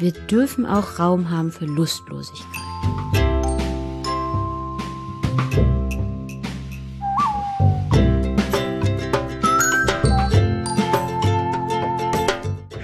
wir 0.00 0.12
dürfen 0.12 0.64
auch 0.64 0.98
Raum 0.98 1.28
haben 1.28 1.52
für 1.52 1.66
Lustlosigkeit. 1.66 2.46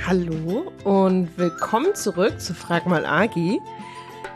Hallo 0.07 0.71
und 0.85 1.31
willkommen 1.39 1.95
zurück 1.95 2.39
zu 2.39 2.53
Frag 2.53 2.87
mal 2.87 3.07
Agi, 3.07 3.61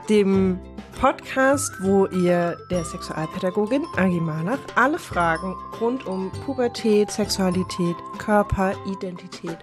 dem 0.08 0.58
Podcast, 0.98 1.70
wo 1.82 2.06
ihr 2.06 2.56
der 2.70 2.84
Sexualpädagogin 2.84 3.84
Agi 3.96 4.20
Malach 4.20 4.58
alle 4.74 4.98
Fragen 4.98 5.54
rund 5.80 6.06
um 6.06 6.32
Pubertät, 6.46 7.10
Sexualität, 7.10 7.96
Körper, 8.18 8.74
Identität 8.86 9.58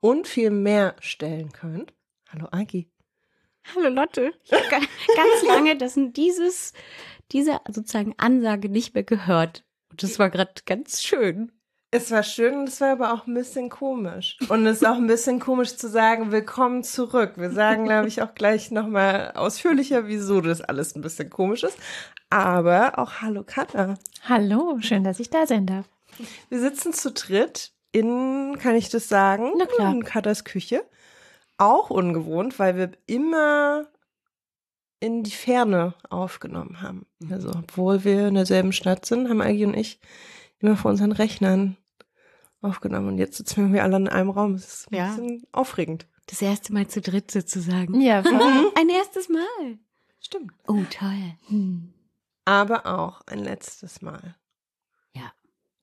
und 0.00 0.26
viel 0.26 0.50
mehr 0.50 0.96
stellen 0.98 1.52
könnt. 1.52 1.92
Hallo 2.32 2.48
Agi. 2.50 2.88
Hallo 3.74 3.90
Lotte. 3.90 4.32
Ich 4.44 4.52
habe 4.52 4.64
ganz 4.70 5.42
lange 5.46 5.76
das 5.76 5.98
dieses, 5.98 6.72
diese 7.30 7.60
sozusagen 7.68 8.14
Ansage 8.16 8.70
nicht 8.70 8.94
mehr 8.94 9.02
gehört. 9.02 9.64
Und 9.90 10.02
das 10.02 10.18
war 10.18 10.30
gerade 10.30 10.54
ganz 10.64 11.02
schön. 11.02 11.52
Es 11.90 12.10
war 12.10 12.22
schön, 12.22 12.64
es 12.64 12.80
war 12.80 12.92
aber 12.92 13.12
auch 13.12 13.26
ein 13.26 13.34
bisschen 13.34 13.68
komisch. 13.68 14.38
Und 14.48 14.64
es 14.64 14.78
ist 14.78 14.86
auch 14.86 14.96
ein 14.96 15.08
bisschen 15.08 15.40
komisch 15.40 15.76
zu 15.76 15.90
sagen, 15.90 16.32
willkommen 16.32 16.82
zurück. 16.84 17.34
Wir 17.36 17.50
sagen, 17.50 17.84
glaube 17.84 18.08
ich, 18.08 18.22
auch 18.22 18.34
gleich 18.34 18.70
nochmal 18.70 19.32
ausführlicher, 19.34 20.06
wieso 20.06 20.40
das 20.40 20.62
alles 20.62 20.96
ein 20.96 21.02
bisschen 21.02 21.28
komisch 21.28 21.64
ist. 21.64 21.76
Aber 22.30 22.98
auch 22.98 23.20
Hallo 23.20 23.44
Katha. 23.44 23.98
Hallo, 24.22 24.78
schön, 24.80 25.04
dass 25.04 25.20
ich 25.20 25.28
da 25.28 25.46
sein 25.46 25.66
darf. 25.66 25.84
Wir 26.48 26.60
sitzen 26.60 26.94
zu 26.94 27.10
dritt 27.10 27.72
in, 27.90 28.56
kann 28.58 28.74
ich 28.74 28.88
das 28.88 29.10
sagen? 29.10 29.52
Na 29.58 29.66
klar. 29.66 29.92
In 29.92 30.02
Katas 30.02 30.44
Küche. 30.44 30.82
Auch 31.62 31.90
ungewohnt, 31.90 32.58
weil 32.58 32.76
wir 32.76 32.90
immer 33.06 33.86
in 35.00 35.22
die 35.22 35.30
Ferne 35.30 35.94
aufgenommen 36.10 36.80
haben. 36.82 37.06
Also, 37.30 37.50
obwohl 37.50 38.04
wir 38.04 38.28
in 38.28 38.34
derselben 38.34 38.72
Stadt 38.72 39.04
sind, 39.06 39.28
haben 39.28 39.40
Agi 39.40 39.64
und 39.66 39.74
ich 39.76 40.00
immer 40.58 40.76
vor 40.76 40.90
unseren 40.90 41.12
Rechnern 41.12 41.76
aufgenommen. 42.60 43.08
Und 43.08 43.18
jetzt 43.18 43.36
sitzen 43.36 43.72
wir 43.72 43.82
alle 43.84 43.96
in 43.96 44.08
einem 44.08 44.30
Raum. 44.30 44.54
Das 44.54 44.64
ist 44.66 44.90
ein 44.92 44.96
Ja. 44.96 45.08
bisschen 45.08 45.42
aufregend. 45.52 46.06
Das 46.26 46.40
erste 46.42 46.72
Mal 46.72 46.86
zu 46.88 47.00
dritt 47.00 47.30
sozusagen. 47.30 48.00
Ja, 48.00 48.22
voll. 48.22 48.72
Ein 48.76 48.88
erstes 48.88 49.28
Mal. 49.28 49.78
Stimmt. 50.20 50.52
Oh, 50.68 50.82
toll. 50.90 51.34
Hm. 51.48 51.92
Aber 52.44 52.86
auch 52.86 53.20
ein 53.26 53.40
letztes 53.40 54.02
Mal. 54.02 54.36
Ja. 55.14 55.32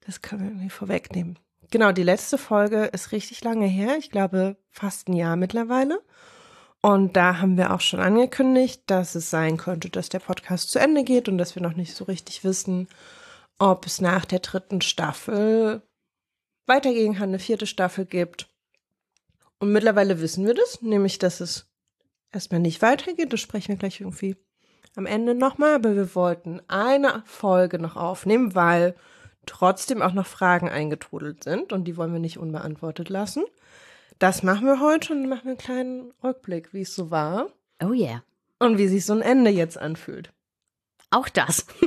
Das 0.01 0.21
können 0.21 0.41
wir 0.41 0.49
irgendwie 0.49 0.69
vorwegnehmen. 0.69 1.39
Genau, 1.71 1.91
die 1.91 2.03
letzte 2.03 2.37
Folge 2.37 2.85
ist 2.85 3.11
richtig 3.11 3.43
lange 3.43 3.67
her. 3.67 3.97
Ich 3.97 4.09
glaube, 4.09 4.57
fast 4.69 5.07
ein 5.07 5.13
Jahr 5.13 5.35
mittlerweile. 5.35 6.01
Und 6.81 7.15
da 7.15 7.39
haben 7.39 7.57
wir 7.57 7.73
auch 7.73 7.81
schon 7.81 7.99
angekündigt, 7.99 8.83
dass 8.87 9.15
es 9.15 9.29
sein 9.29 9.57
könnte, 9.57 9.89
dass 9.89 10.09
der 10.09 10.19
Podcast 10.19 10.71
zu 10.71 10.79
Ende 10.79 11.03
geht 11.03 11.27
und 11.27 11.37
dass 11.37 11.55
wir 11.55 11.61
noch 11.61 11.75
nicht 11.75 11.93
so 11.93 12.05
richtig 12.05 12.43
wissen, 12.43 12.87
ob 13.59 13.85
es 13.85 13.99
nach 13.99 14.25
der 14.25 14.39
dritten 14.39 14.81
Staffel 14.81 15.83
weitergehen 16.65 17.15
kann, 17.15 17.29
eine 17.29 17.39
vierte 17.39 17.67
Staffel 17.67 18.05
gibt. 18.05 18.47
Und 19.59 19.73
mittlerweile 19.73 20.21
wissen 20.21 20.45
wir 20.45 20.53
das, 20.53 20.81
nämlich, 20.81 21.19
dass 21.19 21.41
es 21.41 21.67
erstmal 22.31 22.61
nicht 22.61 22.81
weitergeht. 22.81 23.33
Das 23.33 23.41
sprechen 23.41 23.69
wir 23.69 23.75
gleich 23.75 23.99
irgendwie 23.99 24.37
am 24.95 25.05
Ende 25.05 25.35
nochmal. 25.35 25.75
Aber 25.75 25.95
wir 25.95 26.15
wollten 26.15 26.61
eine 26.69 27.23
Folge 27.25 27.77
noch 27.77 27.97
aufnehmen, 27.97 28.55
weil 28.55 28.95
trotzdem 29.49 30.01
auch 30.01 30.13
noch 30.13 30.27
Fragen 30.27 30.69
eingetrudelt 30.69 31.43
sind 31.43 31.73
und 31.73 31.85
die 31.85 31.97
wollen 31.97 32.13
wir 32.13 32.19
nicht 32.19 32.37
unbeantwortet 32.37 33.09
lassen. 33.09 33.43
Das 34.19 34.43
machen 34.43 34.65
wir 34.65 34.79
heute 34.79 35.13
und 35.13 35.27
machen 35.27 35.45
wir 35.45 35.51
einen 35.51 35.57
kleinen 35.57 36.13
Rückblick, 36.23 36.73
wie 36.73 36.81
es 36.81 36.95
so 36.95 37.09
war 37.09 37.47
Oh 37.81 37.93
yeah. 37.93 38.23
und 38.59 38.77
wie 38.77 38.87
sich 38.87 39.05
so 39.05 39.13
ein 39.13 39.21
Ende 39.21 39.49
jetzt 39.49 39.77
anfühlt. 39.77 40.31
Auch 41.09 41.29
das. 41.29 41.65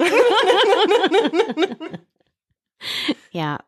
ja. 3.30 3.58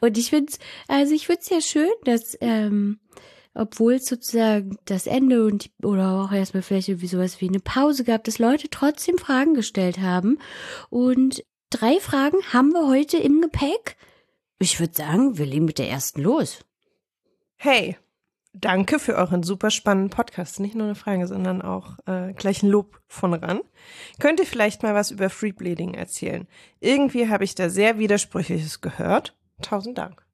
Und 0.00 0.16
ich 0.16 0.30
finde 0.30 0.52
also 0.88 1.14
ich 1.14 1.26
finde 1.26 1.40
es 1.42 1.48
ja 1.48 1.60
schön, 1.60 1.90
dass, 2.04 2.36
ähm, 2.40 3.00
obwohl 3.54 3.94
es 3.94 4.06
sozusagen 4.06 4.78
das 4.84 5.06
Ende 5.06 5.44
und 5.44 5.64
die, 5.64 5.84
oder 5.84 6.22
auch 6.22 6.32
erstmal 6.32 6.62
vielleicht 6.62 6.88
irgendwie 6.88 7.08
sowas 7.08 7.40
wie 7.40 7.48
eine 7.48 7.60
Pause 7.60 8.04
gab, 8.04 8.24
dass 8.24 8.38
Leute 8.38 8.68
trotzdem 8.70 9.18
Fragen 9.18 9.54
gestellt 9.54 9.98
haben. 9.98 10.38
Und 10.90 11.42
drei 11.70 11.98
Fragen 12.00 12.38
haben 12.52 12.72
wir 12.72 12.88
heute 12.88 13.18
im 13.18 13.40
Gepäck. 13.40 13.96
Ich 14.58 14.80
würde 14.80 14.94
sagen, 14.94 15.38
wir 15.38 15.46
legen 15.46 15.64
mit 15.66 15.78
der 15.78 15.90
ersten 15.90 16.22
los. 16.22 16.64
Hey, 17.56 17.96
danke 18.52 18.98
für 18.98 19.14
euren 19.16 19.42
super 19.42 19.70
spannenden 19.70 20.10
Podcast. 20.10 20.60
Nicht 20.60 20.74
nur 20.74 20.86
eine 20.86 20.94
Frage, 20.94 21.26
sondern 21.26 21.62
auch 21.62 21.98
äh, 22.06 22.32
gleich 22.32 22.62
ein 22.62 22.70
Lob 22.70 23.00
von 23.06 23.34
ran. 23.34 23.60
Könnt 24.18 24.40
ihr 24.40 24.46
vielleicht 24.46 24.82
mal 24.82 24.94
was 24.94 25.10
über 25.10 25.28
Free 25.30 25.52
Bleeding 25.52 25.94
erzählen? 25.94 26.46
Irgendwie 26.80 27.28
habe 27.28 27.44
ich 27.44 27.54
da 27.54 27.68
sehr 27.68 27.98
Widersprüchliches 27.98 28.80
gehört. 28.80 29.36
Tausend 29.62 29.98
Dank. 29.98 30.24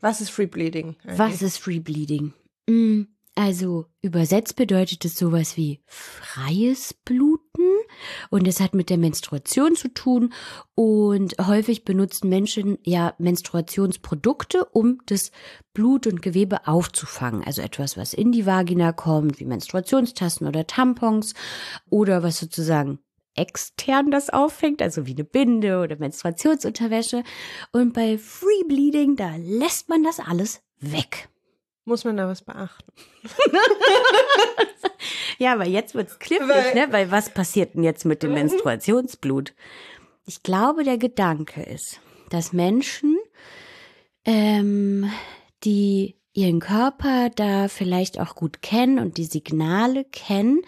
Was 0.00 0.20
ist 0.20 0.30
Free 0.30 0.46
Bleeding? 0.46 0.96
Was 1.04 1.42
ist 1.42 1.58
Free 1.58 1.80
Bleeding? 1.80 2.32
Mm, 2.66 3.02
Also 3.34 3.86
übersetzt 4.02 4.56
bedeutet 4.56 5.04
es 5.04 5.16
sowas 5.18 5.56
wie 5.56 5.80
freies 5.86 6.94
Bluten 6.94 7.39
und 8.30 8.46
es 8.46 8.60
hat 8.60 8.74
mit 8.74 8.90
der 8.90 8.98
Menstruation 8.98 9.74
zu 9.74 9.92
tun 9.92 10.32
und 10.74 11.36
häufig 11.46 11.84
benutzen 11.84 12.28
Menschen 12.28 12.78
ja 12.84 13.14
Menstruationsprodukte, 13.18 14.64
um 14.66 14.98
das 15.06 15.30
Blut 15.72 16.06
und 16.06 16.22
Gewebe 16.22 16.66
aufzufangen. 16.66 17.44
Also 17.44 17.62
etwas, 17.62 17.96
was 17.96 18.12
in 18.12 18.32
die 18.32 18.46
Vagina 18.46 18.92
kommt, 18.92 19.40
wie 19.40 19.44
Menstruationstassen 19.44 20.46
oder 20.46 20.66
Tampons 20.66 21.34
oder 21.88 22.22
was 22.22 22.38
sozusagen 22.38 22.98
extern 23.34 24.10
das 24.10 24.28
auffängt, 24.30 24.82
also 24.82 25.06
wie 25.06 25.12
eine 25.12 25.24
Binde 25.24 25.80
oder 25.80 25.96
Menstruationsunterwäsche. 25.96 27.22
Und 27.72 27.94
bei 27.94 28.18
Free 28.18 28.64
Bleeding, 28.68 29.16
da 29.16 29.36
lässt 29.36 29.88
man 29.88 30.02
das 30.02 30.20
alles 30.20 30.60
weg. 30.80 31.29
Muss 31.90 32.04
man 32.04 32.16
da 32.16 32.28
was 32.28 32.42
beachten? 32.42 32.92
Ja, 35.38 35.54
aber 35.54 35.66
jetzt 35.66 35.94
wird's 35.94 36.18
klippig, 36.18 36.48
Weil- 36.48 36.74
ne? 36.74 36.92
Weil 36.92 37.10
was 37.10 37.30
passiert 37.30 37.74
denn 37.74 37.82
jetzt 37.82 38.04
mit 38.04 38.22
dem 38.22 38.34
Menstruationsblut? 38.34 39.54
Ich 40.26 40.42
glaube, 40.42 40.84
der 40.84 40.98
Gedanke 40.98 41.62
ist, 41.62 41.98
dass 42.28 42.52
Menschen, 42.52 43.16
ähm, 44.26 45.10
die 45.64 46.16
ihren 46.34 46.60
Körper 46.60 47.30
da 47.30 47.68
vielleicht 47.68 48.20
auch 48.20 48.34
gut 48.34 48.60
kennen 48.60 48.98
und 48.98 49.16
die 49.16 49.24
Signale 49.24 50.04
kennen, 50.04 50.60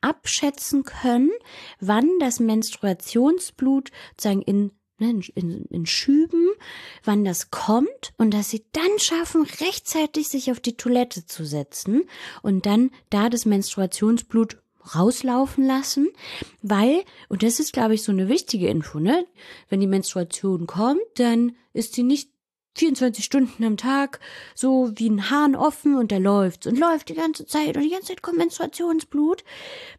abschätzen 0.00 0.84
können, 0.84 1.32
wann 1.80 2.08
das 2.20 2.38
Menstruationsblut 2.38 3.90
sozusagen 4.12 4.42
in 4.42 4.70
ne, 5.00 5.20
in, 5.34 5.64
in 5.66 5.86
Schüben, 5.86 6.48
wann 7.04 7.24
das 7.24 7.50
kommt 7.50 8.12
und 8.16 8.32
dass 8.32 8.50
sie 8.50 8.64
dann 8.72 8.98
schaffen, 8.98 9.46
rechtzeitig 9.60 10.28
sich 10.28 10.50
auf 10.50 10.60
die 10.60 10.76
Toilette 10.76 11.26
zu 11.26 11.44
setzen 11.44 12.04
und 12.42 12.66
dann 12.66 12.90
da 13.10 13.28
das 13.28 13.46
Menstruationsblut 13.46 14.58
rauslaufen 14.94 15.66
lassen, 15.66 16.08
weil, 16.62 17.04
und 17.28 17.42
das 17.42 17.60
ist, 17.60 17.72
glaube 17.72 17.94
ich, 17.94 18.02
so 18.02 18.12
eine 18.12 18.28
wichtige 18.28 18.68
Info, 18.68 18.98
ne? 18.98 19.26
Wenn 19.68 19.80
die 19.80 19.86
Menstruation 19.86 20.66
kommt, 20.66 21.02
dann 21.16 21.56
ist 21.72 21.94
sie 21.94 22.02
nicht 22.02 22.30
24 22.76 23.24
Stunden 23.24 23.64
am 23.64 23.76
Tag 23.76 24.20
so 24.54 24.90
wie 24.94 25.10
ein 25.10 25.30
Hahn 25.30 25.56
offen 25.56 25.96
und 25.96 26.10
der 26.10 26.20
läuft 26.20 26.66
und 26.66 26.78
läuft 26.78 27.08
die 27.08 27.14
ganze 27.14 27.44
Zeit 27.44 27.76
und 27.76 27.82
die 27.82 27.90
ganze 27.90 28.08
Zeit 28.08 28.22
kommt 28.22 28.38
Menstruationsblut. 28.38 29.44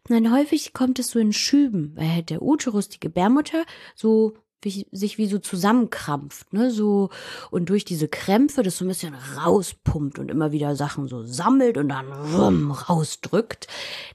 Und 0.08 0.32
häufig 0.32 0.72
kommt 0.72 0.98
es 0.98 1.08
so 1.08 1.18
in 1.18 1.32
Schüben, 1.32 1.92
weil 1.96 2.10
halt 2.10 2.30
der 2.30 2.42
Uterus, 2.42 2.88
die 2.88 3.00
Gebärmutter, 3.00 3.64
so 3.94 4.34
wie, 4.62 4.86
sich 4.92 5.18
wie 5.18 5.26
so 5.26 5.38
zusammenkrampft, 5.38 6.52
ne, 6.52 6.70
so, 6.70 7.10
und 7.50 7.68
durch 7.68 7.84
diese 7.84 8.08
Krämpfe 8.08 8.62
das 8.62 8.78
so 8.78 8.84
ein 8.84 8.88
bisschen 8.88 9.14
rauspumpt 9.14 10.18
und 10.18 10.30
immer 10.30 10.52
wieder 10.52 10.76
Sachen 10.76 11.08
so 11.08 11.24
sammelt 11.24 11.76
und 11.76 11.88
dann 11.88 12.06
wumm, 12.32 12.70
rausdrückt. 12.70 13.66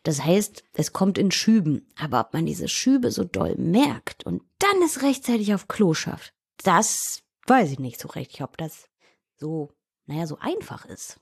Das 0.04 0.24
heißt, 0.24 0.63
es 0.74 0.94
kommt 0.94 1.18
in 1.18 1.31
Schüben. 1.31 1.88
Aber 1.98 2.21
ob 2.21 2.33
man 2.33 2.45
diese 2.45 2.68
Schübe 2.68 3.12
so 3.12 3.24
doll 3.24 3.56
merkt 3.57 4.25
und 4.25 4.42
dann 4.60 4.81
es 4.83 5.01
rechtzeitig 5.01 5.54
auf 5.54 5.68
Klo 5.68 5.94
schafft, 5.94 6.33
das 6.63 7.24
weiß 7.45 7.71
ich 7.71 7.80
nicht 7.80 8.00
so 8.00 8.10
richtig, 8.10 8.42
ob 8.42 8.57
das 8.57 8.89
so, 9.38 9.71
naja, 10.06 10.27
so 10.27 10.38
einfach 10.39 10.86
ist. 10.86 11.19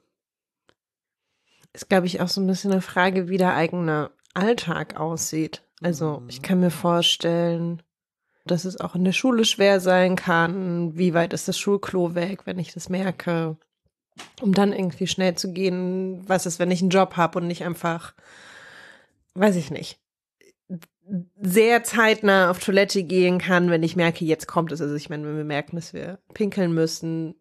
Ist, 1.74 1.90
glaube 1.90 2.08
ich, 2.08 2.22
auch 2.22 2.30
so 2.30 2.40
ein 2.40 2.48
bisschen 2.48 2.72
eine 2.72 2.82
Frage, 2.82 3.28
wie 3.28 3.38
der 3.38 3.54
eigene 3.56 4.12
Alltag 4.34 4.98
aussieht. 4.98 5.64
Also, 5.82 6.24
ich 6.30 6.42
kann 6.42 6.62
mir 6.62 6.72
vorstellen, 6.72 7.84
dass 8.46 8.66
es 8.66 8.80
auch 8.80 8.96
in 8.96 9.04
der 9.04 9.12
Schule 9.12 9.44
schwer 9.46 9.80
sein 9.80 10.16
kann. 10.16 10.98
Wie 10.98 11.14
weit 11.14 11.34
ist 11.34 11.48
das 11.48 11.58
Schulklo 11.60 12.16
weg, 12.16 12.42
wenn 12.46 12.60
ich 12.60 12.74
das 12.74 12.90
merke? 12.90 13.58
Um 14.42 14.54
dann 14.54 14.72
irgendwie 14.72 15.08
schnell 15.08 15.36
zu 15.36 15.52
gehen, 15.52 16.24
was 16.28 16.46
ist, 16.46 16.60
wenn 16.60 16.72
ich 16.72 16.82
einen 16.82 16.90
Job 16.92 17.18
habe 17.18 17.40
und 17.40 17.48
nicht 17.48 17.64
einfach, 17.66 18.14
weiß 19.34 19.56
ich 19.58 19.72
nicht, 19.72 20.00
sehr 21.40 21.84
zeitnah 21.84 22.50
auf 22.50 22.60
Toilette 22.60 23.04
gehen 23.04 23.38
kann, 23.40 23.70
wenn 23.70 23.84
ich 23.84 23.96
merke, 23.96 24.26
jetzt 24.26 24.48
kommt 24.48 24.72
es. 24.72 24.82
Also 24.82 24.96
ich 24.96 25.10
meine, 25.10 25.28
wenn 25.28 25.38
wir 25.38 25.44
merken, 25.44 25.76
dass 25.76 25.94
wir 25.94 26.20
pinkeln 26.34 26.74
müssen, 26.74 27.36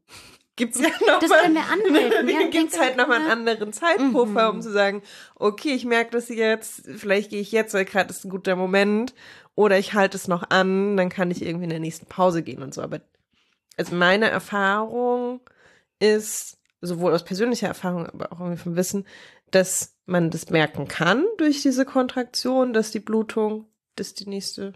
gibt's 0.57 0.81
ja 0.81 0.89
noch 1.07 1.21
Das 1.21 1.31
mal, 1.31 1.43
können 1.43 1.55
wir 1.55 1.63
anmelden, 1.63 2.29
ja, 2.41 2.49
gibt's 2.49 2.79
halt 2.79 2.97
noch 2.97 3.09
mal 3.09 3.21
einen 3.21 3.31
anderen 3.31 3.73
Zeitpuffer, 3.73 4.51
Mhm. 4.51 4.57
um 4.57 4.63
zu 4.63 4.71
sagen, 4.71 5.03
okay, 5.37 5.71
ich 5.75 5.85
merke 5.85 6.11
das 6.11 6.29
jetzt, 6.29 6.83
vielleicht 6.97 7.31
gehe 7.31 7.41
ich 7.41 7.53
jetzt, 7.53 7.73
weil 7.73 7.85
gerade 7.87 8.11
ist 8.11 8.25
ein 8.25 8.31
guter 8.31 8.55
Moment, 8.57 9.15
oder 9.55 9.79
ich 9.79 9.95
halte 9.95 10.17
es 10.17 10.29
noch 10.29 10.51
an, 10.51 10.97
dann 10.97 11.09
kann 11.09 11.31
ich 11.31 11.43
irgendwie 11.43 11.65
in 11.65 11.71
der 11.71 11.81
nächsten 11.81 12.07
Pause 12.07 12.43
gehen 12.43 12.63
und 12.63 12.75
so. 12.75 12.83
Aber 12.83 13.01
also 13.77 13.95
meine 13.95 14.29
Erfahrung 14.29 15.41
ist, 15.99 16.59
sowohl 16.81 17.13
aus 17.13 17.25
persönlicher 17.25 17.69
Erfahrung, 17.69 18.07
aber 18.07 18.33
auch 18.33 18.41
irgendwie 18.41 18.63
vom 18.63 18.77
Wissen, 18.77 19.07
dass 19.51 19.97
man 20.07 20.31
das 20.31 20.51
merken 20.51 20.89
kann 20.89 21.25
durch 21.39 21.63
diese 21.63 21.85
Kontraktion, 21.85 22.73
dass 22.73 22.91
die 22.91 23.01
Blutung, 23.01 23.67
dass 23.97 24.15
die 24.15 24.29
nächste 24.29 24.75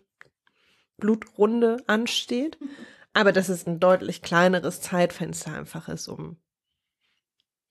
Blutrunde 0.96 1.78
ansteht. 1.86 2.58
Aber 3.14 3.32
dass 3.32 3.48
es 3.48 3.66
ein 3.66 3.80
deutlich 3.80 4.22
kleineres 4.22 4.80
Zeitfenster 4.80 5.52
einfach 5.52 5.88
ist, 5.88 6.06
um 6.06 6.36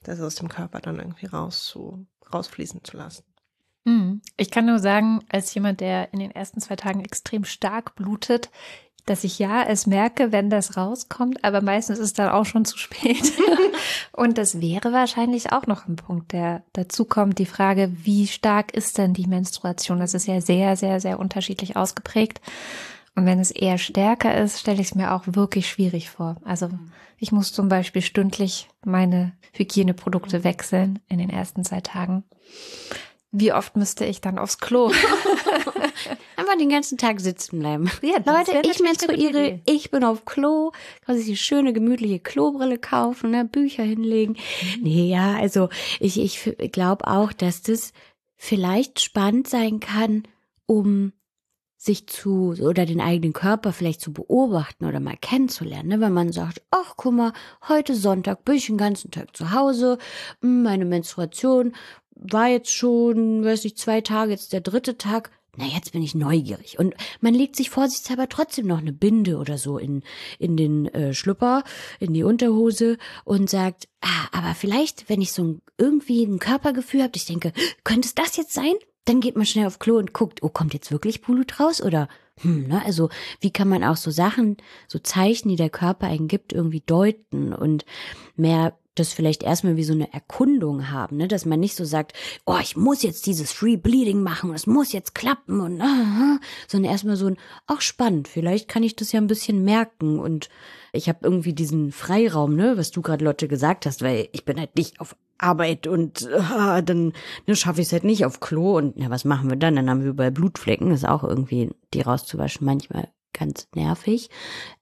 das 0.02 0.20
aus 0.20 0.36
dem 0.36 0.50
Körper 0.50 0.82
dann 0.82 0.98
irgendwie 0.98 1.28
raus 1.28 1.64
zu, 1.64 2.06
rausfließen 2.34 2.84
zu 2.84 2.98
lassen. 2.98 3.24
Hm. 3.88 4.22
Ich 4.36 4.52
kann 4.52 4.66
nur 4.66 4.80
sagen, 4.80 5.22
als 5.30 5.54
jemand, 5.54 5.80
der 5.80 6.12
in 6.12 6.20
den 6.20 6.32
ersten 6.32 6.60
zwei 6.60 6.76
Tagen 6.76 7.06
extrem 7.06 7.46
stark 7.46 7.96
blutet, 7.96 8.50
dass 9.06 9.24
ich 9.24 9.40
ja 9.40 9.64
es 9.64 9.88
merke, 9.88 10.34
wenn 10.34 10.50
das 10.50 10.76
rauskommt, 10.76 11.42
aber 11.46 11.62
meistens 11.62 11.98
ist 11.98 12.08
es 12.08 12.14
dann 12.14 12.28
auch 12.28 12.46
schon 12.46 12.66
zu 12.66 12.78
spät. 12.78 13.32
Und 14.12 14.38
das 14.38 14.60
wäre 14.60 14.92
wahrscheinlich 14.92 15.54
auch 15.54 15.68
noch 15.68 15.88
ein 15.88 15.96
Punkt, 15.96 16.34
der 16.34 16.64
dazu 16.74 17.06
kommt, 17.06 17.40
die 17.40 17.46
Frage, 17.46 17.90
wie 18.04 18.28
stark 18.28 18.74
ist 18.74 18.98
denn 18.98 19.14
die 19.14 19.28
Menstruation? 19.28 20.00
Das 20.00 20.14
ist 20.14 20.28
ja 20.28 20.42
sehr, 20.42 20.76
sehr, 20.76 21.00
sehr 21.00 21.18
unterschiedlich 21.18 21.78
ausgeprägt. 21.78 22.42
Und 23.16 23.26
wenn 23.26 23.40
es 23.40 23.52
eher 23.52 23.78
stärker 23.78 24.38
ist, 24.38 24.60
stelle 24.60 24.82
ich 24.82 24.88
es 24.88 24.96
mir 24.96 25.14
auch 25.14 25.24
wirklich 25.28 25.70
schwierig 25.70 26.10
vor. 26.10 26.36
Also 26.44 26.70
ich 27.18 27.32
muss 27.32 27.54
zum 27.54 27.70
Beispiel 27.70 28.02
stündlich 28.02 28.68
meine 28.84 29.32
Hygieneprodukte 29.54 30.44
wechseln 30.44 31.00
in 31.08 31.20
den 31.20 31.30
ersten 31.30 31.64
zwei 31.64 31.80
Tagen. 31.80 32.26
Wie 33.32 33.52
oft 33.52 33.76
müsste 33.76 34.06
ich 34.06 34.22
dann 34.22 34.40
aufs 34.40 34.58
Klo? 34.58 34.88
Einfach 36.38 36.58
den 36.58 36.70
ganzen 36.70 36.98
Tag 36.98 37.20
sitzen 37.20 37.60
bleiben. 37.60 37.90
Ja, 38.02 38.18
Leute, 38.26 38.62
ich 38.64 38.80
menstruiere, 38.80 39.60
ich 39.66 39.92
bin 39.92 40.04
auf 40.04 40.26
Klo, 40.26 40.72
kann 41.06 41.18
sich 41.18 41.26
die 41.26 41.38
schöne, 41.38 41.74
gemütliche 41.74 42.20
Klobrille 42.20 42.78
kaufen, 42.78 43.32
ne, 43.32 43.44
Bücher 43.44 43.84
hinlegen. 43.84 44.38
Mhm. 44.78 44.84
Nee, 44.84 45.10
ja, 45.10 45.36
also 45.36 45.70
ich, 46.00 46.20
ich 46.20 46.72
glaube 46.72 47.08
auch, 47.08 47.34
dass 47.34 47.64
das 47.64 47.92
vielleicht 48.38 49.02
spannend 49.02 49.48
sein 49.48 49.80
kann, 49.80 50.24
um 50.66 51.12
sich 51.78 52.08
zu 52.08 52.56
oder 52.60 52.86
den 52.86 53.00
eigenen 53.00 53.34
Körper 53.34 53.72
vielleicht 53.72 54.02
zu 54.02 54.12
beobachten 54.12 54.86
oder 54.86 55.00
mal 55.00 55.16
kennenzulernen, 55.16 55.90
ne? 55.90 56.00
wenn 56.00 56.14
man 56.14 56.32
sagt, 56.32 56.64
ach 56.72 56.96
guck 56.98 57.14
mal, 57.14 57.34
heute 57.68 57.94
Sonntag 57.96 58.46
bin 58.46 58.56
ich 58.56 58.66
den 58.66 58.78
ganzen 58.78 59.12
Tag 59.12 59.36
zu 59.36 59.52
Hause, 59.52 60.00
meine 60.42 60.86
Menstruation 60.86 61.74
war 62.20 62.48
jetzt 62.48 62.74
schon, 62.74 63.44
weiß 63.44 63.64
nicht, 63.64 63.78
zwei 63.78 64.02
Tage, 64.02 64.32
jetzt 64.32 64.54
der 64.54 64.62
dritte 64.62 64.98
Tag. 64.98 65.32
Na, 65.60 65.66
jetzt 65.66 65.92
bin 65.92 66.04
ich 66.04 66.14
neugierig. 66.14 66.78
Und 66.78 66.94
man 67.20 67.34
legt 67.34 67.56
sich 67.56 67.72
vorsichtshalber 67.72 68.30
trotzdem 68.30 68.68
noch 68.68 68.78
eine 68.78 68.94
Binde 68.94 69.38
oder 69.38 69.58
so 69.58 69.80
in, 69.80 70.04
in 70.38 70.56
den 70.56 70.86
äh, 70.94 71.16
Schlupper, 71.16 71.64
in 72.00 72.14
die 72.14 72.24
Unterhose 72.24 72.98
und 73.26 73.50
sagt, 73.50 73.88
ah, 74.02 74.28
aber 74.32 74.54
vielleicht, 74.54 75.10
wenn 75.10 75.20
ich 75.20 75.32
so 75.32 75.44
ein, 75.44 75.62
irgendwie 75.80 76.24
ein 76.24 76.38
Körpergefühl 76.38 77.02
habe, 77.02 77.14
ich 77.16 77.26
denke, 77.26 77.54
könnte 77.84 78.08
es 78.08 78.14
das 78.14 78.38
jetzt 78.38 78.54
sein? 78.54 78.76
Dann 79.06 79.20
geht 79.20 79.36
man 79.36 79.48
schnell 79.48 79.66
auf 79.66 79.80
Klo 79.80 79.98
und 79.98 80.14
guckt, 80.14 80.44
oh, 80.44 80.50
kommt 80.50 80.76
jetzt 80.76 80.92
wirklich 80.92 81.22
Blut 81.22 81.60
raus? 81.60 81.82
Oder, 81.82 82.08
hm, 82.42 82.68
ne, 82.68 82.86
also, 82.86 83.10
wie 83.40 83.52
kann 83.52 83.68
man 83.68 83.84
auch 83.84 83.98
so 83.98 84.12
Sachen, 84.12 84.58
so 84.88 85.00
Zeichen, 85.00 85.50
die 85.50 85.56
der 85.56 85.72
Körper 85.72 86.06
einen 86.06 86.28
gibt, 86.28 86.54
irgendwie 86.54 86.84
deuten 86.86 87.52
und 87.52 87.84
mehr 88.36 88.78
das 89.00 89.14
vielleicht 89.14 89.44
erstmal 89.44 89.78
wie 89.78 89.84
so 89.84 89.94
eine 89.94 90.12
Erkundung 90.14 90.90
haben, 90.90 91.18
ne? 91.18 91.28
dass 91.28 91.46
man 91.46 91.60
nicht 91.60 91.76
so 91.76 91.86
sagt, 91.86 92.14
oh, 92.46 92.58
ich 92.62 92.76
muss 92.76 93.04
jetzt 93.04 93.26
dieses 93.26 93.52
Free 93.52 93.78
Bleeding 93.78 94.22
machen 94.24 94.54
es 94.54 94.68
muss 94.68 94.92
jetzt 94.92 95.14
klappen 95.14 95.60
und 95.60 95.82
aha, 95.82 96.40
sondern 96.68 96.92
erstmal 96.92 97.16
so 97.16 97.28
ein, 97.28 97.38
ach 97.68 97.82
spannend, 97.82 98.28
vielleicht 98.28 98.68
kann 98.68 98.84
ich 98.84 98.96
das 98.96 99.12
ja 99.12 99.22
ein 99.22 99.28
bisschen 99.28 99.64
merken 99.64 100.20
und 100.20 100.50
ich 100.94 101.10
habe 101.10 101.20
irgendwie 101.22 101.54
diesen 101.54 101.92
Freiraum, 101.92 102.56
ne, 102.56 102.78
was 102.78 102.92
du 102.92 103.02
gerade 103.02 103.24
Lotte 103.24 103.48
gesagt 103.48 103.86
hast, 103.86 104.02
weil 104.02 104.30
ich 104.32 104.46
bin 104.46 104.60
halt 104.60 104.76
nicht 104.76 105.00
auf 105.00 105.16
Arbeit 105.38 105.86
und 105.86 106.28
ah, 106.34 106.82
dann 106.82 107.14
ne, 107.46 107.56
schaffe 107.56 107.82
ich 107.82 107.88
es 107.88 107.94
halt 107.94 108.04
nicht 108.04 108.26
auf 108.26 108.40
Klo 108.40 108.78
und 108.78 108.98
na, 108.98 109.10
was 109.10 109.26
machen 109.26 109.50
wir 109.50 109.58
dann? 109.58 109.76
Dann 109.76 109.90
haben 109.90 110.02
wir 110.02 110.10
überall 110.10 110.32
Blutflecken, 110.32 110.90
das 110.90 111.00
ist 111.00 111.10
auch 111.10 111.24
irgendwie, 111.24 111.70
die 111.94 112.02
rauszuwaschen 112.02 112.66
manchmal 112.66 113.10
ganz 113.34 113.68
nervig. 113.76 114.30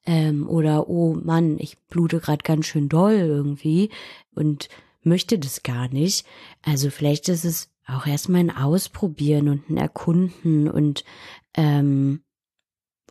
Ähm, 0.05 0.47
oder, 0.47 0.89
oh 0.89 1.13
Mann, 1.13 1.57
ich 1.59 1.77
blute 1.87 2.19
gerade 2.19 2.43
ganz 2.43 2.65
schön 2.65 2.89
doll 2.89 3.13
irgendwie 3.13 3.89
und 4.33 4.69
möchte 5.03 5.37
das 5.39 5.63
gar 5.63 5.87
nicht. 5.87 6.25
Also 6.61 6.89
vielleicht 6.89 7.29
ist 7.29 7.45
es 7.45 7.69
auch 7.87 8.05
erstmal 8.07 8.41
ein 8.41 8.55
Ausprobieren 8.55 9.49
und 9.49 9.69
ein 9.69 9.77
Erkunden 9.77 10.69
und 10.69 11.03
ähm, 11.55 12.21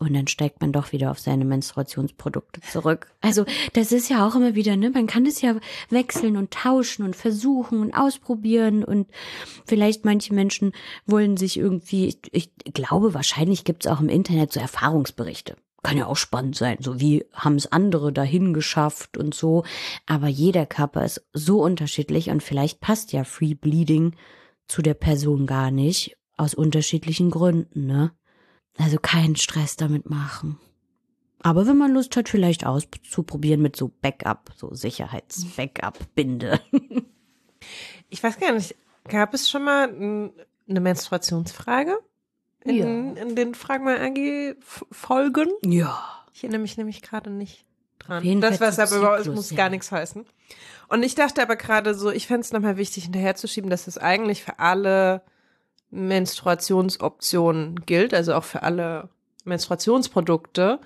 und 0.01 0.13
dann 0.15 0.27
steigt 0.27 0.61
man 0.61 0.73
doch 0.73 0.93
wieder 0.93 1.11
auf 1.11 1.19
seine 1.19 1.45
Menstruationsprodukte 1.45 2.61
zurück. 2.63 3.09
Also 3.21 3.45
das 3.75 3.93
ist 3.93 4.11
ja 4.11 4.27
auch 4.27 4.35
immer 4.35 4.55
wieder, 4.55 4.77
ne? 4.77 4.91
Man 4.91 5.07
kann 5.07 5.25
das 5.25 5.41
ja 5.41 5.57
wechseln 5.89 6.37
und 6.37 6.51
tauschen 6.51 7.05
und 7.05 7.15
versuchen 7.15 7.81
und 7.81 7.95
ausprobieren 7.95 8.83
und 8.85 9.09
vielleicht 9.65 10.05
manche 10.05 10.35
Menschen 10.35 10.73
wollen 11.07 11.37
sich 11.37 11.57
irgendwie, 11.57 12.07
ich, 12.07 12.19
ich 12.33 12.51
glaube, 12.75 13.15
wahrscheinlich 13.15 13.65
gibt's 13.65 13.87
auch 13.87 14.01
im 14.01 14.09
Internet 14.09 14.53
so 14.53 14.61
Erfahrungsberichte. 14.61 15.57
Kann 15.83 15.99
ja 15.99 16.07
auch 16.07 16.17
spannend 16.17 16.57
sein, 16.57 16.79
so 16.81 16.99
wie 16.99 17.27
haben 17.33 17.57
es 17.57 17.71
andere 17.71 18.11
dahin 18.13 18.55
geschafft 18.55 19.19
und 19.19 19.35
so. 19.35 19.65
Aber 20.07 20.29
jeder 20.29 20.65
Körper 20.65 21.05
ist 21.05 21.27
so 21.35 21.63
unterschiedlich 21.63 22.31
und 22.31 22.43
vielleicht 22.43 22.81
passt 22.81 23.13
ja 23.13 23.23
Free 23.23 23.55
Bleeding 23.55 24.17
zu 24.67 24.81
der 24.81 24.95
Person 24.95 25.47
gar 25.47 25.71
nicht, 25.71 26.17
aus 26.37 26.55
unterschiedlichen 26.55 27.31
Gründen, 27.31 27.87
ne? 27.87 28.13
Also 28.79 28.99
keinen 28.99 29.37
Stress 29.37 29.77
damit 29.77 30.09
machen. 30.09 30.59
Aber 31.43 31.67
wenn 31.67 31.77
man 31.77 31.93
Lust 31.93 32.17
hat, 32.17 32.29
vielleicht 32.29 32.65
auszuprobieren 32.65 33.61
mit 33.61 33.77
so 33.77 33.93
Backup, 34.01 34.51
so 34.57 34.75
Sicherheits-Backup-Binde. 34.75 36.61
Ich 38.11 38.23
weiß 38.23 38.39
gar 38.39 38.53
nicht, 38.53 38.77
gab 39.09 39.33
es 39.35 39.49
schon 39.49 39.65
mal 39.65 39.89
eine 39.89 40.81
Menstruationsfrage? 40.81 41.99
In, 42.63 43.17
in 43.17 43.37
den 43.37 43.55
Frag 43.55 43.83
mal 43.83 43.99
AG 43.99 44.57
Folgen? 44.91 45.49
ja. 45.65 46.25
Ich 46.33 46.43
erinnere 46.43 46.63
mich 46.63 46.77
nämlich 46.77 47.01
gerade 47.01 47.31
nicht 47.31 47.65
dran. 48.01 48.41
Das, 48.41 48.61
was 48.61 48.79
aber 48.79 49.13
uns 49.13 49.23
Zyklus, 49.23 49.37
muss 49.37 49.51
ja. 49.51 49.57
gar 49.57 49.71
nichts 49.71 49.93
heißen. 49.93 50.27
Und 50.89 51.03
ich 51.03 51.15
dachte 51.15 51.43
aber 51.43 51.57
gerade 51.57 51.95
so, 51.95 52.11
ich 52.11 52.27
fände 52.27 52.41
es 52.41 52.53
nochmal 52.53 52.77
wichtig, 52.77 53.05
hinterherzuschieben, 53.05 53.71
dass 53.71 53.87
es 53.87 53.99
eigentlich 53.99 54.43
für 54.43 54.59
alle 54.59 55.23
Menstruationsoptionen 55.95 57.87
gilt, 57.87 58.13
also 58.13 58.35
auch 58.35 58.45
für 58.45 58.63
alle 58.63 59.09
Menstruationsprodukte. 59.45 60.81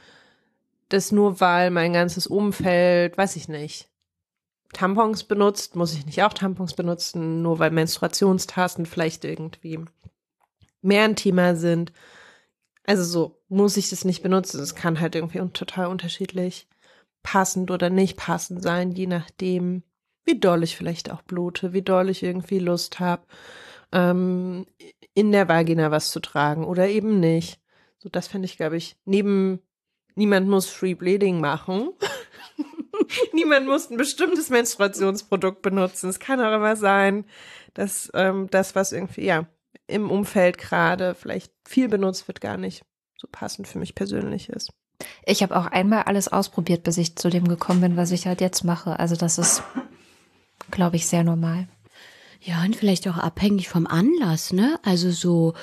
Das 0.89 1.13
nur 1.13 1.41
weil 1.41 1.71
mein 1.71 1.93
ganzes 1.93 2.27
Umfeld, 2.27 3.19
weiß 3.19 3.37
ich 3.37 3.49
nicht, 3.49 3.89
Tampons 4.73 5.25
benutzt, 5.25 5.77
muss 5.77 5.95
ich 5.95 6.05
nicht 6.07 6.23
auch 6.23 6.33
Tampons 6.33 6.75
benutzen, 6.75 7.43
nur 7.43 7.59
weil 7.59 7.71
Menstruationstasten 7.71 8.87
vielleicht 8.87 9.25
irgendwie 9.25 9.81
mehr 10.83 11.05
ein 11.05 11.17
Thema 11.17 11.57
sind. 11.57 11.93
Also 12.85 13.05
so 13.05 13.41
muss 13.49 13.77
ich 13.77 13.91
das 13.91 14.05
nicht 14.05 14.23
benutzen. 14.23 14.61
Es 14.61 14.75
kann 14.75 15.01
halt 15.01 15.15
irgendwie 15.15 15.41
total 15.53 15.87
unterschiedlich 15.87 16.69
passend 17.23 17.71
oder 17.71 17.91
nicht 17.91 18.17
passend 18.17 18.63
sein, 18.63 18.93
je 18.93 19.07
nachdem, 19.07 19.83
wie 20.25 20.39
doll 20.39 20.63
ich 20.63 20.77
vielleicht 20.77 21.11
auch 21.11 21.23
blute, 21.23 21.73
wie 21.73 21.83
doll 21.83 22.09
ich 22.09 22.23
irgendwie 22.23 22.59
Lust 22.59 23.01
habe, 23.01 23.23
ähm, 23.93 24.67
in 25.15 25.33
der 25.33 25.49
Vagina 25.49 25.91
was 25.91 26.11
zu 26.11 26.21
tragen 26.21 26.65
oder 26.65 26.89
eben 26.89 27.21
nicht. 27.21 27.61
So, 27.99 28.09
das 28.09 28.29
finde 28.29 28.47
ich, 28.47 28.57
glaube 28.57 28.77
ich, 28.77 28.97
neben 29.05 29.61
niemand 30.15 30.49
muss 30.49 30.69
Free 30.69 30.95
Bleeding 30.95 31.41
machen. 31.41 31.91
niemand 33.33 33.67
muss 33.67 33.91
ein 33.91 33.97
bestimmtes 33.97 34.51
Menstruationsprodukt 34.51 35.63
benutzen. 35.63 36.11
Es 36.11 36.21
kann 36.21 36.41
auch 36.41 36.55
immer 36.55 36.77
sein, 36.77 37.25
dass 37.75 38.11
ähm, 38.15 38.49
das, 38.51 38.75
was 38.75 38.93
irgendwie, 38.93 39.25
ja, 39.25 39.47
im 39.87 40.11
Umfeld 40.11 40.59
gerade 40.59 41.15
vielleicht 41.15 41.53
viel 41.67 41.89
benutzt 41.89 42.29
wird, 42.29 42.41
gar 42.41 42.57
nicht 42.57 42.85
so 43.17 43.27
passend 43.31 43.67
für 43.67 43.79
mich 43.79 43.95
persönlich 43.95 44.49
ist. 44.49 44.73
Ich 45.25 45.43
habe 45.43 45.57
auch 45.57 45.67
einmal 45.67 46.03
alles 46.03 46.29
ausprobiert, 46.29 46.83
bis 46.83 46.99
ich 46.99 47.17
zu 47.17 47.31
dem 47.31 47.49
gekommen 47.49 47.81
bin, 47.81 47.97
was 47.97 48.11
ich 48.11 48.27
halt 48.27 48.41
jetzt 48.41 48.65
mache. 48.65 48.99
Also 48.99 49.17
das 49.17 49.39
ist, 49.39 49.63
glaube 50.71 50.97
ich, 50.97 51.07
sehr 51.07 51.25
normal. 51.25 51.69
Ja, 52.41 52.63
und 52.63 52.77
vielleicht 52.77 53.09
auch 53.09 53.19
abhängig 53.19 53.69
vom 53.69 53.89
Anlass, 53.89 54.53
ne? 54.53 54.79
Also 54.85 55.11
so, 55.11 55.55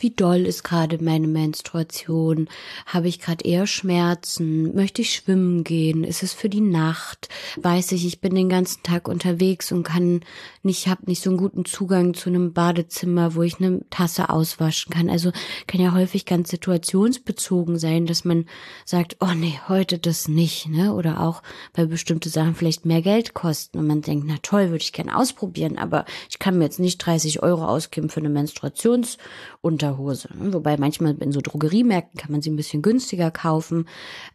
wie 0.00 0.10
doll 0.10 0.40
ist 0.40 0.64
gerade 0.64 1.02
meine 1.02 1.28
Menstruation? 1.28 2.48
Habe 2.86 3.06
ich 3.06 3.20
gerade 3.20 3.44
eher 3.44 3.68
Schmerzen? 3.68 4.74
Möchte 4.74 5.02
ich 5.02 5.14
schwimmen 5.14 5.62
gehen? 5.62 6.02
Ist 6.02 6.24
es 6.24 6.32
für 6.32 6.48
die 6.48 6.60
Nacht? 6.60 7.28
Weiß 7.56 7.92
ich, 7.92 8.04
ich 8.04 8.20
bin 8.20 8.34
den 8.34 8.48
ganzen 8.48 8.82
Tag 8.82 9.06
unterwegs 9.06 9.70
und 9.70 9.84
kann 9.84 10.22
nicht, 10.64 10.88
habe 10.88 11.02
nicht 11.06 11.22
so 11.22 11.30
einen 11.30 11.38
guten 11.38 11.64
Zugang 11.66 12.14
zu 12.14 12.30
einem 12.30 12.52
Badezimmer, 12.52 13.36
wo 13.36 13.42
ich 13.42 13.60
eine 13.60 13.88
Tasse 13.90 14.28
auswaschen 14.28 14.92
kann. 14.92 15.10
Also 15.10 15.30
kann 15.68 15.80
ja 15.80 15.92
häufig 15.92 16.26
ganz 16.26 16.50
situationsbezogen 16.50 17.78
sein, 17.78 18.06
dass 18.06 18.24
man 18.24 18.46
sagt, 18.84 19.18
oh 19.20 19.34
nee, 19.36 19.60
heute 19.68 20.00
das 20.00 20.26
nicht, 20.26 20.66
ne? 20.68 20.94
Oder 20.94 21.20
auch, 21.20 21.44
weil 21.74 21.86
bestimmte 21.86 22.28
Sachen 22.28 22.56
vielleicht 22.56 22.86
mehr 22.86 23.02
Geld 23.02 23.34
kosten 23.34 23.78
und 23.78 23.86
man 23.86 24.02
denkt, 24.02 24.26
na 24.26 24.38
toll, 24.42 24.70
würde 24.70 24.82
ich 24.82 24.92
gerne 24.92 25.16
ausprobieren, 25.16 25.78
aber 25.78 26.04
ich 26.28 26.38
kann 26.38 26.58
mir 26.58 26.64
jetzt 26.64 26.80
nicht 26.80 26.98
30 26.98 27.42
Euro 27.42 27.66
ausgeben 27.66 28.08
für 28.08 28.20
eine 28.20 28.28
Menstruationsunterhose. 28.28 30.28
Wobei 30.34 30.76
manchmal 30.76 31.16
in 31.18 31.32
so 31.32 31.40
Drogeriemärkten 31.40 32.20
kann 32.20 32.32
man 32.32 32.42
sie 32.42 32.50
ein 32.50 32.56
bisschen 32.56 32.82
günstiger 32.82 33.30
kaufen. 33.30 33.88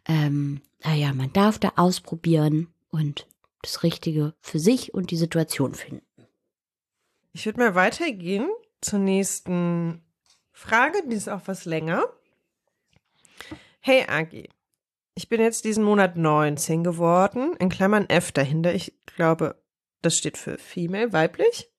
Ähm, 0.06 0.60
naja, 0.84 1.12
man 1.12 1.32
darf 1.32 1.58
da 1.58 1.72
ausprobieren 1.76 2.68
und 2.90 3.26
das 3.62 3.82
Richtige 3.82 4.34
für 4.40 4.58
sich 4.58 4.94
und 4.94 5.10
die 5.10 5.16
Situation 5.16 5.74
finden. 5.74 6.06
Ich 7.32 7.46
würde 7.46 7.60
mal 7.60 7.74
weitergehen 7.74 8.48
zur 8.80 8.98
nächsten 8.98 10.02
Frage, 10.52 11.02
die 11.06 11.16
ist 11.16 11.28
auch 11.28 11.42
was 11.46 11.64
länger. 11.64 12.04
Hey 13.80 14.04
Agi, 14.08 14.48
ich 15.14 15.28
bin 15.28 15.40
jetzt 15.40 15.64
diesen 15.64 15.84
Monat 15.84 16.16
19 16.16 16.84
geworden, 16.84 17.54
in 17.58 17.68
Klammern 17.68 18.08
F 18.08 18.32
dahinter. 18.32 18.74
Ich 18.74 18.94
glaube, 19.04 19.62
das 20.02 20.16
steht 20.16 20.38
für 20.38 20.58
Female, 20.58 21.12
weiblich. 21.12 21.70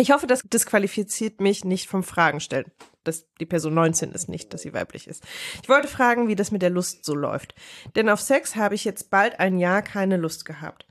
Ich 0.00 0.12
hoffe, 0.12 0.28
das 0.28 0.42
disqualifiziert 0.42 1.40
mich 1.40 1.64
nicht 1.64 1.88
vom 1.88 2.04
Fragen 2.04 2.38
stellen. 2.38 2.70
Dass 3.02 3.26
die 3.40 3.46
Person 3.46 3.74
19 3.74 4.12
ist, 4.12 4.28
nicht, 4.28 4.54
dass 4.54 4.62
sie 4.62 4.72
weiblich 4.72 5.08
ist. 5.08 5.24
Ich 5.60 5.68
wollte 5.68 5.88
fragen, 5.88 6.28
wie 6.28 6.36
das 6.36 6.52
mit 6.52 6.62
der 6.62 6.70
Lust 6.70 7.04
so 7.04 7.16
läuft. 7.16 7.54
Denn 7.96 8.08
auf 8.08 8.20
Sex 8.20 8.54
habe 8.54 8.76
ich 8.76 8.84
jetzt 8.84 9.10
bald 9.10 9.40
ein 9.40 9.58
Jahr 9.58 9.82
keine 9.82 10.16
Lust 10.16 10.44
gehabt. 10.44 10.86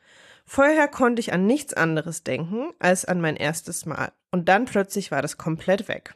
Vorher 0.45 0.89
konnte 0.89 1.21
ich 1.21 1.31
an 1.31 1.45
nichts 1.45 1.73
anderes 1.73 2.23
denken 2.23 2.73
als 2.79 3.05
an 3.05 3.21
mein 3.21 3.37
erstes 3.37 3.85
Mal. 3.85 4.11
Und 4.31 4.49
dann 4.49 4.65
plötzlich 4.65 5.09
war 5.09 5.21
das 5.21 5.37
komplett 5.37 5.87
weg. 5.87 6.15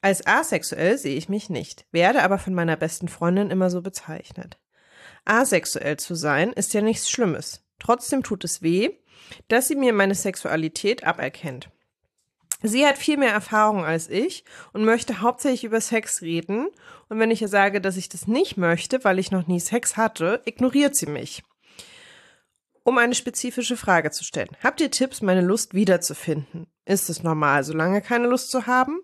Als 0.00 0.26
asexuell 0.26 0.96
sehe 0.96 1.16
ich 1.16 1.28
mich 1.28 1.50
nicht, 1.50 1.86
werde 1.90 2.22
aber 2.22 2.38
von 2.38 2.54
meiner 2.54 2.76
besten 2.76 3.08
Freundin 3.08 3.50
immer 3.50 3.68
so 3.68 3.82
bezeichnet. 3.82 4.58
Asexuell 5.24 5.96
zu 5.96 6.14
sein 6.14 6.52
ist 6.52 6.72
ja 6.72 6.82
nichts 6.82 7.10
Schlimmes. 7.10 7.64
Trotzdem 7.78 8.22
tut 8.22 8.44
es 8.44 8.62
weh, 8.62 8.90
dass 9.48 9.68
sie 9.68 9.76
mir 9.76 9.92
meine 9.92 10.14
Sexualität 10.14 11.04
aberkennt. 11.04 11.70
Sie 12.62 12.86
hat 12.86 12.98
viel 12.98 13.16
mehr 13.16 13.32
Erfahrung 13.32 13.84
als 13.84 14.08
ich 14.08 14.44
und 14.72 14.84
möchte 14.84 15.20
hauptsächlich 15.20 15.64
über 15.64 15.80
Sex 15.80 16.22
reden. 16.22 16.68
Und 17.08 17.18
wenn 17.18 17.30
ich 17.30 17.42
ihr 17.42 17.48
sage, 17.48 17.80
dass 17.80 17.96
ich 17.96 18.08
das 18.08 18.26
nicht 18.26 18.56
möchte, 18.56 19.02
weil 19.04 19.18
ich 19.18 19.30
noch 19.30 19.46
nie 19.46 19.60
Sex 19.60 19.96
hatte, 19.96 20.42
ignoriert 20.44 20.94
sie 20.94 21.06
mich. 21.06 21.42
Um 22.82 22.98
eine 22.98 23.14
spezifische 23.14 23.76
Frage 23.76 24.10
zu 24.10 24.24
stellen. 24.24 24.56
Habt 24.62 24.80
ihr 24.80 24.90
Tipps, 24.90 25.22
meine 25.22 25.42
Lust 25.42 25.74
wiederzufinden? 25.74 26.66
Ist 26.84 27.08
es 27.08 27.22
normal, 27.22 27.64
so 27.64 27.72
lange 27.72 28.02
keine 28.02 28.26
Lust 28.26 28.50
zu 28.50 28.66
haben? 28.66 29.00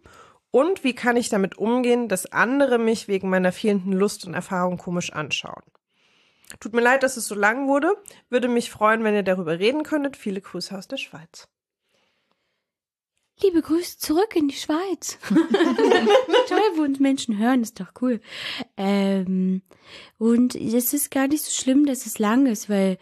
Und 0.50 0.84
wie 0.84 0.94
kann 0.94 1.16
ich 1.16 1.28
damit 1.28 1.58
umgehen, 1.58 2.08
dass 2.08 2.32
andere 2.32 2.78
mich 2.78 3.08
wegen 3.08 3.28
meiner 3.28 3.52
fehlenden 3.52 3.92
Lust 3.92 4.26
und 4.26 4.34
Erfahrung 4.34 4.78
komisch 4.78 5.12
anschauen? 5.12 5.62
Tut 6.60 6.72
mir 6.72 6.80
leid, 6.80 7.02
dass 7.02 7.16
es 7.16 7.26
so 7.26 7.34
lang 7.34 7.68
wurde. 7.68 7.94
Würde 8.30 8.48
mich 8.48 8.70
freuen, 8.70 9.04
wenn 9.04 9.14
ihr 9.14 9.22
darüber 9.22 9.58
reden 9.58 9.82
könntet. 9.82 10.16
Viele 10.16 10.40
Grüße 10.40 10.76
aus 10.76 10.88
der 10.88 10.96
Schweiz. 10.96 11.48
Liebe 13.42 13.60
Grüße 13.60 13.98
zurück 13.98 14.34
in 14.34 14.48
die 14.48 14.54
Schweiz. 14.54 15.18
Toll, 15.28 16.60
wo 16.76 16.82
uns 16.82 17.00
Menschen 17.00 17.36
hören, 17.36 17.62
ist 17.62 17.78
doch 17.80 17.92
cool. 18.00 18.20
Ähm, 18.78 19.60
und 20.18 20.54
es 20.54 20.94
ist 20.94 21.10
gar 21.10 21.28
nicht 21.28 21.44
so 21.44 21.50
schlimm, 21.50 21.84
dass 21.84 22.06
es 22.06 22.18
lang 22.18 22.46
ist, 22.46 22.70
weil 22.70 22.98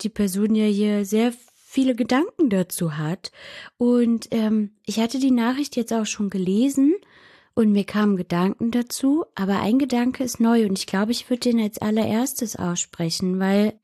die 0.00 0.08
Person 0.08 0.56
ja 0.56 0.66
hier 0.66 1.04
sehr 1.04 1.32
viele 1.54 1.94
Gedanken 1.94 2.50
dazu 2.50 2.96
hat. 2.96 3.30
Und 3.76 4.28
ähm, 4.32 4.72
ich 4.84 4.98
hatte 4.98 5.20
die 5.20 5.30
Nachricht 5.30 5.76
jetzt 5.76 5.92
auch 5.92 6.06
schon 6.06 6.28
gelesen 6.28 6.94
und 7.54 7.70
mir 7.70 7.84
kamen 7.84 8.16
Gedanken 8.16 8.70
dazu, 8.70 9.26
aber 9.34 9.60
ein 9.60 9.78
Gedanke 9.78 10.24
ist 10.24 10.40
neu 10.40 10.64
und 10.66 10.78
ich 10.78 10.86
glaube, 10.86 11.12
ich 11.12 11.28
würde 11.28 11.50
den 11.50 11.60
als 11.60 11.78
allererstes 11.78 12.56
aussprechen, 12.56 13.38
weil 13.38 13.78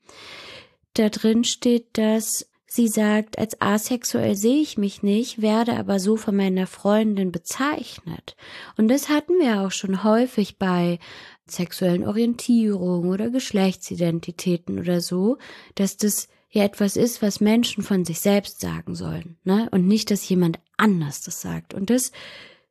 da 0.93 1.09
drin 1.09 1.43
steht, 1.43 1.97
dass 1.97 2.47
sie 2.75 2.87
sagt, 2.89 3.39
als 3.39 3.61
asexuell 3.61 4.35
sehe 4.35 4.61
ich 4.61 4.77
mich 4.77 5.01
nicht, 5.01 5.41
werde 5.41 5.77
aber 5.77 5.99
so 5.99 6.17
von 6.17 6.35
meiner 6.35 6.67
Freundin 6.67 7.31
bezeichnet. 7.31 8.35
Und 8.77 8.89
das 8.89 9.07
hatten 9.07 9.33
wir 9.39 9.61
auch 9.61 9.71
schon 9.71 10.03
häufig 10.03 10.57
bei 10.57 10.99
sexuellen 11.47 12.05
Orientierungen 12.05 13.09
oder 13.09 13.29
Geschlechtsidentitäten 13.29 14.77
oder 14.79 14.99
so, 14.99 15.37
dass 15.75 15.95
das 15.95 16.27
ja 16.49 16.63
etwas 16.63 16.97
ist, 16.97 17.21
was 17.21 17.39
Menschen 17.39 17.83
von 17.83 18.03
sich 18.03 18.19
selbst 18.19 18.59
sagen 18.59 18.95
sollen, 18.95 19.37
ne? 19.43 19.69
Und 19.71 19.87
nicht, 19.87 20.11
dass 20.11 20.27
jemand 20.27 20.59
anders 20.77 21.21
das 21.21 21.41
sagt. 21.41 21.73
Und 21.73 21.89
das 21.89 22.11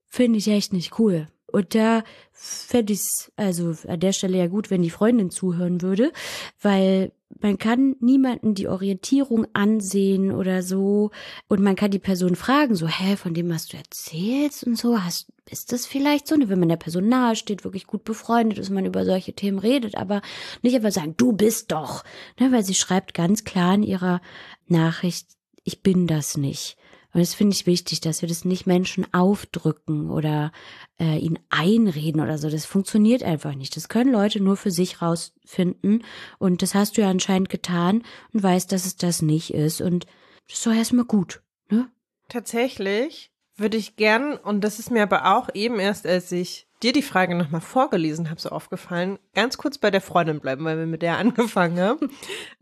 finde 0.06 0.38
ich 0.38 0.48
echt 0.48 0.72
nicht 0.72 0.98
cool. 0.98 1.28
Und 1.46 1.74
da 1.74 2.02
fände 2.32 2.92
ich 2.92 3.00
es 3.00 3.32
also 3.36 3.74
an 3.88 4.00
der 4.00 4.12
Stelle 4.12 4.38
ja 4.38 4.48
gut, 4.48 4.70
wenn 4.70 4.82
die 4.82 4.90
Freundin 4.90 5.30
zuhören 5.30 5.82
würde, 5.82 6.12
weil 6.60 7.12
man 7.40 7.58
kann 7.58 7.96
niemanden 8.00 8.54
die 8.54 8.68
Orientierung 8.68 9.46
ansehen 9.52 10.32
oder 10.32 10.62
so 10.62 11.10
und 11.48 11.60
man 11.60 11.76
kann 11.76 11.90
die 11.90 11.98
Person 11.98 12.36
fragen, 12.36 12.74
so, 12.74 12.86
hä, 12.86 13.16
von 13.16 13.34
dem, 13.34 13.50
was 13.50 13.66
du 13.66 13.76
erzählst 13.76 14.64
und 14.64 14.78
so, 14.78 15.02
hast, 15.02 15.32
ist 15.50 15.72
das 15.72 15.86
vielleicht 15.86 16.26
so? 16.26 16.36
Wenn 16.38 16.58
man 16.58 16.68
der 16.68 16.76
Person 16.76 17.08
nahe 17.08 17.36
steht, 17.36 17.64
wirklich 17.64 17.86
gut 17.86 18.04
befreundet 18.04 18.58
ist, 18.58 18.70
man 18.70 18.86
über 18.86 19.04
solche 19.04 19.34
Themen 19.34 19.58
redet, 19.58 19.96
aber 19.96 20.22
nicht 20.62 20.74
einfach 20.74 20.92
sagen, 20.92 21.14
du 21.16 21.32
bist 21.32 21.72
doch, 21.72 22.04
ne, 22.38 22.50
weil 22.52 22.64
sie 22.64 22.74
schreibt 22.74 23.14
ganz 23.14 23.44
klar 23.44 23.74
in 23.74 23.82
ihrer 23.82 24.20
Nachricht, 24.66 25.26
ich 25.64 25.82
bin 25.82 26.06
das 26.06 26.36
nicht. 26.36 26.76
Und 27.14 27.20
das 27.20 27.32
finde 27.32 27.54
ich 27.54 27.66
wichtig, 27.66 28.00
dass 28.00 28.22
wir 28.22 28.28
das 28.28 28.44
nicht 28.44 28.66
Menschen 28.66 29.06
aufdrücken 29.14 30.10
oder 30.10 30.50
äh, 30.98 31.16
ihnen 31.16 31.38
einreden 31.48 32.20
oder 32.20 32.38
so. 32.38 32.50
Das 32.50 32.66
funktioniert 32.66 33.22
einfach 33.22 33.54
nicht. 33.54 33.76
Das 33.76 33.88
können 33.88 34.12
Leute 34.12 34.42
nur 34.42 34.56
für 34.56 34.72
sich 34.72 35.00
rausfinden. 35.00 36.04
Und 36.38 36.60
das 36.60 36.74
hast 36.74 36.96
du 36.96 37.02
ja 37.02 37.08
anscheinend 37.08 37.48
getan 37.48 38.02
und 38.32 38.42
weißt, 38.42 38.70
dass 38.72 38.84
es 38.84 38.96
das 38.96 39.22
nicht 39.22 39.54
ist. 39.54 39.80
Und 39.80 40.06
das 40.48 40.58
ist 40.58 40.66
doch 40.66 40.74
erstmal 40.74 41.04
gut, 41.04 41.42
ne? 41.70 41.88
Tatsächlich 42.28 43.30
würde 43.56 43.76
ich 43.76 43.94
gern, 43.94 44.36
und 44.36 44.62
das 44.62 44.80
ist 44.80 44.90
mir 44.90 45.04
aber 45.04 45.36
auch 45.36 45.48
eben 45.54 45.78
erst, 45.78 46.06
als 46.06 46.32
ich 46.32 46.66
dir 46.82 46.92
die 46.92 47.02
Frage 47.02 47.34
nochmal 47.36 47.60
vorgelesen 47.60 48.28
habe, 48.28 48.40
so 48.40 48.48
aufgefallen, 48.48 49.18
ganz 49.34 49.56
kurz 49.56 49.78
bei 49.78 49.90
der 49.90 50.00
Freundin 50.00 50.40
bleiben, 50.40 50.64
weil 50.64 50.78
wir 50.78 50.86
mit 50.86 51.02
der 51.02 51.18
angefangen 51.18 51.78
haben. 51.78 52.10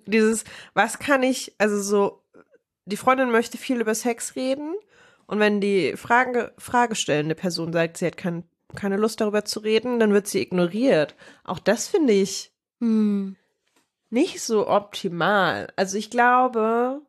Dieses, 0.06 0.44
was 0.75 0.99
kann 0.99 1.23
ich, 1.23 1.54
also 1.59 1.80
so, 1.80 2.22
die 2.85 2.97
Freundin 2.97 3.31
möchte 3.31 3.59
viel 3.59 3.81
über 3.81 3.95
Sex 3.95 4.37
reden 4.37 4.75
und 5.27 5.39
wenn 5.39 5.61
die 5.61 5.97
Frage, 5.97 6.53
fragestellende 6.59 7.35
Person 7.35 7.73
sagt, 7.73 7.97
sie 7.97 8.07
hat 8.07 8.17
kein, 8.17 8.45
keine 8.75 8.97
Lust 8.97 9.21
darüber 9.21 9.45
zu 9.45 9.61
reden, 9.61 9.99
dann 9.99 10.12
wird 10.12 10.27
sie 10.27 10.41
ignoriert. 10.41 11.15
Auch 11.45 11.59
das 11.59 11.89
finde 11.89 12.12
ich 12.12 12.53
hm. 12.81 13.37
nicht 14.11 14.43
so 14.43 14.69
optimal. 14.69 15.73
Also 15.77 15.97
ich 15.97 16.11
glaube, 16.11 17.01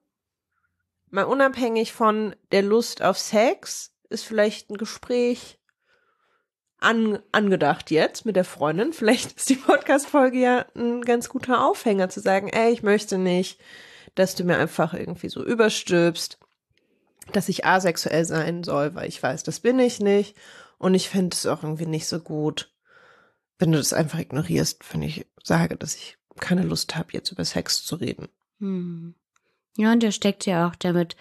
mal 1.10 1.24
unabhängig 1.25 1.94
von 1.94 2.36
der 2.51 2.62
Lust 2.62 3.01
auf 3.01 3.18
Sex 3.18 3.94
ist 4.10 4.24
vielleicht 4.24 4.70
ein 4.70 4.77
Gespräch 4.77 5.60
an, 6.80 7.20
angedacht 7.32 7.92
jetzt 7.92 8.25
mit 8.25 8.36
der 8.36 8.46
Freundin. 8.46 8.94
Vielleicht 8.94 9.38
ist 9.38 9.50
die 9.50 9.56
Podcast-Folge 9.56 10.39
ja 10.39 10.65
ein 10.75 11.01
ganz 11.01 11.30
guter 11.30 11.65
Aufhänger 11.65 12.10
zu 12.10 12.20
sagen, 12.20 12.50
ey, 12.50 12.72
ich 12.72 12.84
möchte 12.84 13.18
nicht 13.18 13.60
dass 14.15 14.36
du 14.36 14.43
mir 14.43 14.58
einfach 14.58 14.93
irgendwie 14.93 15.29
so 15.29 15.43
überstülpst, 15.43 16.38
dass 17.32 17.50
ich 17.50 17.65
asexuell 17.65 18.25
sein 18.25 18.63
soll, 18.63 18.96
weil 18.96 19.08
ich 19.08 19.22
weiß, 19.22 19.43
das 19.43 19.60
bin 19.60 19.79
ich 19.79 20.00
nicht. 20.00 20.36
Und 20.77 20.93
ich 20.96 21.10
finde 21.10 21.34
es 21.34 21.46
auch 21.46 21.63
irgendwie 21.63 21.86
nicht 21.86 22.08
so 22.08 22.20
gut, 22.20 22.72
wenn 23.58 23.72
du 23.72 23.77
das 23.77 23.93
einfach 23.93 24.20
ignorierst, 24.20 24.82
wenn 24.93 25.01
ich 25.01 25.25
sage, 25.41 25.77
dass 25.77 25.96
ich 25.96 26.17
keine 26.39 26.63
Lust 26.63 26.96
habe, 26.96 27.10
jetzt 27.13 27.32
über 27.32 27.46
Sex 27.46 27.86
zu 27.86 27.96
reden. 27.96 28.27
Hm. 28.60 29.15
Ja, 29.77 29.91
und 29.91 30.03
da 30.03 30.12
steckt 30.12 30.46
ja 30.46 30.67
auch 30.67 30.75
damit 30.75 31.15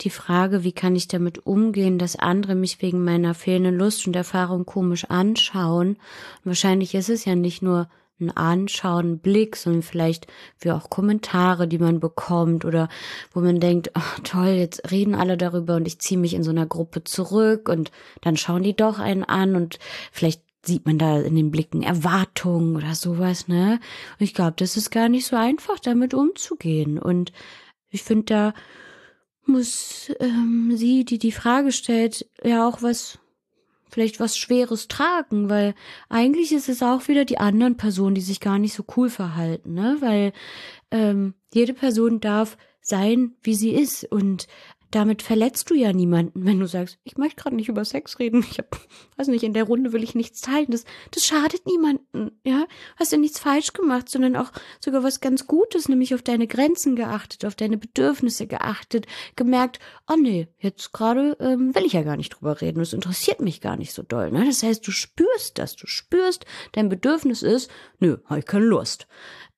die 0.00 0.10
Frage, 0.10 0.64
wie 0.64 0.72
kann 0.72 0.96
ich 0.96 1.08
damit 1.08 1.46
umgehen, 1.46 1.98
dass 1.98 2.16
andere 2.16 2.54
mich 2.54 2.80
wegen 2.82 3.04
meiner 3.04 3.34
fehlenden 3.34 3.76
Lust 3.76 4.06
und 4.06 4.16
Erfahrung 4.16 4.66
komisch 4.66 5.04
anschauen. 5.06 5.90
Und 5.90 6.44
wahrscheinlich 6.44 6.94
ist 6.94 7.08
es 7.08 7.24
ja 7.24 7.34
nicht 7.34 7.62
nur 7.62 7.88
ein 8.20 8.30
Anschauen, 8.30 9.12
ein 9.12 9.18
Blick, 9.18 9.56
sondern 9.56 9.82
vielleicht 9.82 10.26
wie 10.60 10.70
auch 10.70 10.88
Kommentare, 10.88 11.66
die 11.66 11.78
man 11.78 12.00
bekommt 12.00 12.64
oder 12.64 12.88
wo 13.32 13.40
man 13.40 13.60
denkt, 13.60 13.90
oh, 13.96 14.20
toll, 14.22 14.48
jetzt 14.48 14.90
reden 14.90 15.14
alle 15.14 15.36
darüber 15.36 15.76
und 15.76 15.86
ich 15.86 15.98
ziehe 15.98 16.20
mich 16.20 16.34
in 16.34 16.44
so 16.44 16.50
einer 16.50 16.66
Gruppe 16.66 17.04
zurück 17.04 17.68
und 17.68 17.90
dann 18.20 18.36
schauen 18.36 18.62
die 18.62 18.76
doch 18.76 18.98
einen 18.98 19.24
an 19.24 19.56
und 19.56 19.78
vielleicht 20.12 20.42
sieht 20.66 20.86
man 20.86 20.98
da 20.98 21.20
in 21.20 21.36
den 21.36 21.50
Blicken 21.50 21.82
Erwartungen 21.82 22.76
oder 22.76 22.94
sowas, 22.94 23.48
ne? 23.48 23.80
Und 24.18 24.24
ich 24.24 24.34
glaube, 24.34 24.54
das 24.56 24.76
ist 24.76 24.90
gar 24.90 25.08
nicht 25.08 25.26
so 25.26 25.36
einfach, 25.36 25.78
damit 25.78 26.14
umzugehen. 26.14 26.98
Und 26.98 27.32
ich 27.90 28.02
finde, 28.02 28.24
da 28.24 28.54
muss 29.46 30.10
ähm, 30.20 30.72
sie, 30.74 31.04
die 31.04 31.18
die 31.18 31.32
Frage 31.32 31.72
stellt, 31.72 32.26
ja 32.42 32.66
auch 32.66 32.82
was, 32.82 33.18
vielleicht 33.94 34.18
was 34.18 34.36
Schweres 34.36 34.88
tragen, 34.88 35.48
weil 35.48 35.74
eigentlich 36.08 36.52
ist 36.52 36.68
es 36.68 36.82
auch 36.82 37.06
wieder 37.06 37.24
die 37.24 37.38
anderen 37.38 37.76
Personen, 37.76 38.16
die 38.16 38.22
sich 38.22 38.40
gar 38.40 38.58
nicht 38.58 38.74
so 38.74 38.84
cool 38.96 39.08
verhalten, 39.08 39.72
ne? 39.72 39.98
Weil 40.00 40.32
ähm, 40.90 41.34
jede 41.52 41.74
Person 41.74 42.18
darf 42.18 42.56
sein, 42.80 43.36
wie 43.42 43.54
sie 43.54 43.70
ist 43.70 44.04
und 44.10 44.48
damit 44.94 45.22
verletzt 45.22 45.70
du 45.70 45.74
ja 45.74 45.92
niemanden, 45.92 46.44
wenn 46.46 46.60
du 46.60 46.66
sagst, 46.66 46.98
ich 47.02 47.16
möchte 47.16 47.42
gerade 47.42 47.56
nicht 47.56 47.68
über 47.68 47.84
Sex 47.84 48.18
reden. 48.18 48.44
Ich 48.50 48.58
hab, 48.58 48.78
weiß 49.16 49.28
nicht, 49.28 49.42
in 49.42 49.52
der 49.52 49.64
Runde 49.64 49.92
will 49.92 50.04
ich 50.04 50.14
nichts 50.14 50.40
teilen. 50.40 50.66
Das, 50.68 50.84
das 51.10 51.26
schadet 51.26 51.66
niemanden, 51.66 52.30
ja. 52.44 52.66
Hast 52.96 53.10
ja 53.10 53.18
nichts 53.18 53.40
falsch 53.40 53.72
gemacht, 53.72 54.08
sondern 54.08 54.36
auch 54.36 54.52
sogar 54.78 55.02
was 55.02 55.20
ganz 55.20 55.46
Gutes, 55.46 55.88
nämlich 55.88 56.14
auf 56.14 56.22
deine 56.22 56.46
Grenzen 56.46 56.94
geachtet, 56.94 57.44
auf 57.44 57.56
deine 57.56 57.76
Bedürfnisse 57.76 58.46
geachtet, 58.46 59.06
gemerkt, 59.34 59.80
oh 60.08 60.16
nee, 60.16 60.48
jetzt 60.58 60.92
gerade 60.92 61.36
ähm, 61.40 61.74
will 61.74 61.86
ich 61.86 61.94
ja 61.94 62.02
gar 62.02 62.16
nicht 62.16 62.30
drüber 62.30 62.60
reden. 62.60 62.78
Das 62.78 62.92
interessiert 62.92 63.40
mich 63.40 63.60
gar 63.60 63.76
nicht 63.76 63.92
so 63.92 64.02
doll. 64.02 64.30
Ne? 64.30 64.44
Das 64.46 64.62
heißt, 64.62 64.86
du 64.86 64.92
spürst 64.92 65.58
das, 65.58 65.74
du 65.74 65.86
spürst, 65.86 66.46
dein 66.72 66.88
Bedürfnis 66.88 67.42
ist, 67.42 67.70
nö, 67.98 68.18
habe 68.26 68.40
ich 68.40 68.46
keine 68.46 68.66
Lust. 68.66 69.08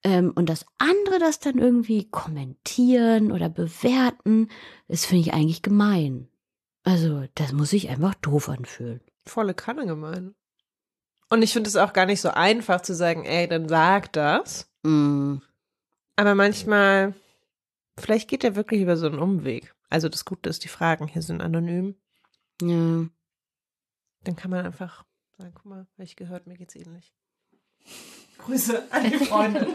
Ähm, 0.07 0.31
und 0.37 0.49
das 0.49 0.65
andere, 0.79 1.19
das 1.19 1.41
dann 1.41 1.59
irgendwie 1.59 2.09
kommentieren 2.09 3.33
oder 3.33 3.49
bewerten, 3.49 4.49
das 4.87 5.05
finde 5.05 5.23
ich 5.23 5.35
eigentlich 5.35 5.63
gemein. 5.63 6.29
Also, 6.85 7.25
das 7.35 7.53
muss 7.53 7.71
sich 7.71 7.89
einfach 7.89 8.15
doof 8.15 8.49
anfühlen. 8.49 9.01
Volle 9.27 9.53
Kanne 9.53 9.85
gemein. 9.85 10.37
Und 11.29 11.43
ich 11.43 11.53
finde 11.53 11.67
es 11.67 11.75
auch 11.75 11.93
gar 11.93 12.07
nicht 12.07 12.21
so 12.21 12.29
einfach 12.29 12.83
zu 12.83 12.95
sagen, 12.95 13.25
ey, 13.25 13.49
dann 13.49 13.69
sag 13.69 14.13
das. 14.13 14.71
Mm. 14.85 15.39
Aber 16.15 16.37
manchmal, 16.37 17.17
vielleicht 17.99 18.29
geht 18.29 18.45
er 18.45 18.55
wirklich 18.55 18.83
über 18.83 18.97
so 18.97 19.09
einen 19.09 19.19
Umweg. 19.19 19.75
Also 19.91 20.09
das 20.09 20.25
Gute 20.25 20.49
ist, 20.49 20.63
die 20.63 20.69
Fragen 20.69 21.09
hier 21.09 21.23
sind 21.23 21.41
anonym. 21.41 21.97
Ja. 22.63 23.09
Dann 24.23 24.37
kann 24.37 24.53
man 24.53 24.67
einfach 24.67 25.05
sagen, 25.37 25.53
guck 25.53 25.65
mal, 25.65 25.89
habe 25.95 26.05
ich 26.05 26.15
gehört, 26.15 26.47
mir 26.47 26.57
geht's 26.57 26.77
ähnlich. 26.77 27.13
Grüße 28.39 28.83
an 28.91 29.05
die 29.11 29.17
Freunde. 29.25 29.67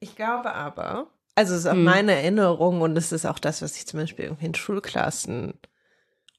ich 0.00 0.14
glaube 0.16 0.52
aber, 0.52 1.08
also 1.34 1.54
es 1.54 1.60
ist 1.60 1.66
auch 1.66 1.72
Hm. 1.72 1.84
meine 1.84 2.12
Erinnerung 2.12 2.80
und 2.80 2.96
es 2.96 3.12
ist 3.12 3.26
auch 3.26 3.38
das, 3.38 3.62
was 3.62 3.76
ich 3.76 3.86
zum 3.86 4.00
Beispiel 4.00 4.26
irgendwie 4.26 4.46
in 4.46 4.54
Schulklassen 4.54 5.54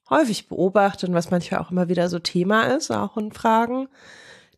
häufig 0.08 0.48
beobachte 0.48 1.06
und 1.06 1.14
was 1.14 1.30
manchmal 1.30 1.60
auch 1.60 1.70
immer 1.70 1.88
wieder 1.88 2.08
so 2.08 2.18
Thema 2.18 2.64
ist, 2.74 2.90
auch 2.90 3.16
in 3.16 3.32
Fragen, 3.32 3.88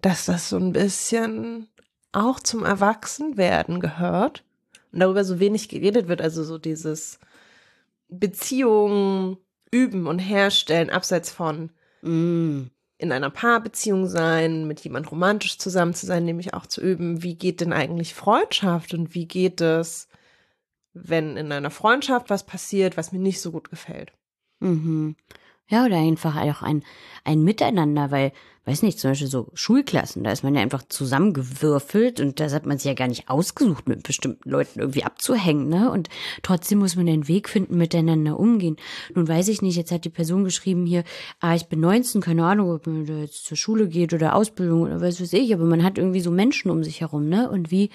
dass 0.02 0.26
das 0.26 0.49
so 0.50 0.57
ein 0.59 0.73
bisschen 0.73 1.68
auch 2.12 2.38
zum 2.40 2.64
Erwachsenwerden 2.64 3.80
gehört 3.80 4.45
und 4.92 5.00
darüber 5.00 5.25
so 5.25 5.40
wenig 5.40 5.68
geredet 5.68 6.09
wird, 6.09 6.21
also 6.23 6.45
so 6.45 6.59
dieses 6.59 7.18
Beziehungen 8.09 9.38
üben 9.71 10.07
und 10.07 10.18
herstellen, 10.18 10.90
abseits 10.90 11.30
von 11.30 11.71
Mm. 12.00 12.66
In 12.98 13.12
einer 13.12 13.30
Paarbeziehung 13.30 14.06
sein, 14.08 14.66
mit 14.66 14.80
jemand 14.80 15.10
romantisch 15.10 15.58
zusammen 15.58 15.94
zu 15.94 16.04
sein, 16.04 16.24
nämlich 16.24 16.52
auch 16.52 16.66
zu 16.66 16.80
üben, 16.80 17.22
wie 17.22 17.36
geht 17.36 17.60
denn 17.60 17.72
eigentlich 17.72 18.14
Freundschaft 18.14 18.92
und 18.92 19.14
wie 19.14 19.26
geht 19.26 19.60
es, 19.60 20.08
wenn 20.92 21.36
in 21.36 21.52
einer 21.52 21.70
Freundschaft 21.70 22.28
was 22.28 22.44
passiert, 22.44 22.96
was 22.96 23.12
mir 23.12 23.20
nicht 23.20 23.40
so 23.40 23.52
gut 23.52 23.70
gefällt. 23.70 24.12
Mhm. 24.58 25.14
Ja, 25.70 25.84
oder 25.84 25.98
einfach 25.98 26.37
auch 26.37 26.62
ein, 26.62 26.82
ein 27.25 27.44
Miteinander, 27.44 28.10
weil, 28.10 28.32
weiß 28.64 28.82
nicht, 28.82 28.98
zum 28.98 29.10
Beispiel 29.10 29.28
so 29.28 29.48
Schulklassen, 29.52 30.25
da 30.25 30.32
ist 30.32 30.42
man 30.42 30.54
ja 30.54 30.62
einfach 30.62 30.82
zusammengewürfelt 30.88 32.20
und 32.20 32.40
das 32.40 32.54
hat 32.54 32.64
man 32.64 32.78
sich 32.78 32.87
ja 32.87 32.94
gar 32.94 33.08
nicht 33.08 33.28
ausgesucht, 33.28 33.87
mit 33.87 34.02
bestimmten 34.02 34.48
Leuten 34.48 34.80
irgendwie 34.80 35.04
abzuhängen, 35.04 35.68
ne? 35.68 35.90
Und 35.90 36.08
trotzdem 36.42 36.78
muss 36.78 36.96
man 36.96 37.04
den 37.04 37.28
Weg 37.28 37.50
finden, 37.50 37.76
miteinander 37.76 38.40
umgehen. 38.40 38.76
Nun 39.14 39.28
weiß 39.28 39.48
ich 39.48 39.60
nicht, 39.60 39.76
jetzt 39.76 39.92
hat 39.92 40.06
die 40.06 40.10
Person 40.10 40.44
geschrieben 40.44 40.87
hier, 40.87 41.04
ah, 41.40 41.54
ich 41.54 41.66
bin 41.66 41.80
19, 41.80 42.22
keine 42.22 42.46
Ahnung, 42.46 42.72
ob 42.72 42.87
man 42.87 43.04
da 43.04 43.18
jetzt 43.18 43.44
zur 43.44 43.58
Schule 43.58 43.88
geht 43.88 44.14
oder 44.14 44.34
Ausbildung 44.34 44.82
oder 44.82 45.02
was 45.02 45.20
weiß 45.20 45.34
ich, 45.34 45.52
aber 45.52 45.64
man 45.64 45.84
hat 45.84 45.98
irgendwie 45.98 46.20
so 46.20 46.30
Menschen 46.30 46.70
um 46.70 46.82
sich 46.82 47.02
herum, 47.02 47.28
ne? 47.28 47.50
Und 47.50 47.70
wie 47.70 47.90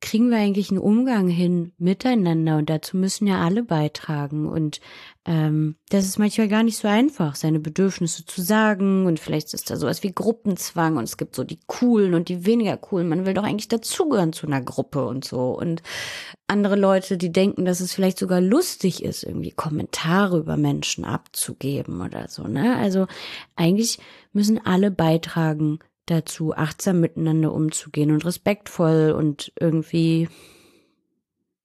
kriegen 0.00 0.30
wir 0.30 0.38
eigentlich 0.38 0.70
einen 0.70 0.78
Umgang 0.78 1.28
hin 1.28 1.72
miteinander 1.76 2.58
und 2.58 2.70
dazu 2.70 2.96
müssen 2.96 3.26
ja 3.26 3.40
alle 3.40 3.64
beitragen 3.64 4.48
und 4.48 4.80
ähm, 5.24 5.76
das 5.90 6.06
ist 6.06 6.18
manchmal 6.18 6.48
gar 6.48 6.62
nicht 6.62 6.78
so 6.78 6.86
einfach, 6.86 7.34
seine 7.34 7.58
Bedürfnisse 7.58 8.24
zu 8.24 8.40
sagen 8.40 9.06
und 9.06 9.18
vielleicht 9.18 9.52
ist 9.54 9.70
da 9.70 9.76
sowas 9.76 10.04
wie 10.04 10.12
Gruppenzwang 10.12 10.96
und 10.96 11.04
es 11.04 11.16
gibt 11.16 11.34
so 11.34 11.42
die 11.42 11.58
coolen 11.66 12.14
und 12.14 12.28
die 12.28 12.46
weniger 12.46 12.76
coolen. 12.76 13.08
Man 13.08 13.26
will 13.26 13.34
doch 13.34 13.42
eigentlich 13.42 13.68
dazugehören 13.68 14.32
zu 14.32 14.46
einer 14.46 14.62
Gruppe 14.62 15.04
und 15.04 15.24
so 15.24 15.58
und 15.58 15.82
andere 16.46 16.76
Leute, 16.76 17.18
die 17.18 17.32
denken, 17.32 17.64
dass 17.64 17.80
es 17.80 17.92
vielleicht 17.92 18.18
sogar 18.18 18.40
lustig 18.40 19.02
ist, 19.02 19.24
irgendwie 19.24 19.50
Kommentare 19.50 20.38
über 20.38 20.56
Menschen 20.56 21.04
abzugeben 21.04 22.00
oder 22.00 22.28
so, 22.28 22.44
ne? 22.44 22.76
Also 22.76 23.06
eigentlich 23.56 23.98
müssen 24.32 24.64
alle 24.64 24.92
beitragen 24.92 25.80
dazu, 26.10 26.54
achtsam 26.54 27.00
miteinander 27.00 27.52
umzugehen 27.52 28.10
und 28.10 28.24
respektvoll 28.24 29.12
und 29.16 29.52
irgendwie 29.58 30.28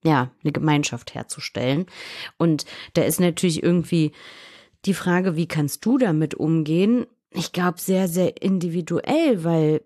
ja, 0.04 0.30
eine 0.42 0.52
Gemeinschaft 0.52 1.14
herzustellen. 1.14 1.86
Und 2.36 2.66
da 2.92 3.02
ist 3.02 3.20
natürlich 3.20 3.62
irgendwie 3.62 4.12
die 4.84 4.94
Frage, 4.94 5.34
wie 5.36 5.48
kannst 5.48 5.84
du 5.86 5.98
damit 5.98 6.34
umgehen? 6.34 7.06
Ich 7.30 7.52
glaube, 7.52 7.80
sehr, 7.80 8.06
sehr 8.06 8.42
individuell, 8.42 9.44
weil 9.44 9.80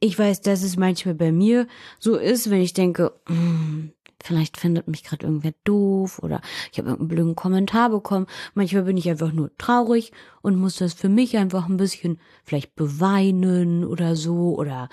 ich 0.00 0.18
weiß, 0.18 0.40
dass 0.42 0.62
es 0.62 0.76
manchmal 0.76 1.14
bei 1.14 1.32
mir 1.32 1.66
so 1.98 2.16
ist, 2.16 2.50
wenn 2.50 2.62
ich 2.62 2.72
denke, 2.72 3.12
"Hm, 3.26 3.92
vielleicht 4.22 4.56
findet 4.56 4.88
mich 4.88 5.04
gerade 5.04 5.26
irgendwer 5.26 5.54
doof 5.64 6.18
oder 6.20 6.40
ich 6.70 6.78
habe 6.78 6.88
irgendeinen 6.88 7.08
blöden 7.08 7.36
Kommentar 7.36 7.90
bekommen. 7.90 8.26
Manchmal 8.54 8.84
bin 8.84 8.96
ich 8.96 9.08
einfach 9.08 9.32
nur 9.32 9.56
traurig 9.58 10.12
und 10.42 10.56
muss 10.56 10.76
das 10.76 10.94
für 10.94 11.08
mich 11.08 11.36
einfach 11.36 11.68
ein 11.68 11.76
bisschen 11.76 12.20
vielleicht 12.44 12.74
beweinen 12.74 13.84
oder 13.84 14.16
so. 14.16 14.56
Oder 14.56 14.88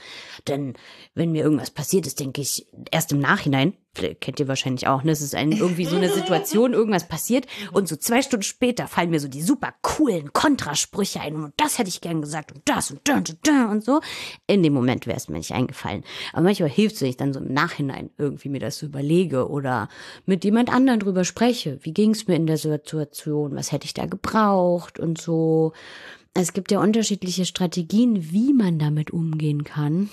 denn, 0.47 0.73
wenn 1.13 1.31
mir 1.31 1.43
irgendwas 1.43 1.71
passiert 1.71 2.07
ist, 2.07 2.19
denke 2.19 2.41
ich 2.41 2.67
erst 2.91 3.11
im 3.11 3.19
Nachhinein, 3.19 3.73
kennt 3.93 4.39
ihr 4.39 4.47
wahrscheinlich 4.47 4.87
auch, 4.87 5.03
ne? 5.03 5.11
Es 5.11 5.21
ist 5.21 5.35
ein, 5.35 5.51
irgendwie 5.51 5.85
so 5.85 5.95
eine 5.95 6.09
Situation, 6.09 6.73
irgendwas 6.73 7.07
passiert 7.07 7.47
und 7.73 7.87
so 7.87 7.95
zwei 7.95 8.21
Stunden 8.21 8.43
später 8.43 8.87
fallen 8.87 9.09
mir 9.09 9.19
so 9.19 9.27
die 9.27 9.41
super 9.41 9.73
coolen 9.81 10.31
Kontrasprüche 10.33 11.21
ein 11.21 11.35
und 11.35 11.53
das 11.57 11.79
hätte 11.79 11.89
ich 11.89 12.01
gern 12.01 12.21
gesagt 12.21 12.51
und 12.51 12.61
das 12.65 12.91
und 12.91 13.01
da 13.03 13.17
und 13.17 13.37
da 13.43 13.71
und 13.71 13.83
so. 13.83 14.01
In 14.47 14.63
dem 14.63 14.73
Moment 14.73 15.07
wäre 15.07 15.17
es 15.17 15.27
mir 15.27 15.37
nicht 15.37 15.53
eingefallen. 15.53 16.03
Aber 16.33 16.43
manchmal 16.43 16.69
hilft 16.69 16.95
es, 16.95 17.01
wenn 17.01 17.09
ich 17.09 17.17
dann 17.17 17.33
so 17.33 17.39
im 17.39 17.53
Nachhinein 17.53 18.09
irgendwie 18.17 18.49
mir 18.49 18.59
das 18.59 18.77
so 18.77 18.85
überlege 18.85 19.49
oder 19.49 19.89
mit 20.25 20.43
jemand 20.43 20.71
anderen 20.71 20.99
drüber 20.99 21.25
spreche. 21.25 21.79
Wie 21.81 21.93
ging 21.93 22.11
es 22.11 22.27
mir 22.27 22.35
in 22.35 22.47
der 22.47 22.57
Situation? 22.57 23.55
Was 23.55 23.71
hätte 23.71 23.85
ich 23.85 23.93
da 23.93 24.05
gebraucht 24.05 24.99
und 24.99 25.19
so. 25.19 25.73
Es 26.33 26.53
gibt 26.53 26.71
ja 26.71 26.79
unterschiedliche 26.79 27.45
Strategien, 27.45 28.31
wie 28.31 28.53
man 28.53 28.79
damit 28.79 29.11
umgehen 29.11 29.63
kann. 29.63 30.09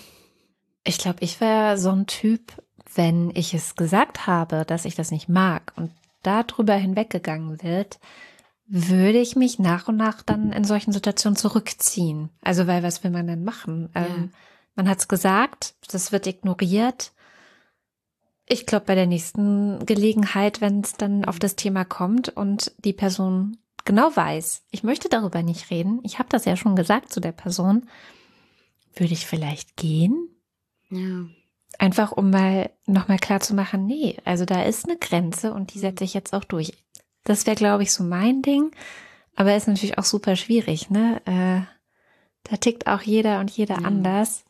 Ich 0.85 0.99
glaube, 0.99 1.19
ich 1.21 1.41
wäre 1.41 1.79
so 1.79 1.91
ein 1.91 2.07
Typ, 2.07 2.53
wenn 2.97 3.31
ich 3.35 3.55
es 3.55 3.77
gesagt 3.77 4.27
habe, 4.27 4.65
dass 4.67 4.85
ich 4.85 4.95
das 4.95 5.11
nicht 5.11 5.29
mag 5.29 5.73
und 5.77 5.91
darüber 6.23 6.75
hinweggegangen 6.75 7.63
wird, 7.63 7.99
würde 8.67 9.19
ich 9.19 9.37
mich 9.37 9.59
nach 9.59 9.89
und 9.89 9.97
nach 9.97 10.23
dann 10.23 10.53
in 10.53 10.65
solchen 10.65 10.93
Situationen 10.93 11.37
zurückziehen. 11.37 12.31
Also, 12.43 12.67
weil 12.67 12.83
was 12.83 13.05
will 13.05 13.13
man 13.13 13.27
denn 13.27 13.45
machen? 13.45 13.91
Ja. 13.95 14.07
Ähm, 14.07 14.33
man 14.75 14.89
hat 14.89 14.99
es 14.99 15.09
gesagt, 15.09 15.75
das 15.91 16.13
wird 16.13 16.27
ignoriert. 16.27 17.13
Ich 18.45 18.67
glaube, 18.67 18.87
bei 18.87 18.95
der 18.95 19.07
nächsten 19.07 19.85
Gelegenheit, 19.87 20.61
wenn 20.61 20.81
es 20.81 20.95
dann 20.95 21.25
auf 21.25 21.39
das 21.39 21.57
Thema 21.57 21.85
kommt 21.85 22.29
und 22.29 22.73
die 22.85 22.93
Person 22.93 23.59
genau 23.85 24.15
weiß, 24.15 24.65
ich 24.71 24.83
möchte 24.83 25.09
darüber 25.09 25.43
nicht 25.43 25.71
reden, 25.71 26.01
ich 26.03 26.19
habe 26.19 26.29
das 26.29 26.45
ja 26.45 26.57
schon 26.57 26.77
gesagt 26.77 27.13
zu 27.13 27.21
der 27.21 27.33
Person, 27.33 27.89
würde 28.95 29.13
ich 29.13 29.27
vielleicht 29.27 29.77
gehen? 29.77 30.29
Ja. 30.91 31.27
Einfach 31.79 32.13
um 32.13 32.31
mal 32.31 32.71
nochmal 32.87 33.19
klar 33.19 33.41
zu 33.41 33.55
machen, 33.55 33.87
nee, 33.87 34.17
also 34.25 34.45
da 34.45 34.63
ist 34.63 34.87
eine 34.89 34.97
Grenze 34.99 35.53
und 35.53 35.75
die 35.75 35.79
setze 35.79 36.05
ich 36.05 36.15
jetzt 36.15 36.33
auch 36.33 36.45
durch. 36.45 36.73
Das 37.25 37.47
wäre, 37.47 37.57
glaube 37.57 37.83
ich, 37.83 37.93
so 37.93 38.03
mein 38.05 38.43
Ding. 38.43 38.71
Aber 39.35 39.55
ist 39.55 39.69
natürlich 39.69 39.99
auch 39.99 40.05
super 40.05 40.37
schwierig, 40.37 40.89
ne? 40.89 41.21
Äh, 41.27 41.61
da 42.49 42.57
tickt 42.57 42.87
auch 42.87 43.03
jeder 43.03 43.41
und 43.41 43.51
jeder 43.51 43.81
Ja. 43.81 43.85
anders. 43.85 44.45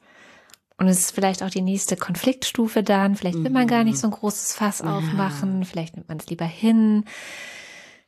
Und 0.79 0.87
es 0.89 1.01
ist 1.01 1.11
vielleicht 1.13 1.43
auch 1.43 1.51
die 1.51 1.63
nächste 1.63 1.97
Konfliktstufe 1.97 2.83
dann. 2.83 3.17
Vielleicht 3.17 3.43
will 3.43 3.51
man 3.51 3.67
gar 3.67 3.83
nicht 3.83 3.99
so 3.99 4.07
ein 4.09 4.13
großes 4.13 4.53
Fass 4.53 4.81
Ja. 4.81 4.99
aufmachen. 4.99 5.65
Vielleicht 5.65 5.97
nimmt 5.97 6.09
man 6.09 6.19
es 6.19 6.27
lieber 6.29 6.45
hin. 6.45 7.05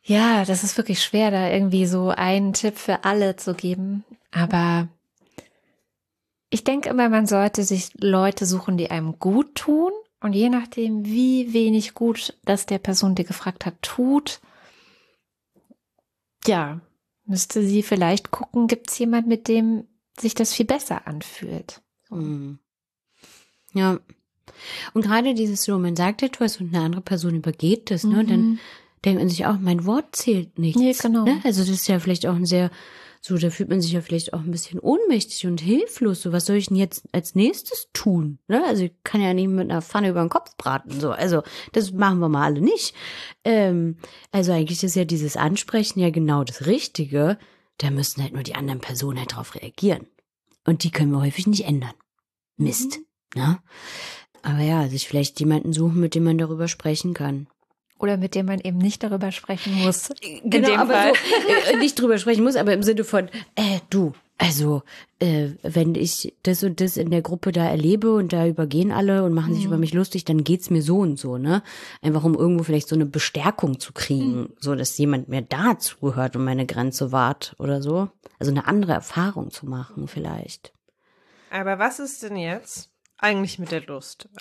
Ja, 0.02 0.44
das 0.44 0.62
ist 0.64 0.76
wirklich 0.76 1.02
schwer, 1.02 1.30
da 1.30 1.48
irgendwie 1.48 1.86
so 1.86 2.10
einen 2.10 2.52
Tipp 2.52 2.78
für 2.78 3.04
alle 3.04 3.36
zu 3.36 3.54
geben. 3.54 4.04
Aber 4.30 4.88
ich 6.50 6.64
denke 6.64 6.88
immer, 6.88 7.08
man 7.08 7.26
sollte 7.26 7.64
sich 7.64 7.90
Leute 8.00 8.46
suchen, 8.46 8.76
die 8.76 8.90
einem 8.90 9.18
gut 9.18 9.54
tun. 9.54 9.92
Und 10.20 10.32
je 10.32 10.48
nachdem, 10.48 11.04
wie 11.04 11.52
wenig 11.52 11.94
gut 11.94 12.36
das 12.44 12.66
der 12.66 12.78
Person, 12.78 13.14
die 13.14 13.24
gefragt 13.24 13.66
hat, 13.66 13.80
tut, 13.82 14.40
ja, 16.46 16.80
müsste 17.24 17.62
sie 17.62 17.82
vielleicht 17.82 18.30
gucken, 18.30 18.66
gibt 18.66 18.90
es 18.90 18.98
jemand, 18.98 19.28
mit 19.28 19.46
dem 19.46 19.86
sich 20.18 20.34
das 20.34 20.52
viel 20.52 20.66
besser 20.66 21.06
anfühlt. 21.06 21.82
Mhm. 22.10 22.58
Ja. 23.74 24.00
Und 24.94 25.02
gerade 25.02 25.34
dieses 25.34 25.62
so, 25.62 25.78
man 25.78 25.94
sagt 25.94 26.22
etwas 26.22 26.60
und 26.60 26.74
eine 26.74 26.84
andere 26.84 27.02
Person 27.02 27.36
übergeht 27.36 27.90
das, 27.90 28.02
ne? 28.02 28.24
Dann 28.24 28.58
denkt 29.04 29.20
man 29.20 29.28
sich 29.28 29.46
auch, 29.46 29.58
mein 29.58 29.84
Wort 29.84 30.16
zählt 30.16 30.58
nichts. 30.58 30.80
Nee, 30.80 30.94
genau. 31.00 31.24
Ne? 31.24 31.40
Also 31.44 31.60
das 31.60 31.70
ist 31.70 31.86
ja 31.86 32.00
vielleicht 32.00 32.26
auch 32.26 32.34
ein 32.34 32.46
sehr, 32.46 32.70
so, 33.20 33.36
da 33.36 33.50
fühlt 33.50 33.68
man 33.68 33.80
sich 33.80 33.92
ja 33.92 34.00
vielleicht 34.00 34.32
auch 34.32 34.40
ein 34.40 34.50
bisschen 34.50 34.78
ohnmächtig 34.78 35.46
und 35.46 35.60
hilflos. 35.60 36.22
So, 36.22 36.32
was 36.32 36.46
soll 36.46 36.56
ich 36.56 36.68
denn 36.68 36.76
jetzt 36.76 37.04
als 37.12 37.34
nächstes 37.34 37.88
tun? 37.92 38.38
Ne? 38.48 38.64
Also 38.66 38.84
ich 38.84 38.92
kann 39.04 39.20
ja 39.20 39.34
nicht 39.34 39.48
mit 39.48 39.70
einer 39.70 39.82
Pfanne 39.82 40.10
über 40.10 40.20
den 40.20 40.28
Kopf 40.28 40.56
braten. 40.56 41.00
So, 41.00 41.10
also 41.10 41.42
das 41.72 41.92
machen 41.92 42.20
wir 42.20 42.28
mal 42.28 42.44
alle 42.44 42.60
nicht. 42.60 42.94
Ähm, 43.44 43.96
also 44.30 44.52
eigentlich 44.52 44.82
ist 44.82 44.96
ja 44.96 45.04
dieses 45.04 45.36
Ansprechen 45.36 46.00
ja 46.00 46.10
genau 46.10 46.44
das 46.44 46.66
Richtige. 46.66 47.38
Da 47.78 47.90
müssten 47.90 48.22
halt 48.22 48.32
nur 48.32 48.42
die 48.42 48.54
anderen 48.54 48.80
Personen 48.80 49.18
halt 49.18 49.34
drauf 49.34 49.54
reagieren. 49.54 50.06
Und 50.64 50.84
die 50.84 50.90
können 50.90 51.12
wir 51.12 51.20
häufig 51.20 51.46
nicht 51.46 51.64
ändern. 51.64 51.94
Mist. 52.56 52.98
Ne? 53.34 53.58
Aber 54.42 54.60
ja, 54.60 54.88
sich 54.88 55.08
vielleicht 55.08 55.40
jemanden 55.40 55.72
suchen, 55.72 56.00
mit 56.00 56.14
dem 56.14 56.24
man 56.24 56.38
darüber 56.38 56.68
sprechen 56.68 57.14
kann. 57.14 57.48
Oder 57.98 58.16
mit 58.16 58.34
dem 58.34 58.46
man 58.46 58.60
eben 58.60 58.78
nicht 58.78 59.02
darüber 59.02 59.32
sprechen 59.32 59.74
muss. 59.82 60.10
In 60.20 60.50
Genau, 60.50 60.68
dem 60.68 60.80
aber 60.80 60.92
Fall. 60.94 61.12
so, 61.66 61.72
äh, 61.72 61.76
nicht 61.78 62.00
drüber 62.00 62.18
sprechen 62.18 62.44
muss, 62.44 62.56
aber 62.56 62.72
im 62.72 62.82
Sinne 62.82 63.04
von, 63.04 63.28
äh, 63.56 63.80
du, 63.90 64.12
also, 64.40 64.82
äh, 65.18 65.48
wenn 65.64 65.96
ich 65.96 66.32
das 66.44 66.62
und 66.62 66.80
das 66.80 66.96
in 66.96 67.10
der 67.10 67.22
Gruppe 67.22 67.50
da 67.50 67.64
erlebe 67.68 68.14
und 68.14 68.32
da 68.32 68.46
übergehen 68.46 68.92
alle 68.92 69.24
und 69.24 69.34
machen 69.34 69.52
sich 69.52 69.64
über 69.64 69.78
mich 69.78 69.92
lustig, 69.94 70.24
dann 70.24 70.44
geht's 70.44 70.70
mir 70.70 70.80
so 70.80 70.98
und 70.98 71.18
so, 71.18 71.38
ne? 71.38 71.60
Einfach 72.02 72.22
um 72.22 72.36
irgendwo 72.36 72.62
vielleicht 72.62 72.86
so 72.88 72.94
eine 72.94 73.04
Bestärkung 73.06 73.80
zu 73.80 73.92
kriegen, 73.92 74.50
so 74.60 74.76
dass 74.76 74.96
jemand 74.96 75.28
mir 75.28 75.42
da 75.42 75.76
zuhört 75.80 76.36
und 76.36 76.44
meine 76.44 76.66
Grenze 76.66 77.10
wahrt 77.10 77.56
oder 77.58 77.82
so. 77.82 78.10
Also 78.38 78.52
eine 78.52 78.68
andere 78.68 78.92
Erfahrung 78.92 79.50
zu 79.50 79.66
machen 79.66 80.06
vielleicht. 80.06 80.72
Aber 81.50 81.80
was 81.80 81.98
ist 81.98 82.22
denn 82.22 82.36
jetzt 82.36 82.90
eigentlich 83.18 83.58
mit 83.58 83.70
der 83.70 83.82
Lust? 83.82 84.28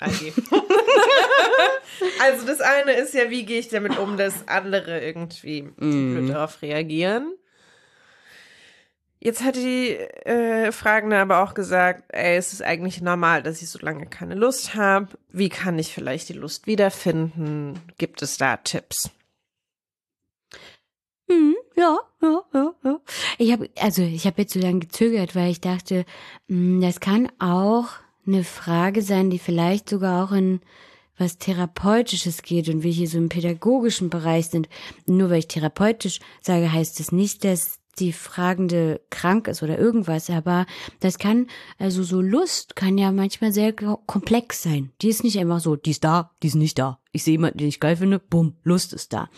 Also 2.20 2.46
das 2.46 2.60
eine 2.60 2.92
ist 2.92 3.14
ja, 3.14 3.30
wie 3.30 3.44
gehe 3.44 3.58
ich 3.58 3.68
damit 3.68 3.98
um, 3.98 4.16
dass 4.16 4.46
andere 4.48 5.00
irgendwie 5.00 5.62
blöd 5.62 6.30
darauf 6.30 6.62
reagieren. 6.62 7.34
Jetzt 9.20 9.42
hat 9.42 9.56
die 9.56 9.96
äh, 9.96 10.70
Fragende 10.70 11.18
aber 11.18 11.42
auch 11.42 11.54
gesagt, 11.54 12.04
ey, 12.08 12.36
es 12.36 12.52
ist 12.52 12.62
eigentlich 12.62 13.00
normal, 13.00 13.42
dass 13.42 13.62
ich 13.62 13.68
so 13.68 13.80
lange 13.80 14.06
keine 14.06 14.36
Lust 14.36 14.76
habe. 14.76 15.08
Wie 15.30 15.48
kann 15.48 15.78
ich 15.78 15.92
vielleicht 15.92 16.28
die 16.28 16.34
Lust 16.34 16.68
wiederfinden? 16.68 17.80
Gibt 17.98 18.22
es 18.22 18.36
da 18.36 18.58
Tipps? 18.58 19.10
Hm, 21.28 21.56
ja, 21.74 21.98
ja, 22.22 22.42
ja, 22.54 22.74
ja. 22.84 23.00
Ich 23.38 23.52
habe 23.52 23.68
also 23.80 24.02
ich 24.02 24.24
habe 24.24 24.42
jetzt 24.42 24.54
so 24.54 24.60
lange 24.60 24.78
gezögert, 24.78 25.34
weil 25.34 25.50
ich 25.50 25.60
dachte, 25.60 26.04
hm, 26.48 26.80
das 26.80 27.00
kann 27.00 27.28
auch 27.40 27.88
eine 28.28 28.44
Frage 28.44 29.02
sein, 29.02 29.30
die 29.30 29.38
vielleicht 29.38 29.88
sogar 29.88 30.24
auch 30.24 30.32
in 30.32 30.60
was 31.16 31.38
therapeutisches 31.38 32.42
geht 32.42 32.68
und 32.68 32.84
wir 32.84 32.92
hier 32.92 33.08
so 33.08 33.18
im 33.18 33.28
pädagogischen 33.28 34.08
Bereich 34.08 34.46
sind. 34.46 34.68
Nur 35.06 35.30
weil 35.30 35.40
ich 35.40 35.48
therapeutisch 35.48 36.20
sage, 36.40 36.70
heißt 36.72 37.00
es 37.00 37.10
nicht, 37.10 37.42
dass 37.42 37.80
die 37.98 38.12
Fragende 38.12 39.00
krank 39.10 39.48
ist 39.48 39.64
oder 39.64 39.76
irgendwas, 39.76 40.30
aber 40.30 40.66
das 41.00 41.18
kann, 41.18 41.48
also 41.78 42.04
so 42.04 42.20
Lust 42.20 42.76
kann 42.76 42.96
ja 42.96 43.10
manchmal 43.10 43.52
sehr 43.52 43.72
ko- 43.72 43.98
komplex 44.06 44.62
sein. 44.62 44.92
Die 45.02 45.08
ist 45.08 45.24
nicht 45.24 45.36
einfach 45.40 45.58
so, 45.58 45.74
die 45.74 45.90
ist 45.90 46.04
da, 46.04 46.30
die 46.40 46.46
ist 46.46 46.54
nicht 46.54 46.78
da. 46.78 47.00
Ich 47.10 47.24
sehe 47.24 47.32
jemanden, 47.32 47.58
den 47.58 47.66
ich 47.66 47.80
geil 47.80 47.96
finde, 47.96 48.20
bumm, 48.20 48.54
Lust 48.62 48.92
ist 48.92 49.12
da. 49.12 49.28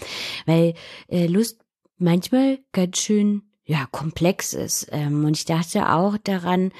Weil 0.44 0.74
äh, 1.09 1.26
Lust 1.26 1.62
manchmal 1.96 2.59
ganz 2.72 2.98
schön, 2.98 3.44
ja, 3.64 3.87
komplex 3.90 4.53
ist. 4.53 4.88
Ähm, 4.90 5.24
und 5.24 5.38
ich 5.38 5.46
dachte 5.46 5.90
auch 5.90 6.18
daran, 6.18 6.72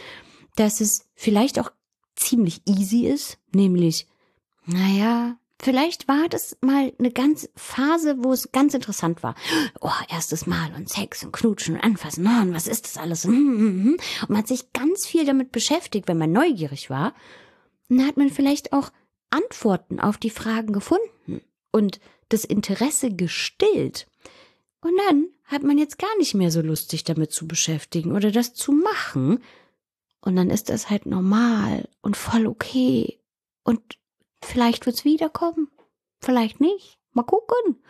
dass 0.57 0.83
es 0.83 1.09
vielleicht 1.15 1.59
auch 1.59 1.71
ziemlich 2.21 2.63
easy 2.67 3.07
ist, 3.07 3.39
nämlich, 3.53 4.07
naja, 4.67 5.37
vielleicht 5.61 6.09
war 6.09 6.29
das 6.29 6.57
mal 6.61 6.93
eine 6.99 7.11
ganz 7.11 7.49
Phase, 7.57 8.17
wo 8.19 8.33
es 8.33 8.53
ganz 8.53 8.75
interessant 8.75 9.23
war. 9.23 9.35
Oh, 9.81 9.91
erstes 10.09 10.47
Mal 10.47 10.73
und 10.77 10.89
Sex 10.89 11.25
und 11.25 11.33
Knutschen 11.33 11.75
und 11.75 11.83
Anfassen, 11.83 12.27
oh, 12.27 12.43
und 12.43 12.55
was 12.55 12.67
ist 12.67 12.85
das 12.85 12.97
alles? 12.97 13.25
Hm, 13.25 13.33
hm, 13.33 13.85
hm. 13.85 13.97
Und 14.23 14.31
man 14.31 14.39
hat 14.39 14.49
sich 14.49 14.73
ganz 14.73 15.07
viel 15.07 15.25
damit 15.25 15.53
beschäftigt, 15.53 16.09
wenn 16.09 16.19
man 16.19 16.33
neugierig 16.33 16.91
war. 16.91 17.15
Und 17.89 17.99
dann 17.99 18.07
hat 18.07 18.17
man 18.17 18.31
vielleicht 18.31 18.73
auch 18.73 18.91
Antworten 19.31 20.01
auf 20.01 20.19
die 20.19 20.31
Fragen 20.31 20.73
gefunden 20.73 21.41
und 21.73 22.01
das 22.29 22.45
Interesse 22.45 23.11
gestillt. 23.11 24.07
Und 24.81 24.93
dann 25.09 25.29
hat 25.45 25.63
man 25.63 25.79
jetzt 25.79 25.99
gar 25.99 26.17
nicht 26.19 26.35
mehr 26.35 26.51
so 26.51 26.61
Lust, 26.61 26.91
sich 26.91 27.05
damit 27.05 27.33
zu 27.33 27.47
beschäftigen 27.47 28.13
oder 28.13 28.31
das 28.31 28.55
zu 28.55 28.73
machen. 28.73 29.41
Und 30.21 30.37
dann 30.37 30.51
ist 30.51 30.69
das 30.69 30.91
halt 30.91 31.07
normal 31.07 31.89
und 32.03 32.17
voll 32.17 32.47
okay. 32.47 33.21
Und 33.65 33.99
vielleicht 34.43 34.87
wird's 34.87 35.05
wiederkommen. 35.05 35.69
Vielleicht 36.21 36.61
nicht. 36.61 36.99
Mal 37.13 37.23
gucken. 37.23 37.83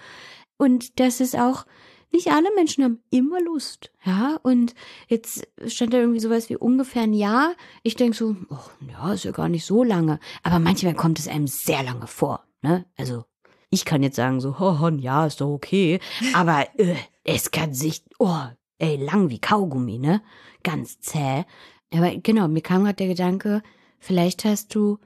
Und 0.56 1.00
das 1.00 1.20
ist 1.20 1.36
auch, 1.36 1.66
nicht 2.12 2.28
alle 2.28 2.52
Menschen 2.54 2.84
haben 2.84 3.02
immer 3.10 3.40
Lust. 3.40 3.92
Ja, 4.04 4.38
und 4.42 4.74
jetzt 5.08 5.46
stand 5.66 5.92
da 5.92 5.98
irgendwie 5.98 6.20
sowas 6.20 6.48
wie 6.48 6.56
ungefähr 6.56 7.02
ein 7.02 7.12
Jahr. 7.12 7.54
Ich 7.82 7.94
denk 7.96 8.14
so, 8.14 8.36
oh, 8.48 8.88
ja, 8.88 9.12
ist 9.12 9.24
ja 9.24 9.30
gar 9.30 9.48
nicht 9.48 9.64
so 9.64 9.84
lange. 9.84 10.18
Aber 10.42 10.58
manchmal 10.58 10.94
kommt 10.94 11.18
es 11.18 11.28
einem 11.28 11.46
sehr 11.46 11.82
lange 11.82 12.06
vor. 12.06 12.44
Ne? 12.62 12.84
Also 12.96 13.24
ich 13.70 13.84
kann 13.84 14.02
jetzt 14.02 14.16
sagen 14.16 14.40
so, 14.40 14.56
oh, 14.58 14.84
ein 14.84 14.98
Jahr 14.98 15.26
ist 15.26 15.40
doch 15.40 15.50
okay. 15.50 16.00
Aber 16.34 16.66
äh, 16.78 16.96
es 17.24 17.52
kann 17.52 17.74
sich, 17.74 18.02
oh, 18.18 18.42
ey, 18.78 18.96
lang 18.96 19.30
wie 19.30 19.38
Kaugummi, 19.38 19.98
ne? 19.98 20.22
Ganz 20.64 21.00
zäh. 21.00 21.44
Aber 21.92 22.14
genau, 22.16 22.48
mir 22.48 22.62
kam 22.62 22.84
gerade 22.84 22.96
der 22.96 23.08
Gedanke, 23.08 23.62
vielleicht 23.98 24.44
hast 24.44 24.74
du 24.74 24.98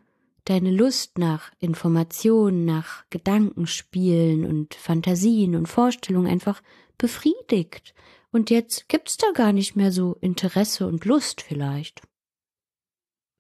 deine 0.44 0.70
Lust 0.70 1.18
nach 1.18 1.50
Informationen, 1.58 2.64
nach 2.64 3.04
Gedankenspielen 3.10 4.44
und 4.44 4.74
Fantasien 4.74 5.56
und 5.56 5.66
Vorstellungen 5.66 6.30
einfach 6.30 6.62
befriedigt. 6.98 7.94
Und 8.30 8.50
jetzt 8.50 8.88
gibt's 8.88 9.16
da 9.16 9.28
gar 9.32 9.52
nicht 9.52 9.76
mehr 9.76 9.92
so 9.92 10.16
Interesse 10.20 10.86
und 10.86 11.04
Lust 11.04 11.40
vielleicht. 11.40 12.02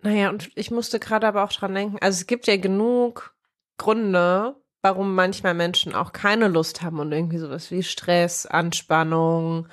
Naja, 0.02 0.30
und 0.30 0.50
ich 0.54 0.70
musste 0.70 1.00
gerade 1.00 1.26
aber 1.26 1.44
auch 1.44 1.52
dran 1.52 1.74
denken, 1.74 1.98
also 2.00 2.16
es 2.16 2.26
gibt 2.26 2.46
ja 2.46 2.56
genug 2.56 3.34
Gründe, 3.78 4.56
warum 4.82 5.14
manchmal 5.14 5.54
Menschen 5.54 5.94
auch 5.94 6.12
keine 6.12 6.48
Lust 6.48 6.82
haben 6.82 7.00
und 7.00 7.10
irgendwie 7.10 7.38
sowas 7.38 7.70
wie 7.70 7.82
Stress, 7.82 8.46
Anspannung, 8.46 9.66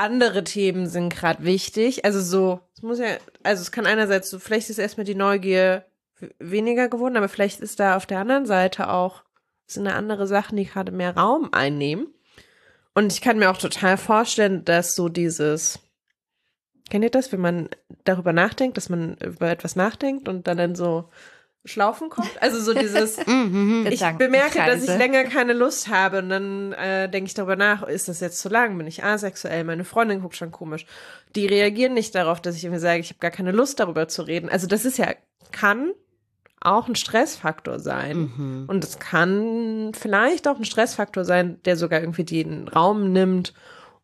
andere 0.00 0.44
Themen 0.44 0.88
sind 0.88 1.10
gerade 1.10 1.44
wichtig. 1.44 2.04
Also 2.04 2.20
so, 2.20 2.60
es 2.74 2.82
muss 2.82 2.98
ja, 2.98 3.18
also 3.42 3.60
es 3.60 3.70
kann 3.70 3.86
einerseits 3.86 4.30
so, 4.30 4.38
vielleicht 4.38 4.70
ist 4.70 4.78
erstmal 4.78 5.04
die 5.04 5.14
Neugier 5.14 5.84
weniger 6.38 6.88
geworden, 6.88 7.16
aber 7.16 7.28
vielleicht 7.28 7.60
ist 7.60 7.80
da 7.80 7.96
auf 7.96 8.06
der 8.06 8.18
anderen 8.18 8.46
Seite 8.46 8.90
auch, 8.90 9.22
sind 9.66 9.84
da 9.84 9.92
andere 9.92 10.26
Sachen, 10.26 10.56
die 10.56 10.64
gerade 10.64 10.90
mehr 10.90 11.16
Raum 11.16 11.50
einnehmen. 11.52 12.08
Und 12.94 13.12
ich 13.12 13.20
kann 13.20 13.38
mir 13.38 13.50
auch 13.50 13.58
total 13.58 13.96
vorstellen, 13.96 14.64
dass 14.64 14.94
so 14.94 15.08
dieses, 15.08 15.78
kennt 16.90 17.04
ihr 17.04 17.10
das, 17.10 17.30
wenn 17.30 17.40
man 17.40 17.68
darüber 18.04 18.32
nachdenkt, 18.32 18.76
dass 18.76 18.88
man 18.88 19.16
über 19.18 19.50
etwas 19.50 19.76
nachdenkt 19.76 20.28
und 20.28 20.46
dann 20.46 20.58
dann 20.58 20.74
so 20.74 21.08
Schlaufen 21.64 22.08
kommt? 22.08 22.30
Also 22.40 22.60
so 22.60 22.72
dieses, 22.72 23.18
Mhm. 23.26 23.86
ich 23.90 24.00
bemerke, 24.18 24.58
dass 24.58 24.82
ich 24.82 24.96
länger 24.96 25.24
keine 25.24 25.52
Lust 25.52 25.88
habe 25.88 26.18
und 26.20 26.28
dann 26.30 26.72
äh, 26.72 27.08
denke 27.08 27.28
ich 27.28 27.34
darüber 27.34 27.56
nach, 27.56 27.82
ist 27.82 28.08
das 28.08 28.20
jetzt 28.20 28.40
zu 28.40 28.48
lang? 28.48 28.78
Bin 28.78 28.86
ich 28.86 29.04
asexuell? 29.04 29.64
Meine 29.64 29.84
Freundin 29.84 30.22
guckt 30.22 30.36
schon 30.36 30.52
komisch. 30.52 30.86
Die 31.36 31.46
reagieren 31.46 31.94
nicht 31.94 32.14
darauf, 32.14 32.40
dass 32.40 32.56
ich 32.56 32.64
irgendwie 32.64 32.80
sage, 32.80 33.00
ich 33.00 33.10
habe 33.10 33.20
gar 33.20 33.30
keine 33.30 33.52
Lust 33.52 33.78
darüber 33.78 34.08
zu 34.08 34.22
reden. 34.22 34.48
Also 34.48 34.66
das 34.66 34.84
ist 34.84 34.96
ja, 34.98 35.08
kann 35.52 35.92
auch 36.60 36.88
ein 36.88 36.94
Stressfaktor 36.96 37.78
sein. 37.78 38.32
Mhm. 38.36 38.64
Und 38.68 38.84
es 38.84 38.98
kann 38.98 39.92
vielleicht 39.98 40.46
auch 40.48 40.56
ein 40.56 40.64
Stressfaktor 40.64 41.24
sein, 41.24 41.60
der 41.64 41.76
sogar 41.76 42.00
irgendwie 42.00 42.24
den 42.24 42.68
Raum 42.68 43.12
nimmt, 43.12 43.54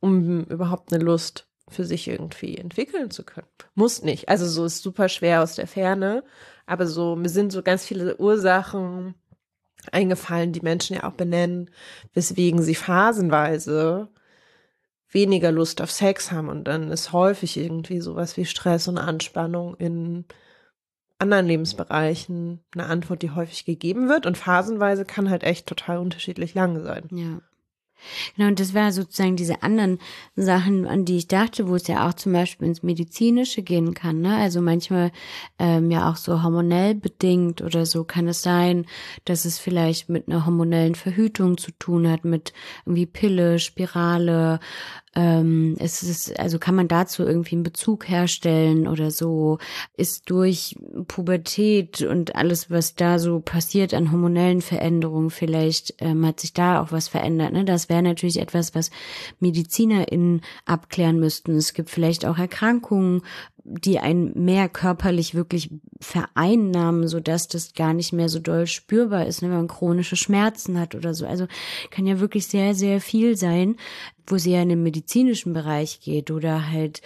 um 0.00 0.44
überhaupt 0.44 0.92
eine 0.92 1.02
Lust 1.02 1.46
für 1.68 1.84
sich 1.84 2.06
irgendwie 2.08 2.56
entwickeln 2.56 3.10
zu 3.10 3.24
können. 3.24 3.48
Muss 3.74 4.02
nicht. 4.02 4.28
Also 4.28 4.46
so 4.46 4.64
ist 4.64 4.82
super 4.82 5.08
schwer 5.08 5.42
aus 5.42 5.56
der 5.56 5.66
Ferne. 5.66 6.22
Aber 6.66 6.86
so, 6.86 7.16
mir 7.16 7.28
sind 7.28 7.52
so 7.52 7.62
ganz 7.62 7.84
viele 7.84 8.16
Ursachen 8.16 9.14
eingefallen, 9.92 10.52
die 10.52 10.60
Menschen 10.60 10.96
ja 10.96 11.04
auch 11.04 11.12
benennen, 11.12 11.70
weswegen 12.12 12.62
sie 12.62 12.74
phasenweise 12.74 14.08
weniger 15.08 15.52
Lust 15.52 15.80
auf 15.80 15.90
Sex 15.90 16.32
haben. 16.32 16.48
Und 16.48 16.64
dann 16.64 16.90
ist 16.90 17.12
häufig 17.12 17.56
irgendwie 17.56 18.00
sowas 18.00 18.36
wie 18.36 18.44
Stress 18.44 18.88
und 18.88 18.98
Anspannung 18.98 19.76
in 19.76 20.24
anderen 21.18 21.46
Lebensbereichen 21.46 22.64
eine 22.74 22.86
Antwort, 22.86 23.22
die 23.22 23.30
häufig 23.30 23.64
gegeben 23.64 24.08
wird. 24.08 24.26
Und 24.26 24.36
phasenweise 24.36 25.04
kann 25.04 25.30
halt 25.30 25.44
echt 25.44 25.66
total 25.66 25.98
unterschiedlich 25.98 26.54
lang 26.54 26.82
sein. 26.82 27.08
Ja. 27.12 27.40
Genau, 28.36 28.48
und 28.48 28.60
das 28.60 28.74
war 28.74 28.92
sozusagen 28.92 29.36
diese 29.36 29.62
anderen 29.62 29.98
Sachen, 30.36 30.86
an 30.86 31.04
die 31.04 31.16
ich 31.16 31.28
dachte, 31.28 31.68
wo 31.68 31.74
es 31.74 31.86
ja 31.86 32.08
auch 32.08 32.14
zum 32.14 32.32
Beispiel 32.32 32.68
ins 32.68 32.82
Medizinische 32.82 33.62
gehen 33.62 33.94
kann. 33.94 34.20
Ne? 34.20 34.36
Also 34.36 34.60
manchmal 34.60 35.12
ähm, 35.58 35.90
ja 35.90 36.10
auch 36.10 36.16
so 36.16 36.42
hormonell 36.42 36.94
bedingt 36.94 37.62
oder 37.62 37.86
so 37.86 38.04
kann 38.04 38.28
es 38.28 38.42
sein, 38.42 38.86
dass 39.24 39.44
es 39.44 39.58
vielleicht 39.58 40.08
mit 40.08 40.28
einer 40.28 40.46
hormonellen 40.46 40.94
Verhütung 40.94 41.58
zu 41.58 41.72
tun 41.72 42.08
hat, 42.08 42.24
mit 42.24 42.52
irgendwie 42.84 43.06
Pille, 43.06 43.58
Spirale, 43.58 44.60
Ähm, 45.16 45.76
es 45.78 46.30
also 46.38 46.58
kann 46.58 46.74
man 46.74 46.88
dazu 46.88 47.24
irgendwie 47.24 47.54
einen 47.54 47.62
Bezug 47.62 48.06
herstellen 48.06 48.86
oder 48.86 49.10
so? 49.10 49.58
Ist 49.96 50.28
durch 50.28 50.76
Pubertät 51.08 52.02
und 52.02 52.36
alles, 52.36 52.70
was 52.70 52.94
da 52.96 53.18
so 53.18 53.40
passiert 53.40 53.94
an 53.94 54.12
hormonellen 54.12 54.60
Veränderungen, 54.60 55.30
vielleicht 55.30 55.94
ähm, 56.00 56.26
hat 56.26 56.40
sich 56.40 56.52
da 56.52 56.82
auch 56.82 56.92
was 56.92 57.08
verändert. 57.08 57.54
Ne? 57.54 57.64
Das 57.64 57.88
wäre 57.88 58.02
natürlich 58.02 58.38
etwas, 58.38 58.74
was 58.74 58.90
MedizinerInnen 59.40 60.42
abklären 60.66 61.18
müssten. 61.18 61.56
Es 61.56 61.72
gibt 61.72 61.88
vielleicht 61.88 62.26
auch 62.26 62.36
Erkrankungen, 62.36 63.22
die 63.68 63.98
einen 63.98 64.44
mehr 64.44 64.68
körperlich 64.68 65.34
wirklich 65.34 65.70
vereinnahmen, 66.00 67.08
so 67.08 67.18
dass 67.18 67.48
das 67.48 67.74
gar 67.74 67.94
nicht 67.94 68.12
mehr 68.12 68.28
so 68.28 68.38
doll 68.38 68.66
spürbar 68.66 69.26
ist, 69.26 69.42
ne, 69.42 69.48
wenn 69.48 69.56
man 69.56 69.68
chronische 69.68 70.16
Schmerzen 70.16 70.78
hat 70.78 70.94
oder 70.94 71.14
so. 71.14 71.26
Also 71.26 71.46
kann 71.90 72.06
ja 72.06 72.20
wirklich 72.20 72.46
sehr, 72.46 72.74
sehr 72.74 73.00
viel 73.00 73.36
sein, 73.36 73.76
wo 74.26 74.38
sie 74.38 74.52
ja 74.52 74.62
in 74.62 74.68
den 74.68 74.82
medizinischen 74.82 75.52
Bereich 75.52 76.00
geht 76.00 76.30
oder 76.30 76.70
halt 76.70 77.02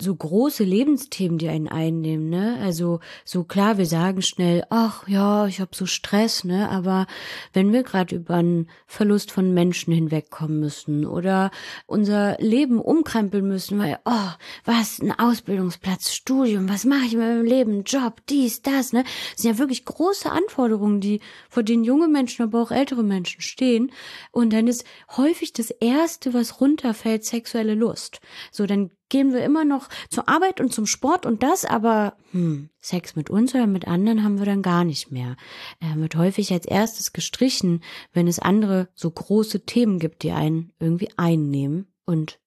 so 0.00 0.14
große 0.14 0.64
Lebensthemen, 0.64 1.38
die 1.38 1.48
einen 1.48 1.68
einnehmen, 1.68 2.28
ne? 2.28 2.58
Also 2.62 3.00
so 3.24 3.44
klar, 3.44 3.78
wir 3.78 3.86
sagen 3.86 4.22
schnell, 4.22 4.64
ach 4.70 5.06
ja, 5.08 5.46
ich 5.46 5.60
habe 5.60 5.70
so 5.74 5.86
Stress, 5.86 6.44
ne? 6.44 6.68
Aber 6.70 7.06
wenn 7.52 7.72
wir 7.72 7.82
gerade 7.82 8.16
über 8.16 8.34
einen 8.34 8.68
Verlust 8.86 9.30
von 9.30 9.52
Menschen 9.52 9.92
hinwegkommen 9.92 10.60
müssen 10.60 11.06
oder 11.06 11.50
unser 11.86 12.36
Leben 12.38 12.80
umkrempeln 12.80 13.46
müssen, 13.46 13.78
weil, 13.78 13.98
oh, 14.04 14.30
was, 14.64 15.00
ein 15.00 15.12
Ausbildungsplatz, 15.12 16.12
Studium, 16.12 16.68
was 16.68 16.84
mache 16.84 17.06
ich 17.06 17.12
mit 17.12 17.26
meinem 17.26 17.44
Leben, 17.44 17.84
Job, 17.84 18.20
dies, 18.28 18.62
das, 18.62 18.92
ne? 18.92 19.04
Das 19.32 19.42
sind 19.42 19.52
ja 19.52 19.58
wirklich 19.58 19.84
große 19.84 20.30
Anforderungen, 20.30 21.00
die 21.00 21.20
vor 21.48 21.62
denen 21.62 21.84
junge 21.84 22.08
Menschen, 22.08 22.42
aber 22.42 22.62
auch 22.62 22.70
ältere 22.70 23.02
Menschen 23.02 23.40
stehen. 23.40 23.92
Und 24.32 24.52
dann 24.52 24.66
ist 24.66 24.84
häufig 25.16 25.52
das 25.52 25.70
Erste, 25.70 26.34
was 26.34 26.60
runterfällt, 26.60 27.24
sexuelle 27.24 27.74
Lust. 27.74 28.20
So, 28.50 28.66
dann 28.66 28.90
gehen 29.10 29.32
wir 29.32 29.44
immer 29.44 29.64
noch 29.64 29.88
zur 30.08 30.28
Arbeit 30.28 30.60
und 30.60 30.72
zum 30.72 30.86
Sport 30.86 31.26
und 31.26 31.42
das, 31.42 31.64
aber 31.64 32.14
hm, 32.30 32.70
Sex 32.80 33.16
mit 33.16 33.28
uns 33.28 33.54
oder 33.54 33.66
mit 33.66 33.86
anderen 33.86 34.24
haben 34.24 34.38
wir 34.38 34.46
dann 34.46 34.62
gar 34.62 34.84
nicht 34.84 35.10
mehr. 35.10 35.36
Er 35.80 35.96
wird 35.96 36.16
häufig 36.16 36.52
als 36.52 36.66
erstes 36.66 37.12
gestrichen, 37.12 37.82
wenn 38.12 38.26
es 38.26 38.38
andere 38.38 38.88
so 38.94 39.10
große 39.10 39.66
Themen 39.66 39.98
gibt, 39.98 40.22
die 40.22 40.32
einen 40.32 40.72
irgendwie 40.78 41.10
einnehmen 41.16 41.86
und 42.06 42.40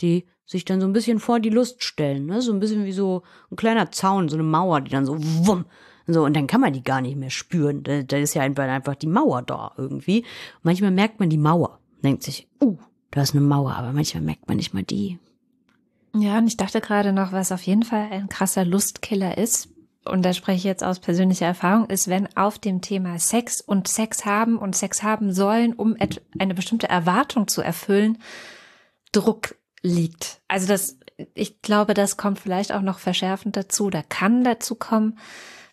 die 0.00 0.26
sich 0.46 0.64
dann 0.64 0.80
so 0.80 0.86
ein 0.86 0.92
bisschen 0.92 1.20
vor 1.20 1.40
die 1.40 1.50
Lust 1.50 1.84
stellen, 1.84 2.26
ne? 2.26 2.40
so 2.40 2.52
ein 2.52 2.60
bisschen 2.60 2.84
wie 2.84 2.92
so 2.92 3.22
ein 3.50 3.56
kleiner 3.56 3.90
Zaun, 3.92 4.28
so 4.28 4.36
eine 4.36 4.42
Mauer, 4.42 4.80
die 4.80 4.90
dann 4.90 5.06
so 5.06 5.16
wumm, 5.18 5.66
so, 6.06 6.24
und 6.24 6.36
dann 6.36 6.46
kann 6.46 6.60
man 6.60 6.72
die 6.72 6.82
gar 6.82 7.00
nicht 7.00 7.16
mehr 7.16 7.30
spüren. 7.30 7.82
Da, 7.82 8.02
da 8.02 8.16
ist 8.18 8.34
ja 8.34 8.42
einfach, 8.42 8.94
die 8.94 9.06
Mauer 9.06 9.42
da 9.42 9.72
irgendwie. 9.76 10.24
Manchmal 10.62 10.90
merkt 10.90 11.18
man 11.18 11.30
die 11.30 11.38
Mauer, 11.38 11.78
denkt 12.02 12.22
sich, 12.22 12.46
uh, 12.62 12.76
da 13.10 13.22
ist 13.22 13.34
eine 13.34 13.40
Mauer, 13.40 13.74
aber 13.74 13.92
manchmal 13.92 14.22
merkt 14.22 14.46
man 14.46 14.58
nicht 14.58 14.74
mal 14.74 14.82
die. 14.82 15.18
Ja, 16.14 16.38
und 16.38 16.46
ich 16.46 16.56
dachte 16.56 16.80
gerade 16.80 17.12
noch, 17.12 17.32
was 17.32 17.52
auf 17.52 17.62
jeden 17.62 17.82
Fall 17.82 18.08
ein 18.10 18.28
krasser 18.28 18.64
Lustkiller 18.64 19.36
ist, 19.36 19.68
und 20.04 20.22
da 20.22 20.32
spreche 20.34 20.58
ich 20.58 20.64
jetzt 20.64 20.84
aus 20.84 21.00
persönlicher 21.00 21.46
Erfahrung, 21.46 21.88
ist, 21.88 22.08
wenn 22.08 22.34
auf 22.36 22.58
dem 22.58 22.82
Thema 22.82 23.18
Sex 23.18 23.60
und 23.60 23.88
Sex 23.88 24.26
haben 24.26 24.58
und 24.58 24.76
Sex 24.76 25.02
haben 25.02 25.32
sollen, 25.32 25.72
um 25.72 25.96
eine 26.38 26.54
bestimmte 26.54 26.88
Erwartung 26.88 27.48
zu 27.48 27.62
erfüllen, 27.62 28.18
Druck 29.12 29.56
liegt. 29.82 30.42
Also 30.46 30.68
das, 30.68 30.98
ich 31.34 31.62
glaube, 31.62 31.94
das 31.94 32.16
kommt 32.16 32.38
vielleicht 32.38 32.72
auch 32.72 32.82
noch 32.82 32.98
verschärfend 32.98 33.56
dazu, 33.56 33.88
da 33.88 34.02
kann 34.02 34.44
dazu 34.44 34.74
kommen, 34.74 35.18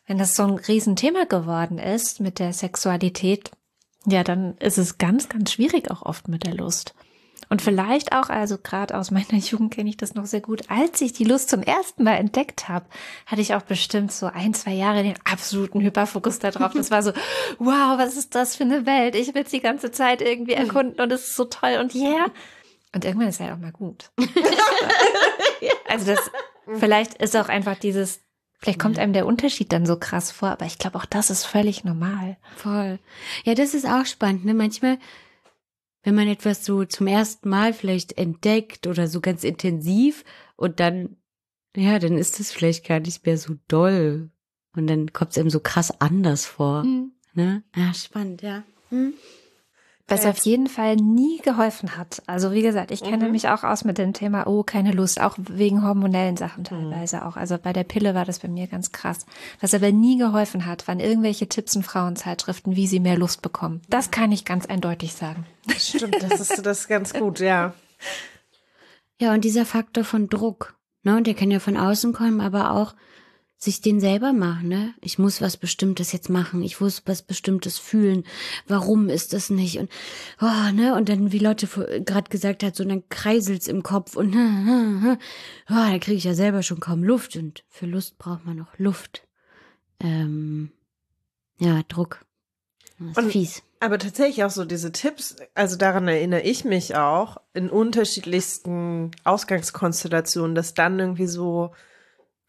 wenn 0.08 0.18
das 0.18 0.36
so 0.36 0.44
ein 0.44 0.56
Riesenthema 0.56 1.26
geworden 1.26 1.78
ist 1.78 2.20
mit 2.20 2.40
der 2.40 2.54
Sexualität, 2.54 3.52
ja, 4.06 4.24
dann 4.24 4.58
ist 4.58 4.78
es 4.78 4.98
ganz, 4.98 5.30
ganz 5.30 5.52
schwierig 5.52 5.92
auch 5.92 6.02
oft 6.02 6.28
mit 6.28 6.46
der 6.46 6.56
Lust. 6.56 6.96
Und 7.52 7.62
vielleicht 7.62 8.14
auch, 8.14 8.30
also 8.30 8.58
gerade 8.58 8.98
aus 8.98 9.12
meiner 9.12 9.34
Jugend 9.34 9.74
kenne 9.74 9.90
ich 9.90 9.98
das 9.98 10.16
noch 10.16 10.26
sehr 10.26 10.40
gut, 10.40 10.70
als 10.70 11.02
ich 11.02 11.12
die 11.12 11.26
Lust 11.26 11.50
zum 11.50 11.62
ersten 11.62 12.06
Mal 12.06 12.16
entdeckt 12.16 12.70
habe, 12.70 12.86
hatte 13.26 13.42
ich 13.42 13.54
auch 13.54 13.64
bestimmt 13.64 14.14
so 14.14 14.28
ein, 14.28 14.54
zwei 14.54 14.72
Jahre 14.72 15.04
den 15.04 15.16
absoluten 15.30 15.82
Hyperfokus 15.82 16.40
darauf. 16.40 16.72
Das 16.72 16.92
war 16.92 17.04
so, 17.04 17.12
wow, 17.60 17.98
was 17.98 18.16
ist 18.16 18.36
das 18.36 18.56
für 18.56 18.64
eine 18.64 18.86
Welt? 18.86 19.16
Ich 19.16 19.36
will 19.36 19.44
es 19.44 19.52
die 19.52 19.60
ganze 19.60 19.92
Zeit 19.92 20.22
irgendwie 20.22 20.54
erkunden 20.54 21.02
und 21.02 21.12
es 21.12 21.28
ist 21.28 21.36
so 21.36 21.44
toll 21.44 21.78
und 21.82 21.94
yeah. 21.94 22.28
Und 22.96 23.04
irgendwann 23.04 23.28
ist 23.28 23.36
es 23.36 23.42
halt 23.42 23.52
auch 23.52 23.58
mal 23.58 23.74
gut. 23.74 24.12
also 25.90 26.06
das, 26.06 26.32
vielleicht 26.80 27.16
ist 27.16 27.36
auch 27.36 27.50
einfach 27.50 27.76
dieses, 27.76 28.22
Vielleicht 28.60 28.80
kommt 28.80 29.00
einem 29.00 29.12
der 29.12 29.26
Unterschied 29.26 29.74
dann 29.74 29.88
so 29.88 29.98
krass 29.98 30.32
vor, 30.32 30.50
aber 30.50 30.68
ich 30.68 30.78
glaube 30.78 31.00
auch 31.00 31.06
das 31.06 31.32
ist 31.32 31.46
völlig 31.46 31.84
normal. 31.84 32.38
Voll. 32.56 33.00
Ja, 33.44 33.56
das 33.56 33.74
ist 33.74 33.88
auch 33.88 34.06
spannend. 34.06 34.46
Ne? 34.46 34.54
Manchmal 34.54 35.00
wenn 36.04 36.16
man 36.16 36.28
etwas 36.28 36.66
so 36.66 36.86
zum 36.86 37.08
ersten 37.08 37.50
Mal 37.50 37.74
vielleicht 37.74 38.18
entdeckt 38.18 38.88
oder 38.88 39.08
so 39.08 39.22
ganz 39.22 39.44
intensiv 39.44 40.24
und 40.56 40.80
dann, 40.80 41.18
ja, 41.76 42.00
dann 42.00 42.18
ist 42.18 42.40
es 42.40 42.52
vielleicht 42.52 42.88
gar 42.88 43.00
nicht 43.00 43.26
mehr 43.26 43.38
so 43.38 43.56
doll. 43.68 44.32
Und 44.76 44.88
dann 44.88 45.12
kommt 45.12 45.32
es 45.32 45.38
einem 45.38 45.50
so 45.50 45.60
krass 45.60 46.00
anders 46.00 46.46
vor. 46.46 46.84
Mhm. 46.84 47.12
Ne? 47.34 47.64
Ja, 47.76 47.94
spannend, 47.94 48.42
ja. 48.42 48.64
Mhm. 48.90 49.14
Was 50.12 50.26
auf 50.26 50.38
jeden 50.40 50.68
Fall 50.68 50.96
nie 50.98 51.40
geholfen 51.40 51.98
hat. 51.98 52.22
Also 52.28 52.52
wie 52.52 52.62
gesagt, 52.62 52.92
ich 52.92 53.02
kenne 53.02 53.26
mhm. 53.26 53.32
mich 53.32 53.48
auch 53.48 53.64
aus 53.64 53.86
mit 53.86 53.98
dem 53.98 54.14
Thema, 54.14 54.46
oh, 54.46 54.64
keine 54.64 54.92
Lust, 54.92 55.22
auch 55.22 55.36
wegen 55.38 55.84
hormonellen 55.84 56.38
Sachen 56.38 56.64
teilweise 56.64 57.18
mhm. 57.18 57.24
auch. 57.24 57.38
Also 57.38 57.58
bei 57.58 57.72
der 57.74 57.84
Pille 57.84 58.14
war 58.14 58.26
das 58.26 58.40
bei 58.40 58.48
mir 58.48 58.68
ganz 58.68 58.92
krass. 58.92 59.26
Was 59.62 59.74
aber 59.74 59.92
nie 59.92 60.18
geholfen 60.18 60.66
hat, 60.66 60.88
waren 60.88 61.00
irgendwelche 61.00 61.48
Tipps 61.48 61.76
in 61.76 61.84
Frauenzeitschriften, 61.84 62.76
wie 62.76 62.88
sie 62.88 63.00
mehr 63.00 63.18
Lust 63.18 63.42
bekommen. 63.42 63.82
Das 63.90 64.12
kann 64.12 64.32
ich 64.32 64.46
ganz 64.46 64.66
eindeutig 64.66 65.14
sagen. 65.14 65.46
Stimmt, 65.78 66.22
das 66.22 66.40
ist 66.42 66.66
das 66.66 66.88
ganz 66.88 67.14
gut, 67.14 67.40
ja. 67.40 67.74
Ja, 69.20 69.34
und 69.34 69.46
dieser 69.46 69.66
Faktor 69.66 70.04
von 70.04 70.28
Druck, 70.28 70.76
ne, 71.04 71.22
der 71.22 71.36
kann 71.36 71.52
ja 71.52 71.60
von 71.60 71.78
außen 71.78 72.12
kommen, 72.12 72.42
aber 72.42 72.72
auch 72.72 72.96
sich 73.64 73.80
den 73.80 74.00
selber 74.00 74.34
machen, 74.34 74.70
ne? 74.70 74.96
Ich 75.02 75.20
muss 75.20 75.40
was 75.40 75.56
Bestimmtes 75.56 76.12
jetzt 76.12 76.30
machen, 76.30 76.64
ich 76.64 76.82
muss 76.82 77.04
was 77.06 77.22
Bestimmtes 77.22 77.78
fühlen. 77.78 78.24
Warum 78.68 79.08
ist 79.08 79.34
das 79.34 79.52
nicht? 79.52 79.78
Und 79.78 79.92
oh, 80.42 80.72
ne? 80.74 80.96
Und 80.96 81.10
dann, 81.10 81.32
wie 81.32 81.38
Leute 81.38 81.68
gerade 82.04 82.30
gesagt 82.32 82.64
hat, 82.64 82.76
so 82.76 82.84
dann 82.84 83.08
kreiselt's 83.10 83.68
im 83.68 83.84
Kopf 83.84 84.16
und 84.16 84.36
oh, 84.36 85.16
da 85.68 86.00
kriege 86.00 86.18
ich 86.18 86.24
ja 86.24 86.34
selber 86.34 86.64
schon 86.64 86.80
kaum 86.80 87.04
Luft. 87.04 87.36
Und 87.36 87.64
für 87.70 87.86
Lust 87.86 88.18
braucht 88.18 88.46
man 88.46 88.58
noch 88.58 88.80
Luft. 88.80 89.28
Ähm, 90.00 90.72
ja, 91.60 91.84
Druck. 91.88 92.26
Das 92.98 93.10
ist 93.10 93.18
und, 93.18 93.32
fies. 93.32 93.62
Aber 93.80 94.00
tatsächlich 94.00 94.44
auch 94.44 94.50
so 94.50 94.66
diese 94.66 94.92
Tipps, 94.92 95.36
also 95.54 95.76
daran 95.76 96.08
erinnere 96.08 96.42
ich 96.42 96.66
mich 96.66 96.96
auch, 96.96 97.38
in 97.54 97.70
unterschiedlichsten 97.70 99.12
Ausgangskonstellationen, 99.24 100.56
dass 100.56 100.74
dann 100.74 100.98
irgendwie 100.98 101.28
so 101.28 101.72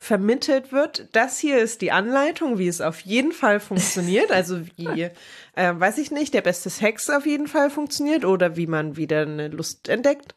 vermittelt 0.03 0.73
wird. 0.73 1.07
Das 1.13 1.39
hier 1.39 1.61
ist 1.61 1.81
die 1.81 1.93
Anleitung, 1.93 2.59
wie 2.59 2.67
es 2.67 2.81
auf 2.81 3.01
jeden 3.03 3.31
Fall 3.31 3.61
funktioniert. 3.61 4.31
Also 4.33 4.67
wie, 4.77 5.11
äh, 5.55 5.75
weiß 5.75 5.99
ich 5.99 6.11
nicht, 6.11 6.35
der 6.35 6.41
beste 6.41 6.71
Sex 6.71 7.09
auf 7.09 7.25
jeden 7.25 7.47
Fall 7.47 7.71
funktioniert 7.71 8.25
oder 8.25 8.57
wie 8.57 8.67
man 8.67 8.97
wieder 8.97 9.23
eine 9.23 9.47
Lust 9.49 9.89
entdeckt. 9.89 10.35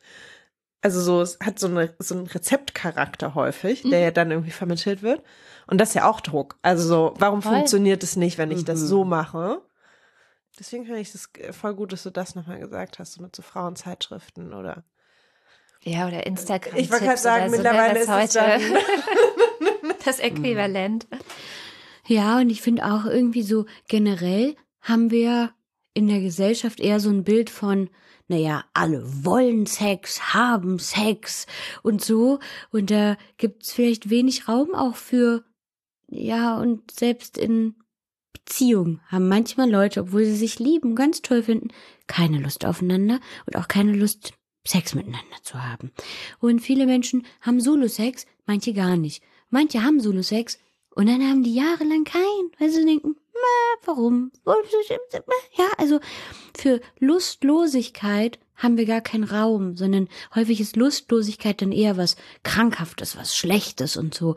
Also 0.81 1.01
so, 1.01 1.21
es 1.21 1.39
hat 1.39 1.57
so, 1.57 1.67
eine, 1.67 1.95
so 1.97 2.13
einen 2.13 2.27
Rezeptcharakter 2.27 3.33
häufig, 3.33 3.81
der 3.81 3.99
mhm. 3.99 4.03
ja 4.03 4.11
dann 4.11 4.29
irgendwie 4.29 4.51
vermittelt 4.51 5.01
wird. 5.01 5.23
Und 5.65 5.81
das 5.81 5.89
ist 5.89 5.95
ja 5.95 6.07
auch 6.07 6.21
Druck. 6.21 6.59
Also 6.61 6.87
so, 6.87 7.13
warum 7.17 7.41
voll. 7.41 7.53
funktioniert 7.53 8.03
es 8.03 8.15
nicht, 8.17 8.37
wenn 8.37 8.51
ich 8.51 8.61
mhm. 8.61 8.65
das 8.65 8.81
so 8.81 9.03
mache? 9.03 9.61
Deswegen 10.59 10.85
finde 10.85 10.99
ich 10.99 11.11
das 11.11 11.29
voll 11.51 11.73
gut, 11.73 11.91
dass 11.91 12.03
du 12.03 12.11
das 12.11 12.35
nochmal 12.35 12.59
gesagt 12.59 12.99
hast, 12.99 13.13
so 13.13 13.23
mit 13.23 13.35
so 13.35 13.41
Frauenzeitschriften 13.41 14.53
oder 14.53 14.83
ja, 15.87 16.07
oder 16.07 16.25
Instagram. 16.25 16.77
Ich 16.77 16.91
wollte 16.91 17.05
gerade 17.05 17.19
sagen, 17.19 17.49
so, 17.49 17.57
mittlerweile 17.57 17.99
ist 17.99 18.09
es 18.09 18.33
dann 18.33 18.59
das 20.05 20.19
Äquivalent. 20.19 21.07
Ja, 22.07 22.39
und 22.39 22.49
ich 22.49 22.61
finde 22.61 22.85
auch 22.85 23.05
irgendwie 23.05 23.41
so 23.41 23.65
generell 23.87 24.55
haben 24.81 25.11
wir 25.11 25.51
in 25.93 26.07
der 26.07 26.21
Gesellschaft 26.21 26.79
eher 26.79 26.99
so 26.99 27.09
ein 27.09 27.23
Bild 27.23 27.49
von, 27.49 27.89
naja, 28.27 28.65
alle 28.73 29.03
wollen 29.25 29.65
Sex, 29.65 30.33
haben 30.33 30.77
Sex 30.77 31.47
und 31.81 32.03
so. 32.03 32.39
Und 32.71 32.91
da 32.91 33.17
gibt's 33.37 33.73
vielleicht 33.73 34.09
wenig 34.09 34.47
Raum 34.47 34.75
auch 34.75 34.95
für, 34.95 35.43
ja, 36.07 36.57
und 36.59 36.91
selbst 36.91 37.37
in 37.37 37.75
Beziehung 38.33 38.99
haben 39.07 39.27
manchmal 39.27 39.69
Leute, 39.71 40.01
obwohl 40.01 40.25
sie 40.25 40.35
sich 40.35 40.59
lieben, 40.59 40.95
ganz 40.95 41.21
toll 41.21 41.41
finden, 41.43 41.69
keine 42.07 42.39
Lust 42.39 42.65
aufeinander 42.65 43.19
und 43.47 43.55
auch 43.55 43.67
keine 43.67 43.93
Lust, 43.93 44.33
Sex 44.67 44.95
miteinander 44.95 45.37
zu 45.43 45.63
haben. 45.63 45.91
Und 46.39 46.59
viele 46.59 46.87
Menschen 46.87 47.25
haben 47.41 47.61
Solo-Sex, 47.61 48.25
manche 48.45 48.73
gar 48.73 48.97
nicht. 48.97 49.23
Manche 49.49 49.83
haben 49.83 49.99
Solo-Sex 49.99 50.59
und 50.89 51.07
dann 51.07 51.21
haben 51.21 51.43
die 51.43 51.55
jahrelang 51.55 52.03
keinen, 52.03 52.51
weil 52.57 52.69
sie 52.69 52.85
denken, 52.85 53.15
warum? 53.85 54.31
Ja, 55.57 55.67
also 55.77 55.99
für 56.55 56.81
Lustlosigkeit 56.99 58.39
haben 58.55 58.77
wir 58.77 58.85
gar 58.85 59.01
keinen 59.01 59.25
Raum, 59.25 59.75
sondern 59.75 60.07
häufig 60.33 60.61
ist 60.61 60.75
Lustlosigkeit 60.75 61.61
dann 61.61 61.71
eher 61.71 61.97
was 61.97 62.15
Krankhaftes, 62.43 63.17
was 63.17 63.35
Schlechtes 63.35 63.97
und 63.97 64.13
so. 64.13 64.35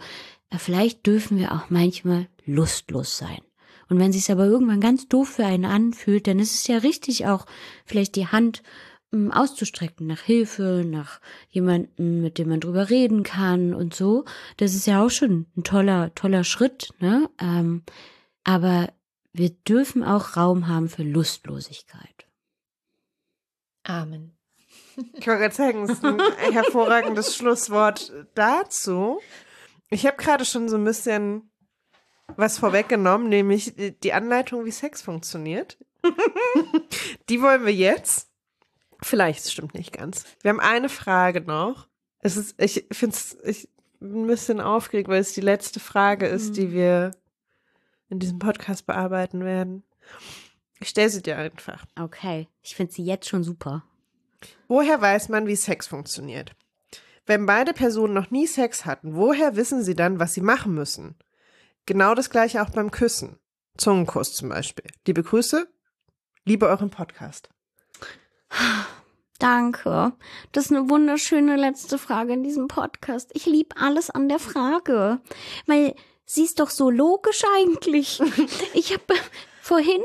Ja, 0.52 0.58
vielleicht 0.58 1.06
dürfen 1.06 1.38
wir 1.38 1.52
auch 1.52 1.70
manchmal 1.70 2.28
lustlos 2.44 3.16
sein. 3.16 3.40
Und 3.88 3.98
wenn 3.98 4.12
sich's 4.12 4.30
aber 4.30 4.44
irgendwann 4.44 4.80
ganz 4.80 5.08
doof 5.08 5.28
für 5.28 5.46
einen 5.46 5.64
anfühlt, 5.64 6.26
dann 6.26 6.38
ist 6.38 6.54
es 6.54 6.66
ja 6.66 6.78
richtig 6.78 7.26
auch 7.26 7.46
vielleicht 7.86 8.16
die 8.16 8.26
Hand 8.26 8.62
auszustrecken 9.12 10.06
nach 10.06 10.20
Hilfe, 10.20 10.84
nach 10.86 11.20
jemandem, 11.48 12.20
mit 12.20 12.38
dem 12.38 12.50
man 12.50 12.60
drüber 12.60 12.90
reden 12.90 13.22
kann 13.22 13.74
und 13.74 13.94
so. 13.94 14.24
Das 14.58 14.74
ist 14.74 14.86
ja 14.86 15.02
auch 15.02 15.10
schon 15.10 15.46
ein 15.56 15.64
toller, 15.64 16.14
toller 16.14 16.44
Schritt, 16.44 16.90
ne? 17.00 17.28
Ähm, 17.40 17.84
aber 18.44 18.92
wir 19.32 19.50
dürfen 19.50 20.04
auch 20.04 20.36
Raum 20.36 20.68
haben 20.68 20.88
für 20.88 21.02
Lustlosigkeit. 21.02 22.26
Amen. 23.84 24.36
Ich 24.96 25.26
wollte 25.26 25.40
gerade 25.40 25.54
sagen, 25.54 25.86
das 25.86 25.98
ist 25.98 26.04
ein 26.04 26.20
hervorragendes 26.52 27.36
Schlusswort 27.36 28.12
dazu. 28.34 29.20
Ich 29.90 30.06
habe 30.06 30.16
gerade 30.16 30.44
schon 30.44 30.68
so 30.68 30.76
ein 30.76 30.84
bisschen 30.84 31.50
was 32.36 32.58
vorweggenommen, 32.58 33.28
nämlich 33.28 33.74
die 34.02 34.12
Anleitung, 34.12 34.64
wie 34.64 34.70
Sex 34.70 35.00
funktioniert. 35.00 35.78
die 37.28 37.40
wollen 37.40 37.64
wir 37.64 37.72
jetzt. 37.72 38.28
Vielleicht, 39.00 39.44
es 39.44 39.52
stimmt 39.52 39.74
nicht 39.74 39.92
ganz. 39.92 40.24
Wir 40.42 40.50
haben 40.50 40.60
eine 40.60 40.88
Frage 40.88 41.40
noch. 41.40 41.88
Es 42.20 42.36
ist, 42.36 42.60
ich 42.60 42.86
finde 42.90 43.16
es, 43.16 43.36
ich 43.44 43.68
bin 44.00 44.24
ein 44.24 44.26
bisschen 44.26 44.60
aufgeregt, 44.60 45.08
weil 45.08 45.20
es 45.20 45.34
die 45.34 45.40
letzte 45.40 45.80
Frage 45.80 46.26
ist, 46.26 46.56
die 46.56 46.72
wir 46.72 47.12
in 48.08 48.18
diesem 48.18 48.38
Podcast 48.38 48.86
bearbeiten 48.86 49.44
werden. 49.44 49.84
Ich 50.80 50.88
stelle 50.88 51.10
sie 51.10 51.22
dir 51.22 51.36
einfach. 51.36 51.84
Okay, 51.98 52.48
ich 52.62 52.74
finde 52.74 52.92
sie 52.92 53.04
jetzt 53.04 53.28
schon 53.28 53.44
super. 53.44 53.84
Woher 54.68 55.00
weiß 55.00 55.28
man, 55.28 55.46
wie 55.46 55.56
Sex 55.56 55.86
funktioniert? 55.86 56.54
Wenn 57.26 57.46
beide 57.46 57.74
Personen 57.74 58.14
noch 58.14 58.30
nie 58.30 58.46
Sex 58.46 58.84
hatten, 58.84 59.14
woher 59.14 59.56
wissen 59.56 59.82
sie 59.82 59.94
dann, 59.94 60.18
was 60.18 60.34
sie 60.34 60.40
machen 60.40 60.74
müssen? 60.74 61.16
Genau 61.86 62.14
das 62.14 62.30
gleiche 62.30 62.62
auch 62.62 62.70
beim 62.70 62.90
Küssen. 62.90 63.38
Zungenkuss 63.76 64.34
zum 64.34 64.48
Beispiel. 64.48 64.90
Liebe 65.06 65.22
Grüße, 65.22 65.68
liebe 66.44 66.66
euren 66.66 66.90
Podcast. 66.90 67.50
Danke. 69.38 70.12
Das 70.52 70.66
ist 70.66 70.72
eine 70.72 70.90
wunderschöne 70.90 71.56
letzte 71.56 71.96
Frage 71.96 72.32
in 72.32 72.42
diesem 72.42 72.66
Podcast. 72.66 73.30
Ich 73.34 73.46
liebe 73.46 73.76
alles 73.76 74.10
an 74.10 74.28
der 74.28 74.40
Frage, 74.40 75.20
weil 75.66 75.94
sie 76.24 76.44
ist 76.44 76.58
doch 76.58 76.70
so 76.70 76.90
logisch 76.90 77.42
eigentlich. 77.56 78.20
Ich 78.74 78.92
habe 78.92 79.14
vorhin, 79.62 80.02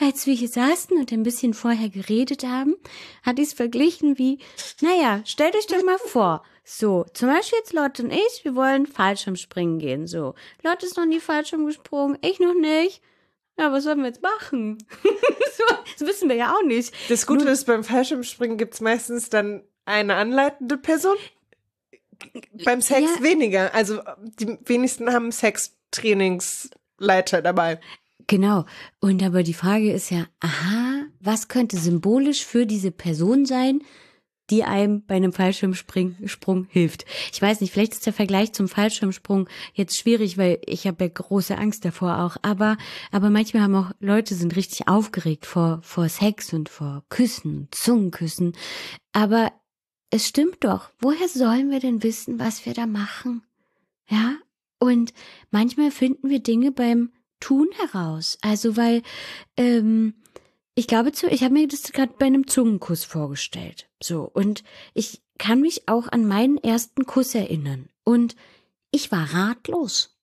als 0.00 0.26
wir 0.26 0.34
hier 0.34 0.48
saßen 0.48 0.96
und 0.96 1.12
ein 1.12 1.22
bisschen 1.22 1.54
vorher 1.54 1.88
geredet 1.88 2.44
haben, 2.44 2.74
hatte 3.22 3.42
ich 3.42 3.48
es 3.48 3.54
verglichen 3.54 4.18
wie, 4.18 4.38
naja, 4.80 5.20
stellt 5.24 5.54
euch 5.54 5.66
doch 5.66 5.82
mal 5.84 5.98
vor, 5.98 6.42
so, 6.64 7.04
zum 7.12 7.28
Beispiel 7.28 7.58
jetzt 7.58 7.74
Lotte 7.74 8.02
und 8.02 8.10
ich, 8.10 8.44
wir 8.44 8.54
wollen 8.54 8.86
Fallschirmspringen 8.86 9.78
gehen, 9.78 10.06
so. 10.06 10.34
Lotte 10.62 10.86
ist 10.86 10.96
noch 10.96 11.04
nie 11.04 11.20
Fallschirm 11.20 11.66
gesprungen, 11.66 12.18
ich 12.22 12.40
noch 12.40 12.54
nicht. 12.54 13.02
Ja, 13.58 13.72
was 13.72 13.84
sollen 13.84 13.98
wir 14.00 14.06
jetzt 14.06 14.22
machen? 14.22 14.78
das 15.98 16.06
wissen 16.08 16.28
wir 16.28 16.36
ja 16.36 16.52
auch 16.54 16.62
nicht. 16.64 16.92
Das 17.08 17.26
Gute 17.26 17.48
ist, 17.48 17.64
beim 17.66 17.84
Fallschirmspringen 17.84 18.58
gibt 18.58 18.74
es 18.74 18.80
meistens 18.80 19.30
dann 19.30 19.62
eine 19.84 20.14
anleitende 20.16 20.76
Person. 20.76 21.16
Beim 22.64 22.80
Sex 22.80 23.08
Ja. 23.18 23.22
weniger. 23.22 23.74
Also 23.74 24.00
die 24.40 24.58
wenigsten 24.64 25.12
haben 25.12 25.30
Sextrainingsleiter 25.30 27.42
dabei. 27.42 27.80
Genau. 28.26 28.64
Und 29.00 29.22
aber 29.22 29.42
die 29.42 29.54
Frage 29.54 29.92
ist 29.92 30.10
ja, 30.10 30.26
aha, 30.40 31.04
was 31.20 31.48
könnte 31.48 31.76
symbolisch 31.76 32.44
für 32.44 32.66
diese 32.66 32.90
Person 32.90 33.44
sein, 33.46 33.82
die 34.50 34.64
einem 34.64 35.04
bei 35.06 35.14
einem 35.14 35.32
Fallschirmsprung 35.32 36.16
Sprung 36.26 36.66
hilft? 36.68 37.04
Ich 37.32 37.40
weiß 37.40 37.60
nicht, 37.60 37.72
vielleicht 37.72 37.94
ist 37.94 38.06
der 38.06 38.12
Vergleich 38.12 38.52
zum 38.52 38.68
Fallschirmsprung 38.68 39.48
jetzt 39.72 39.98
schwierig, 39.98 40.38
weil 40.38 40.60
ich 40.66 40.86
habe 40.86 41.04
ja 41.04 41.10
große 41.12 41.56
Angst 41.56 41.84
davor 41.84 42.18
auch. 42.18 42.36
Aber, 42.42 42.76
aber 43.10 43.30
manchmal 43.30 43.62
haben 43.62 43.74
auch 43.74 43.92
Leute 44.00 44.34
sind 44.34 44.56
richtig 44.56 44.88
aufgeregt 44.88 45.46
vor, 45.46 45.80
vor 45.82 46.08
Sex 46.08 46.52
und 46.52 46.68
vor 46.68 47.04
Küssen, 47.08 47.68
Zungenküssen. 47.70 48.52
Aber 49.12 49.52
es 50.10 50.28
stimmt 50.28 50.62
doch. 50.62 50.90
Woher 51.00 51.28
sollen 51.28 51.70
wir 51.70 51.80
denn 51.80 52.02
wissen, 52.02 52.38
was 52.38 52.66
wir 52.66 52.74
da 52.74 52.86
machen? 52.86 53.42
Ja? 54.08 54.36
Und 54.78 55.12
manchmal 55.50 55.90
finden 55.90 56.30
wir 56.30 56.40
Dinge 56.40 56.70
beim 56.70 57.10
Tun 57.40 57.68
heraus. 57.76 58.38
Also 58.40 58.76
weil 58.76 59.02
ähm, 59.56 60.14
ich 60.74 60.86
glaube 60.86 61.12
zu, 61.12 61.28
ich 61.28 61.42
habe 61.42 61.54
mir 61.54 61.68
das 61.68 61.92
gerade 61.92 62.14
bei 62.18 62.26
einem 62.26 62.46
Zungenkuss 62.46 63.04
vorgestellt. 63.04 63.88
So 64.02 64.22
und 64.32 64.64
ich 64.92 65.22
kann 65.38 65.60
mich 65.60 65.88
auch 65.88 66.08
an 66.08 66.26
meinen 66.26 66.58
ersten 66.58 67.06
Kuss 67.06 67.34
erinnern 67.34 67.88
und 68.04 68.36
ich 68.90 69.10
war 69.10 69.34
ratlos. 69.34 70.16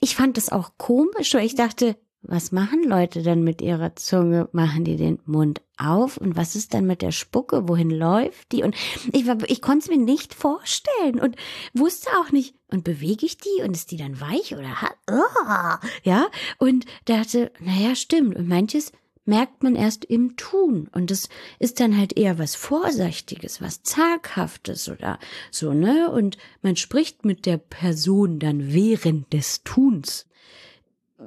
Ich 0.00 0.16
fand 0.16 0.36
das 0.36 0.50
auch 0.50 0.72
komisch, 0.78 1.34
weil 1.34 1.46
ich 1.46 1.54
dachte, 1.54 1.96
was 2.22 2.52
machen 2.52 2.84
Leute 2.84 3.22
dann 3.22 3.42
mit 3.42 3.62
ihrer 3.62 3.96
Zunge? 3.96 4.48
Machen 4.52 4.84
die 4.84 4.96
den 4.96 5.20
Mund 5.24 5.62
auf? 5.78 6.18
Und 6.18 6.36
was 6.36 6.54
ist 6.54 6.74
dann 6.74 6.86
mit 6.86 7.00
der 7.00 7.12
Spucke? 7.12 7.66
Wohin 7.66 7.90
läuft 7.90 8.52
die? 8.52 8.62
Und 8.62 8.76
ich, 9.12 9.26
war, 9.26 9.38
ich 9.48 9.62
konnte 9.62 9.84
es 9.84 9.88
mir 9.88 10.02
nicht 10.02 10.34
vorstellen 10.34 11.18
und 11.18 11.36
wusste 11.72 12.10
auch 12.20 12.30
nicht, 12.30 12.54
und 12.68 12.84
bewege 12.84 13.24
ich 13.24 13.38
die? 13.38 13.62
Und 13.62 13.72
ist 13.74 13.90
die 13.90 13.96
dann 13.96 14.20
weich 14.20 14.54
oder 14.54 14.76
ja? 16.04 16.28
Und 16.58 16.84
dachte, 17.06 17.52
naja, 17.58 17.94
stimmt. 17.94 18.36
Und 18.36 18.48
manches 18.48 18.92
merkt 19.24 19.62
man 19.62 19.76
erst 19.76 20.04
im 20.04 20.36
Tun. 20.36 20.88
Und 20.92 21.10
das 21.10 21.28
ist 21.58 21.80
dann 21.80 21.96
halt 21.96 22.16
eher 22.16 22.38
was 22.38 22.54
Vorsichtiges, 22.54 23.60
was 23.60 23.82
Zaghaftes 23.82 24.88
oder 24.88 25.18
so, 25.50 25.72
ne? 25.72 26.10
Und 26.10 26.38
man 26.62 26.76
spricht 26.76 27.24
mit 27.24 27.46
der 27.46 27.58
Person 27.58 28.38
dann 28.38 28.72
während 28.72 29.32
des 29.32 29.62
Tuns 29.62 30.26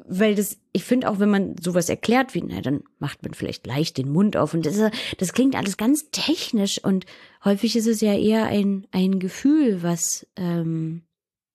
weil 0.08 0.34
das, 0.34 0.58
ich 0.72 0.84
finde 0.84 1.10
auch, 1.10 1.20
wenn 1.20 1.30
man 1.30 1.56
sowas 1.62 1.88
erklärt 1.88 2.34
wie, 2.34 2.42
na, 2.42 2.62
dann 2.62 2.84
macht 2.98 3.22
man 3.24 3.34
vielleicht 3.34 3.68
leicht 3.68 3.98
den 3.98 4.10
Mund 4.10 4.36
auf 4.36 4.54
und 4.54 4.66
das, 4.66 4.80
das 5.18 5.34
klingt 5.34 5.56
alles 5.56 5.78
ganz 5.78 6.10
technisch 6.12 6.84
und 6.84 7.06
häufig 7.44 7.76
ist 7.76 7.88
es 7.88 8.02
ja 8.02 8.18
eher 8.18 8.46
ein, 8.48 8.88
ein 8.92 9.20
Gefühl, 9.20 9.84
was, 9.84 10.26
ähm, 10.36 11.04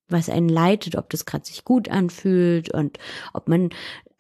was 0.09 0.29
einen 0.29 0.49
leitet, 0.49 0.95
ob 0.95 1.11
das 1.11 1.27
gerade 1.27 1.45
sich 1.45 1.65
gut 1.65 1.89
anfühlt 1.89 2.73
und 2.73 2.99
ob 3.33 3.49
man 3.49 3.71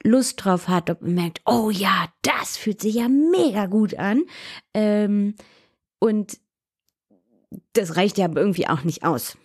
Lust 0.08 0.44
drauf 0.44 0.68
hat, 0.68 0.90
ob 0.90 1.02
man 1.02 1.14
merkt, 1.14 1.40
oh 1.44 1.70
ja, 1.70 2.06
das 2.22 2.56
fühlt 2.56 2.80
sich 2.80 2.94
ja 2.96 3.08
mega 3.08 3.66
gut 3.66 3.94
an. 3.94 4.22
Ähm, 4.74 5.34
und 5.98 6.38
das 7.72 7.96
reicht 7.96 8.18
ja 8.18 8.24
aber 8.26 8.40
irgendwie 8.40 8.68
auch 8.68 8.82
nicht 8.84 9.04
aus. 9.04 9.36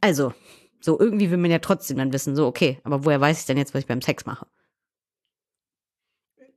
Also, 0.00 0.32
so 0.80 0.98
irgendwie 0.98 1.30
will 1.30 1.38
man 1.38 1.50
ja 1.50 1.58
trotzdem 1.58 1.98
dann 1.98 2.12
wissen, 2.12 2.36
so, 2.36 2.46
okay, 2.46 2.78
aber 2.84 3.04
woher 3.04 3.20
weiß 3.20 3.40
ich 3.40 3.46
denn 3.46 3.58
jetzt, 3.58 3.74
was 3.74 3.80
ich 3.80 3.86
beim 3.86 4.02
Sex 4.02 4.26
mache? 4.26 4.46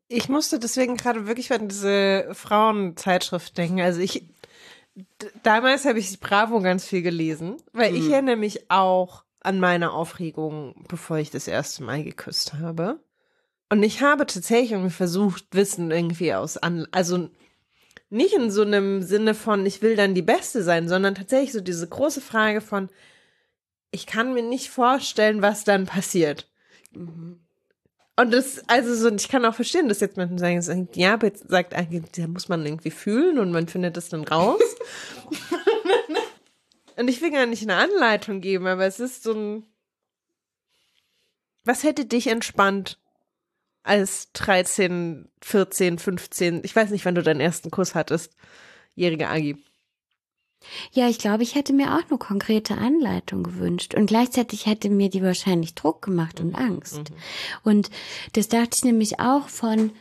Ich 0.08 0.28
musste 0.28 0.60
deswegen 0.60 0.98
gerade 0.98 1.26
wirklich 1.28 1.52
an 1.54 1.70
diese 1.70 2.28
Frauenzeitschrift 2.34 3.58
denken. 3.58 3.80
Also 3.80 4.02
ich, 4.02 4.26
damals 5.44 5.86
habe 5.86 6.00
ich 6.00 6.20
Bravo 6.20 6.60
ganz 6.60 6.86
viel 6.86 7.02
gelesen, 7.02 7.58
weil 7.72 7.96
ich 7.96 8.06
Mhm. 8.08 8.12
erinnere 8.14 8.36
mich 8.36 8.70
auch 8.70 9.24
an 9.40 9.60
meine 9.60 9.92
Aufregung, 9.94 10.76
bevor 10.90 11.18
ich 11.18 11.32
das 11.32 11.48
erste 11.48 11.84
Mal 11.84 12.04
geküsst 12.04 12.54
habe. 12.56 13.00
Und 13.72 13.84
ich 13.84 14.02
habe 14.02 14.26
tatsächlich 14.26 14.74
irgendwie 14.74 14.90
versucht, 14.94 15.46
Wissen 15.52 15.92
irgendwie 15.92 16.34
aus 16.34 16.58
an, 16.58 16.90
also 16.92 17.30
nicht 18.10 18.34
in 18.34 18.52
so 18.52 18.64
einem 18.64 19.02
Sinne 19.02 19.34
von, 19.34 19.66
ich 19.66 19.82
will 19.82 19.96
dann 19.96 20.14
die 20.14 20.22
Beste 20.22 20.62
sein, 20.62 20.90
sondern 20.90 21.16
tatsächlich 21.16 21.54
so 21.54 21.62
diese 21.62 21.88
große 21.88 22.20
Frage 22.20 22.60
von, 22.60 22.90
ich 23.92 24.06
kann 24.06 24.34
mir 24.34 24.44
nicht 24.44 24.70
vorstellen, 24.70 25.42
was 25.42 25.64
dann 25.64 25.86
passiert. 25.86 26.52
Und 26.94 27.40
das, 28.18 28.62
also 28.68 28.94
so, 28.94 29.16
ich 29.16 29.30
kann 29.30 29.46
auch 29.46 29.56
verstehen, 29.56 29.88
dass 29.88 30.02
jetzt 30.02 30.18
Menschen 30.18 30.38
sagen, 30.38 30.62
sagen, 30.62 30.90
ja, 30.96 31.14
aber 31.14 31.28
jetzt 31.28 31.50
sagt 31.50 31.74
eigentlich, 31.74 32.12
da 32.12 32.28
muss 32.28 32.50
man 32.50 32.66
irgendwie 32.66 32.92
fühlen 32.92 33.40
und 33.40 33.54
man 33.54 33.70
findet 33.70 33.96
das 33.96 34.10
dann 34.10 34.26
raus. 34.26 34.62
und 36.98 37.08
ich 37.08 37.22
will 37.22 37.32
gar 37.32 37.46
nicht 37.46 37.64
eine 37.64 37.76
Anleitung 37.76 38.42
geben, 38.42 38.68
aber 38.68 38.86
es 38.86 39.00
ist 39.00 39.24
so 39.24 39.32
ein, 39.32 39.64
was 41.64 41.84
hätte 41.84 42.04
dich 42.04 42.28
entspannt 42.28 43.01
als 43.84 44.32
13, 44.34 45.30
14, 45.42 46.00
15, 46.00 46.62
ich 46.64 46.76
weiß 46.76 46.92
nicht, 46.92 47.06
wann 47.06 47.16
du 47.16 47.24
deinen 47.24 47.40
ersten 47.40 47.72
Kuss 47.72 47.96
hattest, 47.96 48.36
jährige 48.96 49.28
Agi. 49.28 49.58
Ja, 50.92 51.10
ich 51.10 51.18
glaube, 51.18 51.44
ich 51.44 51.56
hätte 51.56 51.74
mir 51.74 51.96
auch 51.96 52.08
eine 52.08 52.20
konkrete 52.20 52.78
Anleitung 52.78 53.44
gewünscht. 53.44 53.96
Und 53.96 54.06
gleichzeitig 54.06 54.68
hätte 54.68 54.90
mir 54.90 55.10
die 55.10 55.24
wahrscheinlich 55.24 55.74
Druck 55.74 56.04
gemacht 56.04 56.40
und 56.40 56.56
Angst. 56.56 57.02
Und 57.64 57.90
das 58.34 58.48
dachte 58.48 58.76
ich 58.76 58.84
nämlich 58.84 59.20
auch 59.20 59.48
von, 59.48 59.92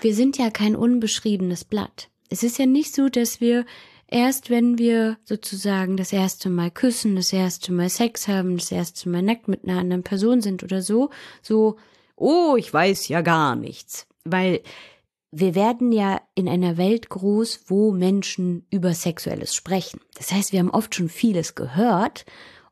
wir 0.00 0.14
sind 0.14 0.38
ja 0.38 0.50
kein 0.50 0.76
unbeschriebenes 0.76 1.64
Blatt. 1.64 2.10
Es 2.30 2.42
ist 2.42 2.58
ja 2.58 2.66
nicht 2.66 2.94
so, 2.94 3.08
dass 3.08 3.40
wir 3.40 3.64
erst, 4.06 4.50
wenn 4.50 4.78
wir 4.78 5.18
sozusagen 5.24 5.96
das 5.96 6.12
erste 6.12 6.48
Mal 6.48 6.70
küssen, 6.70 7.16
das 7.16 7.32
erste 7.32 7.72
Mal 7.72 7.88
Sex 7.88 8.28
haben, 8.28 8.56
das 8.56 8.70
erste 8.70 9.08
Mal 9.08 9.22
nackt 9.22 9.48
mit 9.48 9.64
einer 9.64 9.78
anderen 9.78 10.02
Person 10.02 10.40
sind 10.40 10.62
oder 10.62 10.82
so, 10.82 11.10
so, 11.42 11.76
oh, 12.16 12.56
ich 12.56 12.72
weiß 12.72 13.08
ja 13.08 13.20
gar 13.20 13.56
nichts. 13.56 14.06
Weil 14.24 14.62
wir 15.30 15.54
werden 15.54 15.90
ja 15.90 16.20
in 16.34 16.48
einer 16.48 16.76
Welt 16.76 17.08
groß, 17.08 17.64
wo 17.66 17.90
Menschen 17.90 18.66
über 18.70 18.94
Sexuelles 18.94 19.54
sprechen. 19.54 20.00
Das 20.14 20.30
heißt, 20.30 20.52
wir 20.52 20.60
haben 20.60 20.70
oft 20.70 20.94
schon 20.94 21.08
vieles 21.08 21.54
gehört 21.54 22.24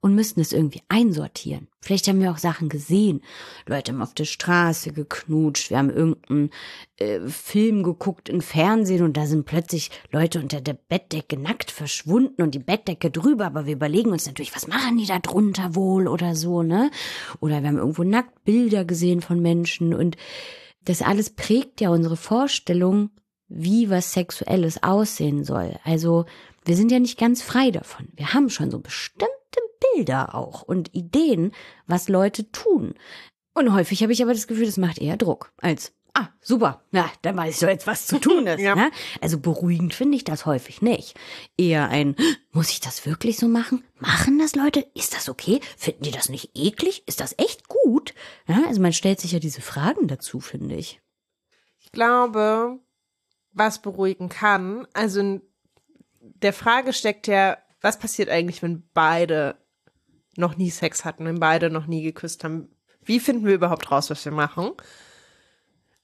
und 0.03 0.17
müssten 0.17 0.41
es 0.41 0.53
irgendwie 0.53 0.83
einsortieren. 0.89 1.69
Vielleicht 1.81 2.09
haben 2.09 2.21
wir 2.21 2.33
auch 2.33 2.39
Sachen 2.39 2.69
gesehen. 2.69 3.23
Leute 3.67 3.93
haben 3.93 4.03
auf 4.03 4.15
der 4.15 4.25
Straße 4.25 4.93
geknutscht, 4.93 5.71
wir 5.71 5.79
haben 5.79 5.91
irgendeinen 5.91 6.51
äh, 6.97 7.21
Film 7.29 7.85
geguckt 7.85 8.29
im 8.29 8.41
Fernsehen 8.41 9.05
und 9.05 9.17
da 9.17 9.27
sind 9.27 9.47
plötzlich 9.47 9.91
Leute 10.11 10.41
unter 10.41 10.61
der 10.61 10.75
Bettdecke 10.75 11.39
nackt 11.39 11.71
verschwunden 11.71 12.43
und 12.43 12.55
die 12.55 12.59
Bettdecke 12.59 13.13
drüber, 13.13 13.47
aber 13.47 13.67
wir 13.67 13.75
überlegen 13.75 14.11
uns 14.11 14.27
natürlich, 14.27 14.55
was 14.57 14.67
machen 14.67 14.99
die 14.99 15.07
da 15.07 15.21
drunter 15.21 15.77
wohl 15.77 16.09
oder 16.09 16.35
so, 16.35 16.65
ne? 16.65 16.91
Oder 17.39 17.63
wir 17.63 17.69
haben 17.69 17.79
irgendwo 17.79 18.03
nackt 18.03 18.45
Bilder 18.45 18.85
gesehen 18.85 19.23
von 19.23 19.41
Menschen 19.41 19.95
und 19.95 20.17
das 20.85 21.01
alles 21.01 21.31
prägt 21.31 21.81
ja 21.81 21.91
unsere 21.91 22.17
Vorstellung, 22.17 23.11
wie 23.47 23.89
was 23.89 24.13
Sexuelles 24.13 24.83
aussehen 24.83 25.45
soll. 25.45 25.79
Also 25.85 26.25
wir 26.65 26.75
sind 26.75 26.91
ja 26.91 26.99
nicht 26.99 27.19
ganz 27.19 27.41
frei 27.41 27.71
davon. 27.71 28.09
Wir 28.17 28.35
haben 28.35 28.51
schon 28.51 28.73
so 28.73 28.81
bestimmte 28.81 29.42
Bilder 29.95 30.35
auch 30.35 30.63
und 30.63 30.95
Ideen, 30.95 31.53
was 31.87 32.09
Leute 32.09 32.51
tun. 32.53 32.95
Und 33.55 33.75
häufig 33.75 34.03
habe 34.03 34.13
ich 34.13 34.23
aber 34.23 34.33
das 34.33 34.47
Gefühl, 34.47 34.67
das 34.67 34.77
macht 34.79 34.99
eher 34.99 35.17
Druck 35.17 35.53
als 35.59 35.93
Ah, 36.15 36.29
super. 36.43 36.85
Ja, 36.93 37.11
dann 37.23 37.39
weiß 37.39 37.55
ich 37.55 37.61
so 37.61 37.67
jetzt, 37.67 37.87
was 37.87 38.07
zu 38.07 38.19
tun 38.19 38.47
ist. 38.47 38.61
ja. 38.61 38.75
ne? 38.75 38.91
Also 39.23 39.39
beruhigend 39.39 39.95
finde 39.95 40.17
ich 40.17 40.25
das 40.25 40.45
häufig 40.45 40.83
nicht. 40.83 41.19
Eher 41.57 41.89
ein, 41.89 42.17
muss 42.51 42.71
ich 42.71 42.81
das 42.81 43.07
wirklich 43.07 43.39
so 43.39 43.49
machen? 43.49 43.83
Machen 43.99 44.39
das 44.39 44.55
Leute? 44.55 44.87
Ist 44.95 45.15
das 45.15 45.31
okay? 45.31 45.61
Finden 45.79 46.03
die 46.05 46.11
das 46.11 46.29
nicht 46.29 46.51
eklig? 46.55 47.03
Ist 47.07 47.21
das 47.21 47.35
echt 47.39 47.67
gut? 47.67 48.13
Ja, 48.47 48.63
also 48.69 48.83
man 48.83 48.93
stellt 48.93 49.21
sich 49.21 49.33
ja 49.33 49.39
diese 49.39 49.63
Fragen 49.63 50.07
dazu, 50.07 50.41
finde 50.41 50.75
ich. 50.75 51.01
Ich 51.79 51.93
glaube, 51.93 52.79
was 53.53 53.81
beruhigen 53.81 54.29
kann, 54.29 54.87
also 54.93 55.41
der 56.21 56.53
Frage 56.53 56.93
steckt 56.93 57.27
ja, 57.27 57.57
was 57.83 57.99
passiert 57.99 58.29
eigentlich, 58.31 58.63
wenn 58.63 58.85
beide 58.95 59.57
noch 60.37 60.57
nie 60.57 60.71
Sex 60.71 61.05
hatten, 61.05 61.27
wenn 61.27 61.41
beide 61.41 61.69
noch 61.69 61.87
nie 61.87 62.03
geküsst 62.03 62.45
haben? 62.45 62.69
Wie 63.05 63.21
finden 63.21 63.45
wir 63.45 63.55
überhaupt 63.55 63.91
raus, 63.91 64.09
was 64.09 64.25
wir 64.25 64.33
machen? 64.33 64.71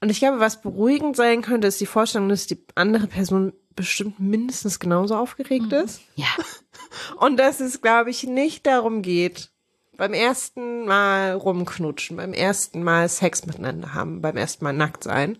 Und 0.01 0.11
ich 0.11 0.18
glaube, 0.18 0.41
was 0.41 0.61
beruhigend 0.61 1.16
sein 1.16 1.43
könnte, 1.43 1.68
ist 1.68 1.81
die 1.81 1.87
Vorstellung, 1.87 2.29
dass 2.29 2.47
die 2.47 2.64
andere 2.74 3.07
Person 3.07 3.53
bestimmt 3.74 4.20
mindestens 4.20 4.81
genauso 4.81 5.16
aufgeregt 5.16 5.72
mhm. 5.72 5.85
ist. 5.85 6.01
Ja. 6.16 6.26
Und 7.16 7.37
dass 7.37 7.61
es, 7.61 7.81
glaube 7.81 8.11
ich, 8.11 8.24
nicht 8.24 8.66
darum 8.66 9.03
geht, 9.03 9.51
beim 9.97 10.14
ersten 10.14 10.87
Mal 10.87 11.33
rumknutschen, 11.33 12.16
beim 12.16 12.33
ersten 12.33 12.83
Mal 12.83 13.09
Sex 13.09 13.47
miteinander 13.47 13.95
haben, 13.95 14.20
beim 14.20 14.37
ersten 14.37 14.64
Mal 14.64 14.72
nackt 14.72 15.05
sein, 15.05 15.39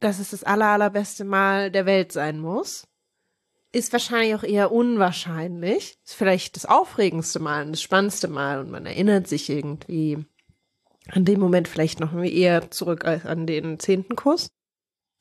dass 0.00 0.18
es 0.18 0.30
das 0.30 0.44
aller, 0.44 0.66
allerbeste 0.66 1.24
Mal 1.24 1.70
der 1.70 1.86
Welt 1.86 2.12
sein 2.12 2.38
muss. 2.38 2.86
Ist 3.74 3.92
wahrscheinlich 3.92 4.34
auch 4.36 4.44
eher 4.44 4.70
unwahrscheinlich. 4.70 5.98
Ist 6.04 6.14
vielleicht 6.14 6.56
das 6.56 6.64
aufregendste 6.64 7.40
Mal, 7.40 7.66
das 7.66 7.82
spannendste 7.82 8.28
Mal 8.28 8.60
und 8.60 8.70
man 8.70 8.86
erinnert 8.86 9.26
sich 9.26 9.50
irgendwie 9.50 10.24
an 11.10 11.24
dem 11.24 11.40
Moment 11.40 11.68
vielleicht 11.68 12.00
noch 12.00 12.14
eher 12.22 12.70
zurück 12.70 13.04
als 13.04 13.26
an 13.26 13.46
den 13.46 13.78
zehnten 13.78 14.16
Kuss. 14.16 14.48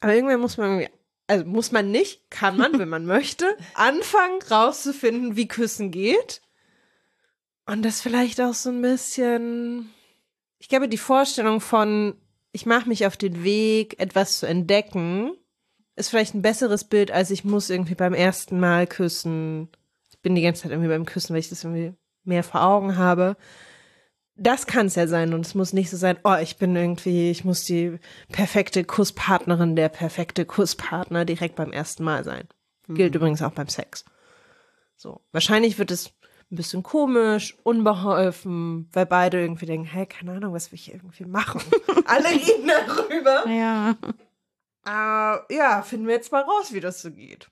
Aber 0.02 0.14
irgendwann 0.14 0.40
muss 0.40 0.58
man 0.58 0.86
also 1.28 1.46
muss 1.46 1.72
man 1.72 1.90
nicht, 1.90 2.30
kann 2.30 2.58
man, 2.58 2.78
wenn 2.78 2.90
man 2.90 3.06
möchte, 3.08 3.58
anfangen 3.74 4.42
rauszufinden, 4.50 5.36
wie 5.36 5.48
Küssen 5.48 5.92
geht. 5.92 6.42
Und 7.66 7.84
das 7.84 8.02
vielleicht 8.02 8.42
auch 8.42 8.54
so 8.54 8.70
ein 8.70 8.82
bisschen, 8.82 9.94
ich 10.60 10.68
glaube, 10.68 10.90
die 10.90 10.98
Vorstellung 10.98 11.62
von, 11.62 12.16
ich 12.52 12.66
mache 12.66 12.90
mich 12.90 13.06
auf 13.08 13.16
den 13.16 13.44
Weg, 13.44 14.00
etwas 14.00 14.40
zu 14.40 14.46
entdecken, 14.46 15.32
ist 15.96 16.10
vielleicht 16.10 16.34
ein 16.34 16.42
besseres 16.42 16.84
Bild, 16.84 17.12
als 17.12 17.32
ich 17.32 17.44
muss 17.44 17.70
irgendwie 17.70 17.96
beim 17.96 18.14
ersten 18.14 18.60
Mal 18.60 18.88
küssen. 18.88 19.70
Ich 20.10 20.20
bin 20.20 20.36
die 20.36 20.42
ganze 20.42 20.64
Zeit 20.64 20.72
irgendwie 20.72 20.90
beim 20.90 21.06
Küssen, 21.06 21.34
weil 21.34 21.40
ich 21.40 21.50
das 21.50 21.64
irgendwie 21.64 21.94
mehr 22.24 22.44
vor 22.44 22.64
Augen 22.64 22.98
habe 22.98 23.36
das 24.36 24.66
kann 24.66 24.88
es 24.88 24.96
ja 24.96 25.08
sein 25.08 25.34
und 25.34 25.46
es 25.46 25.54
muss 25.56 25.74
nicht 25.74 25.90
so 25.90 25.98
sein, 25.98 26.18
oh, 26.24 26.36
ich 26.42 26.58
bin 26.58 26.76
irgendwie, 26.76 27.30
ich 27.30 27.46
muss 27.46 27.66
die 27.66 28.00
perfekte 28.32 28.84
Kusspartnerin, 28.84 29.76
der 29.76 29.90
perfekte 29.90 30.46
Kusspartner 30.46 31.26
direkt 31.26 31.56
beim 31.56 31.72
ersten 31.72 32.04
Mal 32.04 32.24
sein. 32.24 32.48
Mhm. 32.88 32.96
Gilt 32.96 33.16
übrigens 33.16 33.42
auch 33.42 33.52
beim 33.52 33.68
Sex. 33.68 34.06
So, 34.96 35.22
wahrscheinlich 35.32 35.78
wird 35.78 35.92
es 35.92 36.12
ein 36.52 36.56
bisschen 36.56 36.84
komisch, 36.84 37.58
unbeholfen, 37.64 38.90
weil 38.92 39.06
beide 39.06 39.40
irgendwie 39.40 39.66
denken, 39.66 39.86
hey, 39.86 40.06
keine 40.06 40.34
Ahnung, 40.34 40.54
was 40.54 40.72
will 40.72 40.80
ich 40.80 40.92
irgendwie 40.92 41.26
machen. 41.26 41.62
Alle 42.06 42.30
reden 42.30 42.68
darüber. 42.68 43.48
Ja. 43.50 43.96
Äh, 44.86 45.56
ja, 45.56 45.82
finden 45.84 46.08
wir 46.08 46.16
jetzt 46.16 46.32
mal 46.32 46.44
raus, 46.44 46.74
wie 46.74 46.80
das 46.80 47.02
so 47.02 47.12
geht. 47.12 47.50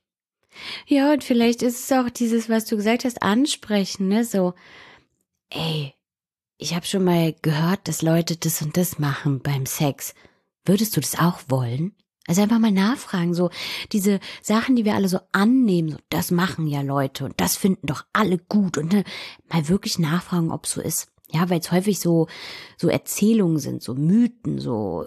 Ja, 0.86 1.13
und 1.13 1.23
vielleicht 1.23 1.61
ist 1.61 1.79
es 1.84 1.97
auch 1.97 2.09
dieses, 2.09 2.49
was 2.49 2.65
du 2.65 2.75
gesagt 2.75 3.05
hast, 3.05 3.21
ansprechen, 3.21 4.07
ne? 4.09 4.25
So, 4.25 4.53
ey, 5.49 5.93
ich 6.57 6.75
habe 6.75 6.86
schon 6.86 7.03
mal 7.03 7.34
gehört, 7.41 7.88
dass 7.88 8.01
Leute 8.01 8.36
das 8.36 8.61
und 8.61 8.75
das 8.77 8.99
machen 8.99 9.41
beim 9.41 9.65
Sex. 9.65 10.13
Würdest 10.65 10.95
du 10.95 11.01
das 11.01 11.17
auch 11.17 11.39
wollen? 11.47 11.95
Also 12.27 12.43
einfach 12.43 12.59
mal 12.59 12.71
nachfragen, 12.71 13.34
so 13.34 13.49
diese 13.91 14.19
Sachen, 14.43 14.75
die 14.75 14.86
wir 14.86 14.93
alle 14.93 15.07
so 15.09 15.19
annehmen, 15.32 15.89
so 15.89 15.97
das 16.09 16.29
machen 16.29 16.67
ja 16.67 16.82
Leute 16.82 17.25
und 17.25 17.34
das 17.41 17.57
finden 17.57 17.88
doch 17.88 18.05
alle 18.13 18.38
gut 18.38 18.77
und 18.77 18.93
ne, 18.93 19.03
mal 19.51 19.67
wirklich 19.69 19.97
nachfragen, 19.97 20.51
ob 20.51 20.67
so 20.67 20.82
ist. 20.82 21.07
Ja, 21.32 21.49
weil 21.49 21.61
es 21.61 21.71
häufig 21.71 21.99
so 21.99 22.27
so 22.77 22.89
Erzählungen 22.89 23.57
sind, 23.57 23.82
so 23.82 23.95
Mythen, 23.95 24.59
so 24.59 25.05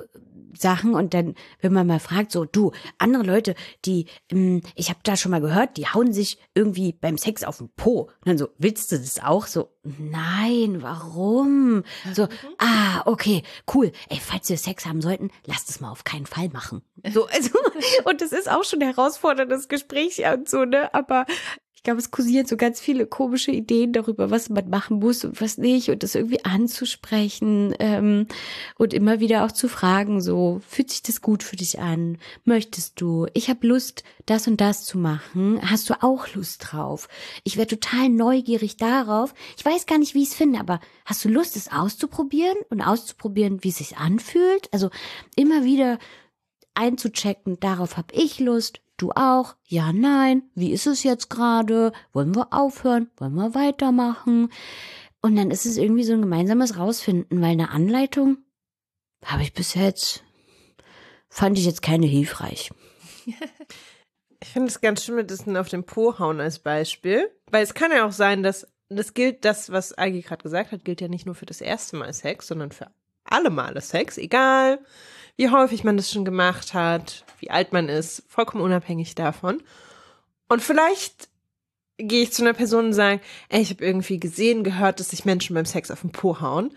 Sachen 0.57 0.95
und 0.95 1.15
dann, 1.15 1.35
wenn 1.61 1.73
man 1.73 1.87
mal 1.87 2.01
fragt, 2.01 2.33
so 2.33 2.45
du, 2.45 2.73
andere 2.99 3.23
Leute, 3.23 3.55
die, 3.85 4.07
ähm, 4.31 4.63
ich 4.75 4.89
habe 4.89 5.01
da 5.03 5.17
schon 5.17 5.31
mal 5.31 5.41
gehört, 5.41 5.77
die 5.77 5.87
hauen 5.87 6.13
sich 6.13 6.39
irgendwie 6.55 6.93
beim 6.93 7.19
Sex 7.19 7.45
auf 7.45 7.59
den 7.59 7.69
Po. 7.71 8.03
Und 8.03 8.27
dann 8.27 8.39
so, 8.39 8.49
willst 8.59 8.93
du 8.93 8.99
das 8.99 9.23
auch? 9.23 9.47
So, 9.47 9.71
nein, 9.83 10.83
warum? 10.83 11.85
So, 12.13 12.29
ah, 12.59 13.03
okay, 13.07 13.43
cool. 13.75 13.93
Ey, 14.09 14.19
falls 14.21 14.49
wir 14.49 14.59
Sex 14.59 14.87
haben 14.87 15.01
sollten, 15.01 15.31
lasst 15.45 15.71
es 15.71 15.81
mal 15.81 15.91
auf 15.91 16.05
keinen 16.05 16.27
Fall 16.27 16.49
machen. 16.49 16.83
So, 17.13 17.27
also, 17.27 17.51
und 18.05 18.21
das 18.21 18.33
ist 18.33 18.51
auch 18.51 18.65
schon 18.65 18.81
ein 18.83 18.95
herausforderndes 18.95 19.69
Gespräch 19.69 20.23
und 20.33 20.49
so, 20.49 20.65
ne? 20.65 20.93
Aber 20.95 21.27
glaube, 21.85 22.01
es 22.01 22.11
kursieren 22.11 22.47
so 22.47 22.57
ganz 22.57 22.81
viele 22.81 23.07
komische 23.07 23.53
Ideen 23.53 23.93
darüber, 23.93 24.31
was 24.31 24.49
man 24.49 24.69
machen 24.69 24.99
muss 24.99 25.25
und 25.25 25.41
was 25.41 25.59
nicht 25.59 25.91
und 25.91 26.03
das 26.03 26.15
irgendwie 26.15 26.45
anzusprechen 26.45 27.75
ähm, 27.79 28.27
und 28.77 28.93
immer 28.93 29.21
wieder 29.21 29.45
auch 29.45 29.53
zu 29.53 29.69
fragen, 29.69 30.21
so, 30.21 30.61
fühlt 30.67 30.91
sich 30.91 31.03
das 31.03 31.21
gut 31.21 31.43
für 31.43 31.57
dich 31.57 31.79
an? 31.79 32.19
Möchtest 32.45 33.01
du? 33.01 33.27
Ich 33.35 33.49
habe 33.49 33.67
Lust, 33.67 34.03
das 34.27 34.49
und 34.49 34.61
das 34.61 34.85
zu 34.85 34.99
machen. 34.99 35.61
Hast 35.63 35.89
du 35.91 36.03
auch 36.03 36.35
Lust 36.35 36.73
drauf? 36.73 37.09
Ich 37.45 37.57
wäre 37.57 37.69
total 37.69 38.09
neugierig 38.09 38.77
darauf. 38.77 39.35
Ich 39.57 39.65
weiß 39.65 39.87
gar 39.87 39.99
nicht, 39.99 40.15
wie 40.15 40.23
ich 40.23 40.31
es 40.31 40.35
finde, 40.35 40.59
aber 40.59 40.81
hast 41.05 41.25
du 41.25 41.29
Lust, 41.29 41.55
es 41.55 41.71
auszuprobieren 41.71 42.57
und 42.71 42.81
auszuprobieren, 42.81 43.63
wie 43.63 43.69
es 43.69 43.77
sich 43.79 43.99
anfühlt? 43.99 44.69
Also 44.73 44.91
immer 45.37 45.65
wieder 45.65 45.99
einzuchecken, 46.75 47.59
darauf 47.61 47.97
habe 47.97 48.13
ich 48.15 48.41
Lust, 48.41 48.81
Du 48.97 49.11
auch? 49.13 49.57
Ja, 49.65 49.93
nein. 49.93 50.43
Wie 50.55 50.73
ist 50.73 50.87
es 50.87 51.03
jetzt 51.03 51.29
gerade? 51.31 51.93
Wollen 52.13 52.35
wir 52.35 52.53
aufhören? 52.53 53.11
Wollen 53.17 53.35
wir 53.35 53.55
weitermachen? 53.55 54.51
Und 55.21 55.37
dann 55.37 55.51
ist 55.51 55.67
es 55.67 55.77
irgendwie 55.77 56.05
so 56.05 56.13
ein 56.13 56.23
gemeinsames 56.23 56.77
Rausfinden, 56.77 57.41
weil 57.41 57.53
eine 57.53 57.71
Anleitung 57.71 58.39
habe 59.25 59.43
ich 59.43 59.55
bis 59.55 59.75
jetzt, 59.75 60.23
fand 61.29 61.59
ich 61.59 61.65
jetzt 61.65 61.83
keine 61.83 62.07
hilfreich. 62.07 62.71
Ich 64.43 64.51
finde 64.51 64.69
es 64.69 64.83
ganz 64.83 65.03
schön 65.03 65.15
mit 65.15 65.31
diesem 65.31 65.57
auf 65.57 65.71
den 65.71 65.85
Po 65.85 66.19
hauen 66.19 66.39
als 66.39 66.59
Beispiel, 66.59 67.31
weil 67.51 67.63
es 67.63 67.73
kann 67.73 67.91
ja 67.91 68.07
auch 68.07 68.13
sein, 68.13 68.43
dass 68.43 68.67
das 68.91 69.15
gilt, 69.15 69.43
das, 69.47 69.73
was 69.73 69.97
Agi 69.97 70.21
gerade 70.21 70.43
gesagt 70.43 70.71
hat, 70.71 70.85
gilt 70.85 71.01
ja 71.01 71.09
nicht 71.09 71.25
nur 71.25 71.35
für 71.35 71.47
das 71.47 71.63
erste 71.63 71.97
Mal 71.97 72.13
Sex, 72.13 72.49
sondern 72.49 72.71
für 72.71 72.91
alle 73.25 73.49
Male 73.49 73.81
Sex, 73.81 74.19
egal 74.19 74.85
wie 75.37 75.51
häufig 75.51 75.85
man 75.85 75.97
das 75.97 76.11
schon 76.11 76.25
gemacht 76.25 76.75
hat, 76.75 77.25
wie 77.41 77.51
alt 77.51 77.73
man 77.73 77.89
ist, 77.89 78.23
vollkommen 78.29 78.63
unabhängig 78.63 79.15
davon. 79.15 79.63
Und 80.49 80.63
vielleicht 80.63 81.29
gehe 81.97 82.23
ich 82.23 82.33
zu 82.33 82.43
einer 82.43 82.55
Person 82.55 82.87
und 82.87 82.93
sage, 82.93 83.21
ey, 83.49 83.61
ich 83.61 83.71
habe 83.71 83.85
irgendwie 83.85 84.19
gesehen, 84.19 84.65
gehört, 84.65 85.01
dass 85.01 85.11
sich 85.11 85.25
Menschen 85.25 85.55
beim 85.55 85.65
Sex 85.65 85.91
auf 85.91 86.01
den 86.01 86.13
Po 86.13 86.41
hauen. 86.41 86.75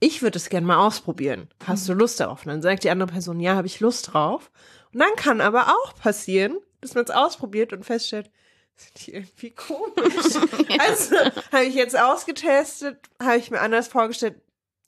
Ich 0.00 0.22
würde 0.22 0.36
es 0.36 0.48
gerne 0.48 0.66
mal 0.66 0.86
ausprobieren. 0.86 1.48
Hast 1.64 1.88
du 1.88 1.92
Lust 1.92 2.20
darauf? 2.20 2.44
Und 2.44 2.52
dann 2.52 2.62
sagt 2.62 2.84
die 2.84 2.90
andere 2.90 3.10
Person, 3.10 3.40
ja, 3.40 3.56
habe 3.56 3.66
ich 3.66 3.80
Lust 3.80 4.12
drauf. 4.12 4.50
Und 4.92 5.00
dann 5.00 5.14
kann 5.16 5.40
aber 5.40 5.68
auch 5.68 5.94
passieren, 5.96 6.58
dass 6.80 6.94
man 6.94 7.04
es 7.04 7.10
ausprobiert 7.10 7.72
und 7.72 7.84
feststellt, 7.84 8.30
sind 8.76 9.06
die 9.06 9.14
irgendwie 9.14 9.50
komisch. 9.50 9.88
Also 10.78 11.16
habe 11.50 11.64
ich 11.64 11.74
jetzt 11.74 11.98
ausgetestet, 11.98 12.98
habe 13.20 13.38
ich 13.38 13.50
mir 13.50 13.60
anders 13.60 13.88
vorgestellt, 13.88 14.40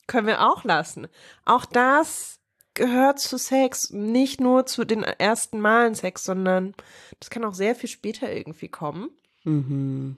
können 0.07 0.27
wir 0.27 0.47
auch 0.49 0.63
lassen. 0.63 1.07
Auch 1.43 1.65
das 1.65 2.39
gehört 2.73 3.19
zu 3.19 3.37
Sex, 3.37 3.91
nicht 3.91 4.39
nur 4.39 4.65
zu 4.65 4.85
den 4.85 5.03
ersten 5.03 5.59
Malen 5.59 5.95
Sex, 5.95 6.23
sondern 6.23 6.73
das 7.19 7.29
kann 7.29 7.43
auch 7.43 7.53
sehr 7.53 7.75
viel 7.75 7.89
später 7.89 8.31
irgendwie 8.31 8.69
kommen. 8.69 9.09
Mhm. 9.43 10.17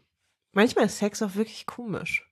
Manchmal 0.52 0.86
ist 0.86 1.00
Sex 1.00 1.22
auch 1.22 1.36
wirklich 1.36 1.66
komisch. 1.66 2.30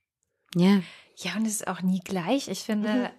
Ja. 0.54 0.80
Ja, 1.16 1.36
und 1.36 1.46
es 1.46 1.54
ist 1.54 1.66
auch 1.66 1.82
nie 1.82 2.00
gleich. 2.00 2.48
Ich 2.48 2.60
finde, 2.60 3.10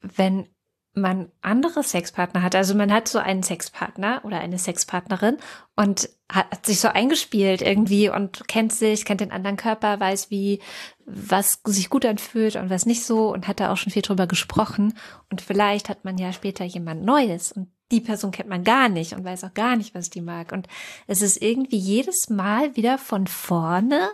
mhm. 0.00 0.10
wenn 0.16 0.48
man 0.94 1.32
andere 1.40 1.82
Sexpartner 1.82 2.42
hat, 2.42 2.54
also 2.54 2.74
man 2.74 2.92
hat 2.92 3.08
so 3.08 3.18
einen 3.18 3.42
Sexpartner 3.42 4.22
oder 4.24 4.38
eine 4.40 4.58
Sexpartnerin 4.58 5.38
und 5.74 6.10
hat 6.32 6.64
sich 6.64 6.80
so 6.80 6.88
eingespielt 6.88 7.60
irgendwie 7.60 8.08
und 8.08 8.48
kennt 8.48 8.72
sich, 8.72 9.04
kennt 9.04 9.20
den 9.20 9.32
anderen 9.32 9.58
Körper, 9.58 10.00
weiß 10.00 10.30
wie, 10.30 10.60
was 11.04 11.60
sich 11.64 11.90
gut 11.90 12.06
anfühlt 12.06 12.56
und 12.56 12.70
was 12.70 12.86
nicht 12.86 13.04
so 13.04 13.32
und 13.32 13.46
hat 13.48 13.60
da 13.60 13.70
auch 13.70 13.76
schon 13.76 13.92
viel 13.92 14.02
drüber 14.02 14.26
gesprochen. 14.26 14.94
Und 15.30 15.42
vielleicht 15.42 15.88
hat 15.90 16.04
man 16.04 16.16
ja 16.16 16.32
später 16.32 16.64
jemand 16.64 17.04
Neues 17.04 17.52
und 17.52 17.68
die 17.90 18.00
Person 18.00 18.30
kennt 18.30 18.48
man 18.48 18.64
gar 18.64 18.88
nicht 18.88 19.12
und 19.12 19.24
weiß 19.24 19.44
auch 19.44 19.52
gar 19.52 19.76
nicht, 19.76 19.94
was 19.94 20.08
die 20.08 20.22
mag. 20.22 20.52
Und 20.52 20.66
es 21.06 21.20
ist 21.20 21.42
irgendwie 21.42 21.76
jedes 21.76 22.30
Mal 22.30 22.74
wieder 22.76 22.96
von 22.96 23.26
vorne 23.26 24.08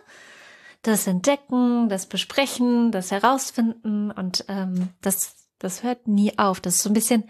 das 0.82 1.06
Entdecken, 1.06 1.88
das 1.88 2.06
Besprechen, 2.06 2.90
das 2.90 3.12
Herausfinden 3.12 4.10
und 4.10 4.44
ähm, 4.48 4.88
das, 5.00 5.48
das 5.58 5.84
hört 5.84 6.08
nie 6.08 6.36
auf. 6.38 6.60
Das 6.60 6.76
ist 6.76 6.82
so 6.82 6.90
ein 6.90 6.94
bisschen 6.94 7.24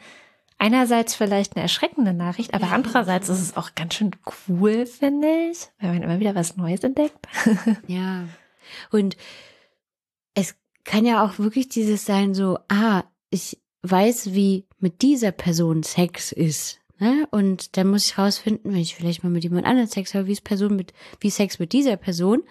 einerseits 0.59 1.14
vielleicht 1.14 1.56
eine 1.56 1.62
erschreckende 1.62 2.12
Nachricht, 2.12 2.54
aber 2.54 2.72
andererseits 2.72 3.28
ist 3.28 3.40
es 3.40 3.56
auch 3.56 3.74
ganz 3.74 3.94
schön 3.94 4.11
cool, 4.48 4.86
finde 4.86 5.28
ich, 5.50 5.68
weil 5.80 5.92
man 5.92 6.02
immer 6.02 6.20
wieder 6.20 6.34
was 6.34 6.56
Neues 6.56 6.82
entdeckt. 6.84 7.26
Ja. 7.86 8.28
Und 8.90 9.16
es 10.34 10.56
kann 10.84 11.06
ja 11.06 11.24
auch 11.24 11.38
wirklich 11.38 11.68
dieses 11.68 12.04
sein, 12.04 12.34
so, 12.34 12.59
ah, 12.68 13.04
ich 13.30 13.59
weiß, 13.82 14.34
wie 14.34 14.66
mit 14.78 15.00
dieser 15.02 15.32
Person 15.32 15.82
Sex 15.82 16.32
ist. 16.32 16.80
Ne? 16.98 17.26
Und 17.30 17.76
dann 17.76 17.88
muss 17.88 18.06
ich 18.06 18.18
rausfinden, 18.18 18.72
wenn 18.72 18.80
ich 18.80 18.96
vielleicht 18.96 19.22
mal 19.22 19.30
mit 19.30 19.44
jemand 19.44 19.66
anderem 19.66 19.88
Sex 19.88 20.14
habe, 20.14 20.26
wie 20.26 20.32
ist 20.32 20.44
Person 20.44 20.76
mit, 20.76 20.92
wie 21.20 21.30
Sex 21.30 21.59
mit 21.59 21.72
dieser 21.72 21.96
Person. 21.96 22.42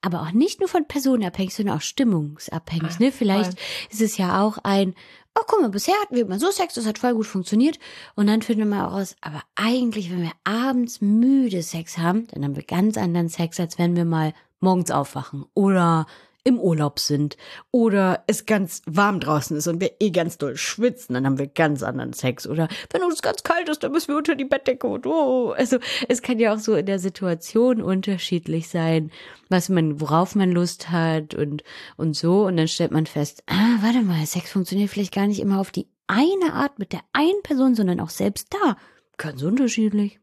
Aber 0.00 0.22
auch 0.22 0.32
nicht 0.32 0.60
nur 0.60 0.68
von 0.68 0.88
Personen 0.88 1.24
abhängig, 1.24 1.54
sondern 1.54 1.76
auch 1.76 1.82
stimmungsabhängig. 1.82 2.94
Ah, 2.94 3.02
ne? 3.02 3.12
Vielleicht 3.12 3.52
voll. 3.52 3.88
ist 3.90 4.00
es 4.00 4.16
ja 4.16 4.42
auch 4.42 4.58
ein, 4.58 4.94
oh 5.36 5.42
guck 5.46 5.60
mal, 5.60 5.68
bisher 5.68 5.94
hatten 6.00 6.16
wir 6.16 6.22
immer 6.22 6.38
so 6.38 6.50
Sex, 6.50 6.74
das 6.74 6.86
hat 6.86 6.98
voll 6.98 7.14
gut 7.14 7.26
funktioniert. 7.26 7.78
Und 8.14 8.26
dann 8.26 8.42
finden 8.42 8.68
wir 8.68 8.80
raus, 8.80 9.16
aber 9.20 9.42
eigentlich, 9.54 10.10
wenn 10.10 10.22
wir 10.22 10.32
abends 10.44 11.00
müde 11.00 11.62
Sex 11.62 11.98
haben, 11.98 12.26
dann 12.28 12.44
haben 12.44 12.56
wir 12.56 12.64
ganz 12.64 12.96
anderen 12.96 13.28
Sex, 13.28 13.60
als 13.60 13.78
wenn 13.78 13.96
wir 13.96 14.04
mal 14.04 14.32
morgens 14.60 14.90
aufwachen 14.90 15.44
oder 15.54 16.06
im 16.46 16.60
Urlaub 16.60 17.00
sind 17.00 17.36
oder 17.72 18.22
es 18.28 18.46
ganz 18.46 18.82
warm 18.86 19.18
draußen 19.18 19.56
ist 19.56 19.66
und 19.66 19.80
wir 19.80 19.96
eh 19.98 20.10
ganz 20.10 20.38
doll 20.38 20.56
schwitzen, 20.56 21.14
dann 21.14 21.26
haben 21.26 21.38
wir 21.38 21.48
ganz 21.48 21.82
anderen 21.82 22.12
Sex. 22.12 22.46
Oder 22.46 22.68
wenn 22.92 23.02
uns 23.02 23.20
ganz 23.20 23.42
kalt 23.42 23.68
ist, 23.68 23.82
dann 23.82 23.90
müssen 23.90 24.12
wir 24.12 24.16
unter 24.16 24.36
die 24.36 24.44
Bettdecke 24.44 24.86
und 24.86 25.06
oh. 25.06 25.50
Also 25.50 25.78
es 26.08 26.22
kann 26.22 26.38
ja 26.38 26.54
auch 26.54 26.60
so 26.60 26.76
in 26.76 26.86
der 26.86 27.00
Situation 27.00 27.82
unterschiedlich 27.82 28.68
sein, 28.68 29.10
was 29.48 29.68
man, 29.68 30.00
worauf 30.00 30.36
man 30.36 30.52
Lust 30.52 30.90
hat 30.90 31.34
und, 31.34 31.64
und 31.96 32.14
so. 32.14 32.46
Und 32.46 32.56
dann 32.56 32.68
stellt 32.68 32.92
man 32.92 33.06
fest, 33.06 33.42
ah, 33.48 33.78
warte 33.80 34.02
mal, 34.02 34.24
Sex 34.24 34.52
funktioniert 34.52 34.90
vielleicht 34.90 35.14
gar 35.14 35.26
nicht 35.26 35.40
immer 35.40 35.58
auf 35.58 35.72
die 35.72 35.88
eine 36.06 36.52
Art 36.52 36.78
mit 36.78 36.92
der 36.92 37.00
einen 37.12 37.42
Person, 37.42 37.74
sondern 37.74 37.98
auch 37.98 38.10
selbst 38.10 38.54
da. 38.54 38.76
Ganz 39.16 39.42
unterschiedlich. 39.42 40.20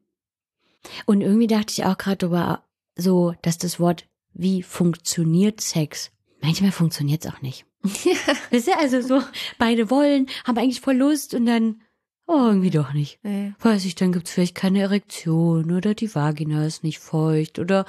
Und 1.06 1.20
irgendwie 1.20 1.48
dachte 1.48 1.74
ich 1.74 1.84
auch 1.84 1.98
gerade 1.98 2.18
darüber 2.18 2.64
so, 2.96 3.36
dass 3.42 3.58
das 3.58 3.78
Wort 3.82 4.06
wie 4.34 4.64
funktioniert 4.64 5.60
Sex? 5.60 6.13
Manchmal 6.44 6.72
funktioniert 6.72 7.24
es 7.24 7.32
auch 7.32 7.42
nicht. 7.42 7.66
Wisst 8.50 8.68
ihr, 8.68 8.78
also 8.78 9.02
so, 9.02 9.22
beide 9.58 9.90
wollen, 9.90 10.28
haben 10.44 10.58
eigentlich 10.58 10.82
voll 10.82 10.98
Lust 10.98 11.34
und 11.34 11.46
dann, 11.46 11.82
oh, 12.28 12.48
irgendwie 12.48 12.70
doch 12.70 12.92
nicht. 12.92 13.20
Nee. 13.24 13.54
Weiß 13.60 13.86
ich, 13.86 13.96
dann 13.96 14.12
gibt's 14.12 14.32
vielleicht 14.32 14.54
keine 14.54 14.82
Erektion 14.82 15.72
oder 15.72 15.94
die 15.94 16.14
Vagina 16.14 16.66
ist 16.66 16.84
nicht 16.84 17.00
feucht 17.00 17.60
oder 17.60 17.86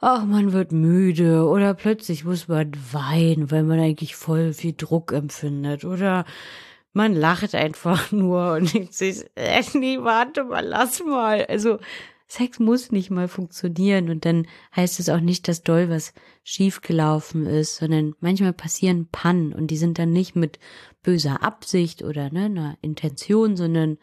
ach, 0.00 0.24
man 0.24 0.54
wird 0.54 0.72
müde 0.72 1.46
oder 1.46 1.74
plötzlich 1.74 2.24
muss 2.24 2.48
man 2.48 2.72
weinen, 2.92 3.50
weil 3.50 3.62
man 3.62 3.78
eigentlich 3.78 4.16
voll 4.16 4.54
viel 4.54 4.72
Druck 4.72 5.12
empfindet 5.12 5.84
oder 5.84 6.24
man 6.94 7.14
lacht 7.14 7.54
einfach 7.54 8.10
nur 8.10 8.54
und 8.54 8.72
denkt 8.72 8.94
sich, 8.94 9.26
äh, 9.34 9.62
nee, 9.74 9.98
warte 10.00 10.44
mal, 10.44 10.64
lass 10.64 11.04
mal. 11.04 11.44
Also 11.44 11.78
Sex 12.28 12.58
muss 12.58 12.90
nicht 12.90 13.10
mal 13.10 13.28
funktionieren 13.28 14.10
und 14.10 14.24
dann 14.24 14.46
heißt 14.74 14.98
es 14.98 15.08
auch 15.08 15.20
nicht, 15.20 15.46
dass 15.46 15.62
doll 15.62 15.88
was 15.88 16.12
schiefgelaufen 16.42 17.46
ist, 17.46 17.76
sondern 17.76 18.14
manchmal 18.20 18.52
passieren 18.52 19.08
Pannen 19.10 19.52
und 19.52 19.68
die 19.68 19.76
sind 19.76 19.98
dann 19.98 20.12
nicht 20.12 20.34
mit 20.34 20.58
böser 21.02 21.42
Absicht 21.42 22.02
oder 22.02 22.30
ne, 22.30 22.46
einer 22.46 22.78
Intention, 22.82 23.56
sondern 23.56 23.98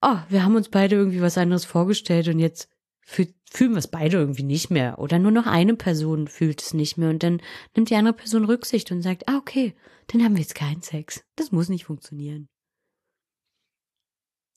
oh, 0.00 0.18
wir 0.28 0.44
haben 0.44 0.54
uns 0.54 0.68
beide 0.68 0.94
irgendwie 0.94 1.20
was 1.20 1.36
anderes 1.36 1.64
vorgestellt 1.64 2.28
und 2.28 2.38
jetzt 2.38 2.68
fühl, 3.00 3.34
fühlen 3.50 3.72
wir 3.72 3.78
es 3.78 3.88
beide 3.88 4.18
irgendwie 4.18 4.44
nicht 4.44 4.70
mehr 4.70 5.00
oder 5.00 5.18
nur 5.18 5.32
noch 5.32 5.46
eine 5.46 5.74
Person 5.74 6.28
fühlt 6.28 6.62
es 6.62 6.74
nicht 6.74 6.96
mehr 6.96 7.10
und 7.10 7.24
dann 7.24 7.40
nimmt 7.74 7.90
die 7.90 7.96
andere 7.96 8.14
Person 8.14 8.44
Rücksicht 8.44 8.92
und 8.92 9.02
sagt, 9.02 9.28
ah 9.28 9.38
okay, 9.38 9.74
dann 10.08 10.22
haben 10.22 10.34
wir 10.34 10.42
jetzt 10.42 10.54
keinen 10.54 10.82
Sex. 10.82 11.24
Das 11.34 11.50
muss 11.50 11.68
nicht 11.68 11.86
funktionieren. 11.86 12.48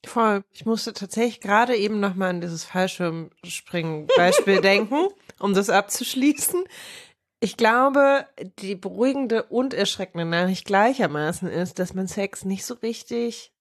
Voll. 0.06 0.44
Ich 0.52 0.66
musste 0.66 0.94
tatsächlich 0.94 1.42
gerade 1.42 1.76
eben 1.76 2.00
nochmal 2.00 2.32
an 2.32 2.42
dieses 2.42 2.64
Fallschirmspringen-Beispiel 2.66 4.62
denken, 4.62 5.08
um 5.40 5.54
das 5.54 5.70
abzuschließen. 5.70 6.64
Ich 7.40 7.58
glaube, 7.58 8.26
die 8.60 8.76
beruhigende 8.76 9.44
und 9.44 9.74
erschreckende 9.74 10.26
Nachricht 10.26 10.66
gleichermaßen 10.66 11.48
ist, 11.48 11.80
dass 11.80 11.94
man 11.94 12.08
Sex 12.08 12.46
nicht 12.46 12.66
so 12.66 12.76
richtig 12.76 13.52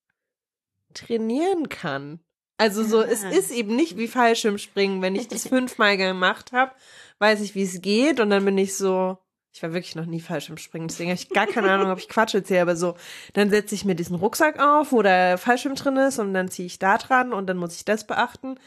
trainieren 0.95 1.68
kann. 1.68 2.20
Also 2.59 2.84
so, 2.84 3.01
es 3.01 3.22
ist 3.24 3.51
eben 3.51 3.74
nicht 3.74 3.97
wie 3.97 4.09
Fallschirmspringen. 4.09 5.01
Wenn 5.01 5.16
ich 5.16 5.28
das 5.28 5.49
fünfmal 5.49 5.97
gemacht 5.97 6.53
habe, 6.53 6.72
weiß 7.18 7.41
ich, 7.41 7.55
wie 7.55 7.62
es 7.62 7.80
geht 7.80 8.20
und 8.20 8.28
dann 8.28 8.45
bin 8.45 8.59
ich 8.59 8.76
so, 8.76 9.16
ich 9.53 9.62
war 9.62 9.72
wirklich 9.72 9.96
noch 9.96 10.07
nie 10.07 10.20
Fallschirmspringen, 10.20 10.88
deswegen 10.88 11.11
habe 11.11 11.20
ich 11.20 11.28
gar 11.28 11.46
keine 11.46 11.70
Ahnung, 11.70 11.90
ob 11.90 11.98
ich 11.98 12.09
Quatsch 12.09 12.34
erzähle, 12.34 12.62
aber 12.62 12.76
so, 12.76 12.94
dann 13.32 13.51
setze 13.51 13.74
ich 13.74 13.84
mir 13.84 13.94
diesen 13.94 14.16
Rucksack 14.16 14.61
auf, 14.61 14.92
wo 14.92 15.03
der 15.03 15.38
Fallschirm 15.38 15.74
drin 15.74 15.96
ist 15.96 16.18
und 16.18 16.34
dann 16.34 16.48
ziehe 16.48 16.66
ich 16.66 16.78
da 16.78 16.98
dran 16.98 17.32
und 17.32 17.46
dann 17.48 17.57
muss 17.57 17.76
ich 17.76 17.84
das 17.84 18.07
beachten. 18.07 18.59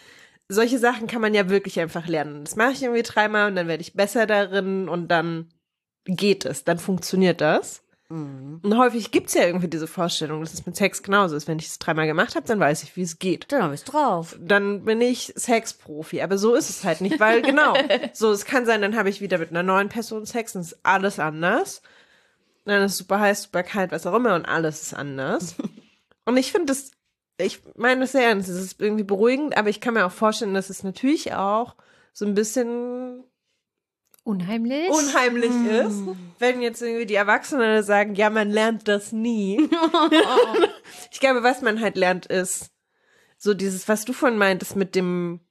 Solche 0.49 0.79
Sachen 0.79 1.07
kann 1.07 1.21
man 1.21 1.33
ja 1.33 1.49
wirklich 1.49 1.79
einfach 1.79 2.07
lernen. 2.07 2.43
Das 2.43 2.57
mache 2.57 2.73
ich 2.73 2.83
irgendwie 2.83 3.03
dreimal 3.03 3.49
und 3.49 3.55
dann 3.55 3.67
werde 3.67 3.81
ich 3.81 3.93
besser 3.93 4.27
darin 4.27 4.89
und 4.89 5.07
dann 5.07 5.49
geht 6.05 6.45
es, 6.45 6.65
dann 6.65 6.79
funktioniert 6.79 7.39
das. 7.39 7.82
Und 8.13 8.77
häufig 8.77 9.09
gibt's 9.09 9.33
ja 9.33 9.45
irgendwie 9.45 9.67
diese 9.67 9.87
Vorstellung, 9.87 10.41
dass 10.41 10.53
es 10.53 10.65
mit 10.67 10.75
Sex 10.75 11.01
genauso 11.01 11.35
ist. 11.35 11.47
Wenn 11.47 11.57
ich 11.57 11.65
es 11.65 11.79
dreimal 11.79 12.05
gemacht 12.05 12.35
habe, 12.35 12.45
dann 12.45 12.59
weiß 12.59 12.83
ich, 12.83 12.95
wie 12.95 13.01
es 13.01 13.17
geht. 13.17 13.51
Dann 13.51 13.63
habe 13.63 13.73
ich 13.73 13.83
drauf. 13.83 14.37
Dann 14.39 14.85
bin 14.85 15.01
ich 15.01 15.33
Sexprofi. 15.35 16.21
Aber 16.21 16.37
so 16.37 16.53
ist 16.53 16.69
es 16.69 16.83
halt 16.83 17.01
nicht, 17.01 17.19
weil 17.19 17.41
genau, 17.43 17.73
so 18.13 18.31
es 18.31 18.45
kann 18.45 18.67
sein, 18.67 18.81
dann 18.81 18.95
habe 18.95 19.09
ich 19.09 19.19
wieder 19.19 19.39
mit 19.39 19.49
einer 19.49 19.63
neuen 19.63 19.89
Person 19.89 20.27
Sex 20.27 20.55
und 20.55 20.61
es 20.61 20.73
ist 20.73 20.79
alles 20.83 21.17
anders. 21.17 21.81
Dann 22.65 22.83
ist 22.83 22.91
es 22.91 22.97
super 22.99 23.19
heiß, 23.19 23.43
super 23.43 23.63
kalt, 23.63 23.91
was 23.91 24.05
auch 24.05 24.13
immer 24.13 24.35
und 24.35 24.45
alles 24.45 24.81
ist 24.81 24.93
anders. 24.93 25.55
Und 26.25 26.37
ich 26.37 26.53
finde 26.53 26.67
das, 26.67 26.91
ich 27.37 27.59
meine 27.75 27.99
das 27.99 28.13
sehr 28.13 28.29
ernst, 28.29 28.47
es 28.47 28.55
ist 28.57 28.79
irgendwie 28.79 29.03
beruhigend, 29.03 29.57
aber 29.57 29.67
ich 29.67 29.81
kann 29.81 29.93
mir 29.93 30.05
auch 30.05 30.11
vorstellen, 30.13 30.53
dass 30.53 30.69
es 30.69 30.81
natürlich 30.81 31.33
auch 31.33 31.75
so 32.13 32.25
ein 32.25 32.33
bisschen 32.33 33.25
Unheimlich. 34.25 34.89
unheimlich 34.89 35.51
ist, 35.51 36.01
wenn 36.39 36.61
jetzt 36.61 36.81
irgendwie 36.81 37.05
die 37.05 37.15
Erwachsenen 37.15 37.83
sagen, 37.83 38.15
ja, 38.15 38.29
man 38.29 38.49
lernt 38.49 38.87
das 38.87 39.11
nie. 39.11 39.57
ich 41.11 41.19
glaube, 41.19 41.43
was 41.43 41.61
man 41.61 41.81
halt 41.81 41.97
lernt, 41.97 42.27
ist 42.27 42.71
so 43.37 43.53
dieses, 43.53 43.89
was 43.89 44.05
du 44.05 44.13
vorhin 44.13 44.37
meintest 44.37 44.77
mit 44.77 44.95
dem 44.95 45.41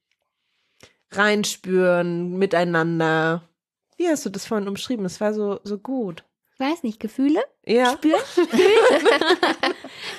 Reinspüren, 1.11 2.39
miteinander. 2.39 3.47
Wie 3.99 4.09
hast 4.09 4.25
du 4.25 4.31
das 4.31 4.47
vorhin 4.47 4.69
umschrieben? 4.69 5.05
Es 5.05 5.21
war 5.21 5.35
so, 5.35 5.61
so 5.65 5.77
gut. 5.77 6.25
Ich 6.55 6.61
weiß 6.61 6.83
nicht, 6.83 6.99
Gefühle? 6.99 7.43
Ja. 7.67 7.93
Spüren? 7.93 8.23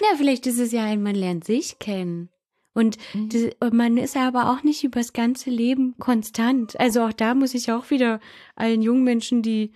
Na, 0.01 0.17
vielleicht 0.17 0.45
ist 0.45 0.59
es 0.59 0.71
ja 0.71 0.83
ein, 0.83 1.01
man 1.01 1.15
lernt 1.15 1.43
sich 1.43 1.79
kennen. 1.79 2.29
Und, 2.73 2.97
das, 3.13 3.49
und 3.59 3.73
man 3.73 3.97
ist 3.97 4.17
aber 4.17 4.51
auch 4.51 4.63
nicht 4.63 4.83
übers 4.83 5.13
ganze 5.13 5.49
Leben 5.49 5.95
konstant. 5.99 6.79
Also 6.79 7.03
auch 7.03 7.13
da 7.13 7.35
muss 7.35 7.53
ich 7.53 7.71
auch 7.71 7.91
wieder 7.91 8.19
allen 8.55 8.81
jungen 8.81 9.03
Menschen 9.03 9.41
die, 9.41 9.73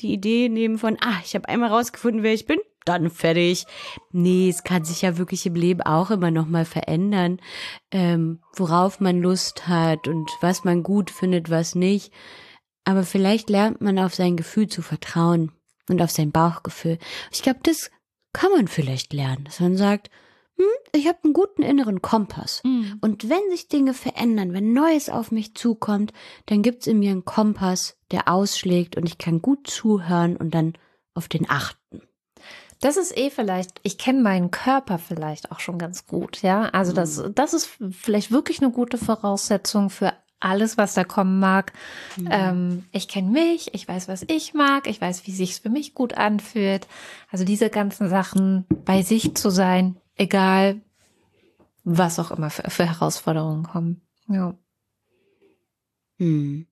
die 0.00 0.12
Idee 0.12 0.48
nehmen 0.48 0.78
von, 0.78 0.96
ah, 1.00 1.20
ich 1.24 1.34
habe 1.34 1.48
einmal 1.48 1.70
rausgefunden, 1.70 2.22
wer 2.22 2.32
ich 2.32 2.46
bin, 2.46 2.58
dann 2.88 3.10
fertig. 3.10 3.66
Nee, 4.12 4.48
es 4.48 4.64
kann 4.64 4.84
sich 4.84 5.02
ja 5.02 5.18
wirklich 5.18 5.44
im 5.44 5.54
Leben 5.54 5.82
auch 5.82 6.10
immer 6.10 6.30
noch 6.30 6.46
mal 6.46 6.64
verändern, 6.64 7.38
ähm, 7.90 8.40
worauf 8.56 9.00
man 9.00 9.20
Lust 9.20 9.68
hat 9.68 10.08
und 10.08 10.30
was 10.40 10.64
man 10.64 10.82
gut 10.82 11.10
findet, 11.10 11.50
was 11.50 11.74
nicht. 11.74 12.12
Aber 12.84 13.02
vielleicht 13.02 13.50
lernt 13.50 13.82
man 13.82 13.98
auf 13.98 14.14
sein 14.14 14.36
Gefühl 14.36 14.68
zu 14.68 14.80
vertrauen 14.80 15.52
und 15.90 16.00
auf 16.00 16.10
sein 16.10 16.32
Bauchgefühl. 16.32 16.98
Ich 17.30 17.42
glaube, 17.42 17.60
das 17.62 17.90
kann 18.32 18.50
man 18.52 18.68
vielleicht 18.68 19.12
lernen, 19.12 19.44
dass 19.44 19.60
man 19.60 19.76
sagt, 19.76 20.10
hm, 20.58 20.66
ich 20.92 21.06
habe 21.06 21.18
einen 21.22 21.34
guten 21.34 21.62
inneren 21.62 22.02
Kompass. 22.02 22.62
Mhm. 22.64 22.98
Und 23.00 23.28
wenn 23.30 23.50
sich 23.50 23.68
Dinge 23.68 23.94
verändern, 23.94 24.52
wenn 24.52 24.72
Neues 24.72 25.08
auf 25.08 25.30
mich 25.30 25.54
zukommt, 25.54 26.12
dann 26.46 26.62
gibt's 26.62 26.88
in 26.88 26.98
mir 26.98 27.12
einen 27.12 27.24
Kompass, 27.24 27.96
der 28.10 28.28
ausschlägt 28.28 28.96
und 28.96 29.06
ich 29.06 29.18
kann 29.18 29.40
gut 29.40 29.68
zuhören 29.68 30.36
und 30.36 30.54
dann 30.54 30.74
auf 31.14 31.28
den 31.28 31.48
achten. 31.48 32.02
Das 32.80 32.96
ist 32.96 33.16
eh 33.16 33.30
vielleicht, 33.30 33.80
ich 33.82 33.98
kenne 33.98 34.20
meinen 34.20 34.50
Körper 34.50 34.98
vielleicht 34.98 35.52
auch 35.52 35.60
schon 35.60 35.78
ganz 35.78 36.06
gut, 36.06 36.42
ja. 36.42 36.62
Also 36.70 36.92
das, 36.92 37.22
das 37.34 37.54
ist 37.54 37.68
vielleicht 37.90 38.30
wirklich 38.30 38.60
eine 38.60 38.70
gute 38.70 38.98
Voraussetzung 38.98 39.90
für 39.90 40.12
alles, 40.40 40.76
was 40.76 40.94
da 40.94 41.02
kommen 41.02 41.40
mag. 41.40 41.72
Ähm, 42.30 42.84
ich 42.92 43.08
kenne 43.08 43.30
mich, 43.30 43.74
ich 43.74 43.86
weiß, 43.86 44.06
was 44.06 44.24
ich 44.28 44.54
mag, 44.54 44.86
ich 44.86 45.00
weiß, 45.00 45.26
wie 45.26 45.32
sich's 45.32 45.58
für 45.58 45.70
mich 45.70 45.94
gut 45.94 46.14
anfühlt. 46.14 46.86
Also 47.30 47.44
diese 47.44 47.70
ganzen 47.70 48.08
Sachen 48.08 48.64
bei 48.84 49.02
sich 49.02 49.34
zu 49.34 49.50
sein, 49.50 49.96
egal 50.18 50.80
was 51.84 52.18
auch 52.18 52.30
immer 52.30 52.50
für, 52.50 52.68
für 52.70 52.86
Herausforderungen 52.86 53.62
kommen. 53.64 54.02
Ja. 54.28 54.54
Hm. 56.18 56.66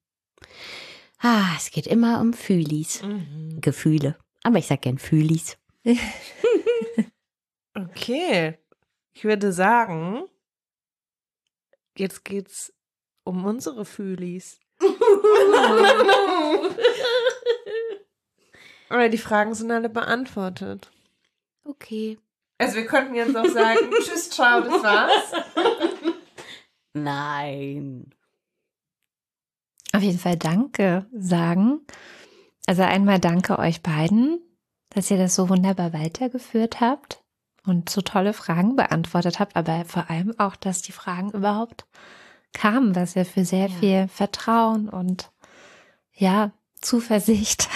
Ah, 1.19 1.55
es 1.57 1.71
geht 1.71 1.87
immer 1.87 2.21
um 2.21 2.35
Fühlis. 2.35 3.03
Mhm. 3.03 3.61
Gefühle. 3.61 4.19
Aber 4.43 4.59
ich 4.59 4.67
sag 4.67 4.83
gern 4.83 4.99
Fühlis. 4.99 5.57
Okay. 7.77 8.59
Ich 9.13 9.25
würde 9.25 9.53
sagen, 9.53 10.25
jetzt 11.97 12.25
geht's 12.25 12.73
um 13.25 13.45
unsere 13.45 13.85
Fühlis. 13.85 14.59
Aber 18.89 19.09
die 19.11 19.19
Fragen 19.19 19.55
sind 19.55 19.71
alle 19.71 19.91
beantwortet. 19.91 20.91
Okay. 21.65 22.19
Also 22.59 22.77
wir 22.77 22.87
könnten 22.87 23.15
jetzt 23.15 23.37
auch 23.37 23.47
sagen, 23.47 23.91
tschüss, 24.03 24.31
ciao, 24.31 24.61
das 24.63 24.83
war's. 24.83 25.33
Nein. 26.95 28.11
Auf 29.93 30.03
jeden 30.03 30.19
Fall 30.19 30.37
Danke 30.37 31.07
sagen. 31.13 31.81
Also 32.67 32.83
einmal 32.83 33.21
danke 33.21 33.59
euch 33.59 33.83
beiden, 33.83 34.41
dass 34.91 35.11
ihr 35.11 35.19
das 35.19 35.35
so 35.35 35.49
wunderbar 35.49 35.93
weitergeführt 35.93 36.81
habt 36.81 37.23
und 37.65 37.89
so 37.91 38.01
tolle 38.01 38.33
Fragen 38.33 38.77
beantwortet 38.77 39.39
habt, 39.39 39.57
aber 39.57 39.85
vor 39.85 40.11
allem 40.11 40.35
auch, 40.39 40.57
dass 40.57 40.83
die 40.83 40.93
Fragen 40.93 41.31
überhaupt 41.33 41.87
kamen, 42.53 42.97
was 42.97 43.15
ja 43.15 43.25
für 43.25 43.45
sehr 43.45 43.69
Ja. 43.69 43.75
viel 43.79 44.09
Vertrauen 44.09 44.89
und 44.89 45.31
ja, 46.13 46.53
Zuversicht 46.81 47.69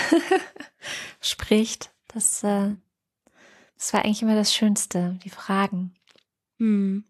spricht. 1.20 1.90
Das, 2.08 2.42
äh, 2.42 2.74
das 3.80 3.94
war 3.94 4.04
eigentlich 4.04 4.20
immer 4.20 4.36
das 4.36 4.54
Schönste, 4.54 5.18
die 5.24 5.30
Fragen. 5.30 5.94
Hm. 6.58 7.04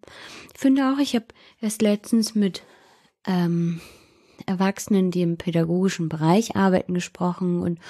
Ich 0.55 0.61
finde 0.61 0.89
auch, 0.89 0.99
ich 0.99 1.17
habe 1.17 1.27
erst 1.61 1.83
letztens 1.83 2.37
mit 2.37 2.63
ähm, 3.27 3.81
Erwachsenen, 4.47 5.11
die 5.11 5.23
im 5.23 5.37
pädagogischen 5.37 6.09
Bereich 6.09 6.55
arbeiten, 6.55 6.95
gesprochen 6.95 7.61
und 7.61 7.81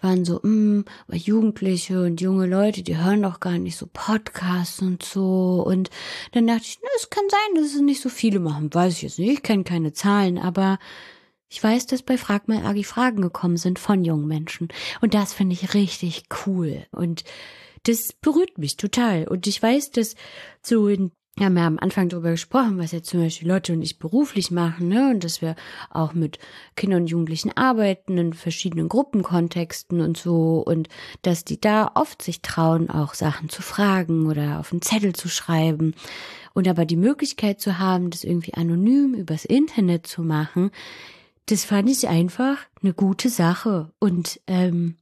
waren 0.00 0.24
so, 0.24 0.42
hm, 0.42 0.86
aber 1.06 1.18
Jugendliche 1.18 2.02
und 2.02 2.22
junge 2.22 2.46
Leute, 2.46 2.82
die 2.82 2.96
hören 2.96 3.20
doch 3.20 3.40
gar 3.40 3.58
nicht 3.58 3.76
so 3.76 3.86
Podcasts 3.92 4.80
und 4.80 5.02
so. 5.02 5.62
Und 5.66 5.90
dann 6.32 6.46
dachte 6.46 6.62
ich, 6.64 6.78
na, 6.82 6.88
es 6.96 7.10
kann 7.10 7.24
sein, 7.28 7.62
dass 7.62 7.74
es 7.74 7.80
nicht 7.82 8.00
so 8.00 8.08
viele 8.08 8.40
machen. 8.40 8.72
Weiß 8.72 8.94
ich 8.94 9.02
jetzt 9.02 9.18
nicht, 9.18 9.32
ich 9.32 9.42
kenne 9.42 9.64
keine 9.64 9.92
Zahlen, 9.92 10.38
aber 10.38 10.78
ich 11.50 11.62
weiß, 11.62 11.86
dass 11.88 12.00
bei 12.00 12.16
Frag 12.16 12.48
mal 12.48 12.64
Agi 12.64 12.84
Fragen 12.84 13.20
gekommen 13.20 13.58
sind 13.58 13.78
von 13.78 14.02
jungen 14.02 14.26
Menschen. 14.26 14.68
Und 15.02 15.12
das 15.12 15.34
finde 15.34 15.52
ich 15.52 15.74
richtig 15.74 16.24
cool. 16.46 16.86
Und 16.90 17.22
das 17.84 18.12
berührt 18.12 18.58
mich 18.58 18.76
total. 18.76 19.28
Und 19.28 19.46
ich 19.46 19.62
weiß, 19.62 19.90
dass 19.92 20.14
so 20.62 20.88
in 20.88 21.12
wir 21.36 21.46
haben 21.46 21.56
ja 21.56 21.66
am 21.66 21.80
Anfang 21.80 22.08
darüber 22.08 22.30
gesprochen, 22.30 22.78
was 22.78 22.92
jetzt 22.92 23.10
zum 23.10 23.20
Beispiel 23.20 23.48
Leute 23.48 23.72
und 23.72 23.82
ich 23.82 23.98
beruflich 23.98 24.52
machen, 24.52 24.86
ne? 24.88 25.10
Und 25.10 25.24
dass 25.24 25.42
wir 25.42 25.56
auch 25.90 26.12
mit 26.12 26.38
Kindern 26.76 27.02
und 27.02 27.06
Jugendlichen 27.08 27.50
arbeiten 27.56 28.16
in 28.18 28.34
verschiedenen 28.34 28.88
Gruppenkontexten 28.88 30.00
und 30.00 30.16
so. 30.16 30.62
Und 30.64 30.88
dass 31.22 31.44
die 31.44 31.60
da 31.60 31.90
oft 31.96 32.22
sich 32.22 32.40
trauen, 32.40 32.88
auch 32.88 33.14
Sachen 33.14 33.48
zu 33.48 33.62
fragen 33.62 34.26
oder 34.28 34.60
auf 34.60 34.70
einen 34.70 34.82
Zettel 34.82 35.12
zu 35.12 35.28
schreiben. 35.28 35.94
Und 36.52 36.68
aber 36.68 36.84
die 36.84 36.96
Möglichkeit 36.96 37.60
zu 37.60 37.80
haben, 37.80 38.10
das 38.10 38.22
irgendwie 38.22 38.54
anonym 38.54 39.14
übers 39.14 39.44
Internet 39.44 40.06
zu 40.06 40.22
machen, 40.22 40.70
das 41.46 41.64
fand 41.64 41.90
ich 41.90 42.06
einfach 42.06 42.58
eine 42.80 42.94
gute 42.94 43.28
Sache. 43.28 43.90
Und 43.98 44.40
ähm, 44.46 44.98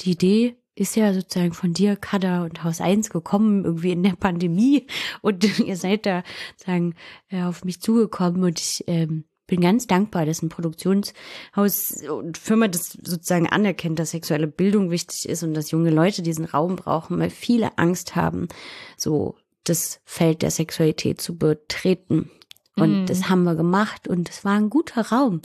die 0.00 0.10
Idee 0.10 0.59
ist 0.80 0.96
ja 0.96 1.12
sozusagen 1.12 1.52
von 1.52 1.74
dir, 1.74 1.94
Kada 1.94 2.42
und 2.42 2.64
Haus 2.64 2.80
1 2.80 3.10
gekommen, 3.10 3.66
irgendwie 3.66 3.92
in 3.92 4.02
der 4.02 4.16
Pandemie. 4.16 4.86
Und 5.20 5.44
ihr 5.60 5.76
seid 5.76 6.06
da 6.06 6.22
sagen 6.56 6.94
äh, 7.28 7.42
auf 7.42 7.64
mich 7.64 7.82
zugekommen 7.82 8.42
und 8.42 8.58
ich 8.58 8.84
ähm, 8.86 9.24
bin 9.46 9.60
ganz 9.60 9.86
dankbar, 9.86 10.24
dass 10.24 10.42
ein 10.42 10.48
Produktionshaus 10.48 12.02
und 12.08 12.38
Firma 12.38 12.68
das 12.68 12.92
sozusagen 12.92 13.48
anerkennt, 13.48 13.98
dass 13.98 14.12
sexuelle 14.12 14.46
Bildung 14.46 14.90
wichtig 14.90 15.28
ist 15.28 15.42
und 15.42 15.52
dass 15.52 15.70
junge 15.70 15.90
Leute 15.90 16.22
diesen 16.22 16.46
Raum 16.46 16.76
brauchen, 16.76 17.18
weil 17.18 17.30
viele 17.30 17.76
Angst 17.76 18.16
haben, 18.16 18.48
so 18.96 19.36
das 19.64 20.00
Feld 20.04 20.40
der 20.40 20.50
Sexualität 20.50 21.20
zu 21.20 21.36
betreten. 21.36 22.30
Und 22.76 23.02
Mhm. 23.02 23.06
das 23.06 23.28
haben 23.28 23.42
wir 23.44 23.56
gemacht 23.56 24.06
und 24.08 24.28
es 24.30 24.44
war 24.44 24.52
ein 24.52 24.70
guter 24.70 25.08
Raum 25.10 25.42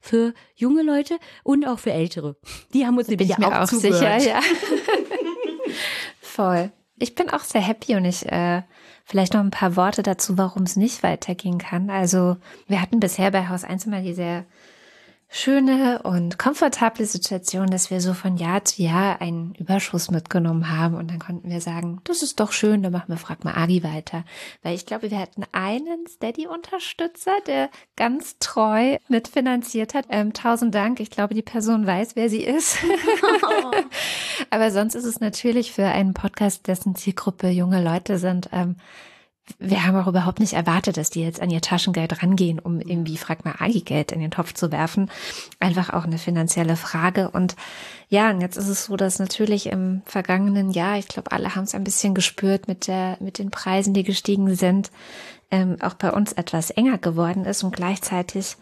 für 0.00 0.32
junge 0.54 0.82
Leute 0.82 1.18
und 1.42 1.66
auch 1.66 1.78
für 1.80 1.92
Ältere. 1.92 2.36
Die 2.72 2.86
haben 2.86 2.96
uns 2.96 3.08
Bin 3.08 3.16
nämlich 3.18 3.30
ich 3.32 3.38
mir 3.38 3.48
auch, 3.48 3.62
auch 3.64 3.68
zugehört. 3.68 4.20
sicher, 4.22 4.34
ja. 4.36 4.40
Voll. 6.20 6.70
Ich 7.00 7.14
bin 7.14 7.30
auch 7.30 7.40
sehr 7.40 7.60
happy 7.60 7.94
und 7.96 8.04
ich 8.04 8.26
äh, 8.26 8.62
vielleicht 9.04 9.34
noch 9.34 9.40
ein 9.40 9.50
paar 9.50 9.76
Worte 9.76 10.02
dazu, 10.02 10.36
warum 10.36 10.64
es 10.64 10.76
nicht 10.76 11.02
weitergehen 11.02 11.58
kann. 11.58 11.90
Also 11.90 12.36
wir 12.66 12.80
hatten 12.82 13.00
bisher 13.00 13.30
bei 13.30 13.48
Haus 13.48 13.64
1 13.64 13.86
immer 13.86 14.00
die 14.00 14.14
sehr 14.14 14.44
schöne 15.30 16.00
und 16.04 16.38
komfortable 16.38 17.04
Situation, 17.04 17.66
dass 17.66 17.90
wir 17.90 18.00
so 18.00 18.14
von 18.14 18.38
Jahr 18.38 18.64
zu 18.64 18.82
Jahr 18.82 19.20
einen 19.20 19.54
Überschuss 19.56 20.10
mitgenommen 20.10 20.70
haben 20.70 20.94
und 20.94 21.10
dann 21.10 21.18
konnten 21.18 21.50
wir 21.50 21.60
sagen, 21.60 22.00
das 22.04 22.22
ist 22.22 22.40
doch 22.40 22.50
schön, 22.50 22.82
dann 22.82 22.92
machen 22.92 23.08
wir 23.08 23.18
Frag 23.18 23.44
mal 23.44 23.54
Agi 23.54 23.82
weiter. 23.82 24.24
Weil 24.62 24.74
ich 24.74 24.86
glaube, 24.86 25.10
wir 25.10 25.18
hatten 25.18 25.44
einen 25.52 26.06
Steady-Unterstützer, 26.06 27.32
der 27.46 27.68
ganz 27.96 28.38
treu 28.38 28.96
mitfinanziert 29.08 29.92
hat. 29.92 30.06
Ähm, 30.08 30.32
tausend 30.32 30.74
Dank. 30.74 30.98
Ich 30.98 31.10
glaube, 31.10 31.34
die 31.34 31.42
Person 31.42 31.86
weiß, 31.86 32.16
wer 32.16 32.30
sie 32.30 32.42
ist. 32.42 32.78
Aber 34.50 34.70
sonst 34.70 34.94
ist 34.94 35.04
es 35.04 35.20
natürlich 35.20 35.72
für 35.72 35.86
einen 35.86 36.14
Podcast, 36.14 36.66
dessen 36.68 36.94
Zielgruppe 36.94 37.48
junge 37.48 37.82
Leute 37.82 38.18
sind, 38.18 38.48
ähm, 38.52 38.76
wir 39.58 39.84
haben 39.84 39.96
auch 39.96 40.06
überhaupt 40.06 40.40
nicht 40.40 40.52
erwartet, 40.52 40.96
dass 40.96 41.10
die 41.10 41.22
jetzt 41.22 41.40
an 41.40 41.50
ihr 41.50 41.60
Taschengeld 41.60 42.22
rangehen, 42.22 42.58
um 42.58 42.80
irgendwie 42.80 43.16
Frag 43.16 43.44
mal 43.44 43.54
Agi 43.58 43.80
Geld 43.80 44.12
in 44.12 44.20
den 44.20 44.30
Topf 44.30 44.54
zu 44.54 44.70
werfen. 44.72 45.10
Einfach 45.60 45.90
auch 45.90 46.04
eine 46.04 46.18
finanzielle 46.18 46.76
Frage. 46.76 47.30
Und 47.30 47.56
ja, 48.08 48.30
und 48.30 48.40
jetzt 48.40 48.56
ist 48.56 48.68
es 48.68 48.84
so, 48.84 48.96
dass 48.96 49.18
natürlich 49.18 49.66
im 49.66 50.02
vergangenen 50.04 50.70
Jahr, 50.70 50.98
ich 50.98 51.08
glaube, 51.08 51.32
alle 51.32 51.54
haben 51.54 51.64
es 51.64 51.74
ein 51.74 51.84
bisschen 51.84 52.14
gespürt 52.14 52.68
mit 52.68 52.86
der, 52.86 53.16
mit 53.20 53.38
den 53.38 53.50
Preisen, 53.50 53.94
die 53.94 54.04
gestiegen 54.04 54.54
sind, 54.54 54.90
ähm, 55.50 55.76
auch 55.80 55.94
bei 55.94 56.12
uns 56.12 56.32
etwas 56.32 56.70
enger 56.70 56.98
geworden 56.98 57.44
ist 57.44 57.62
und 57.64 57.74
gleichzeitig 57.74 58.56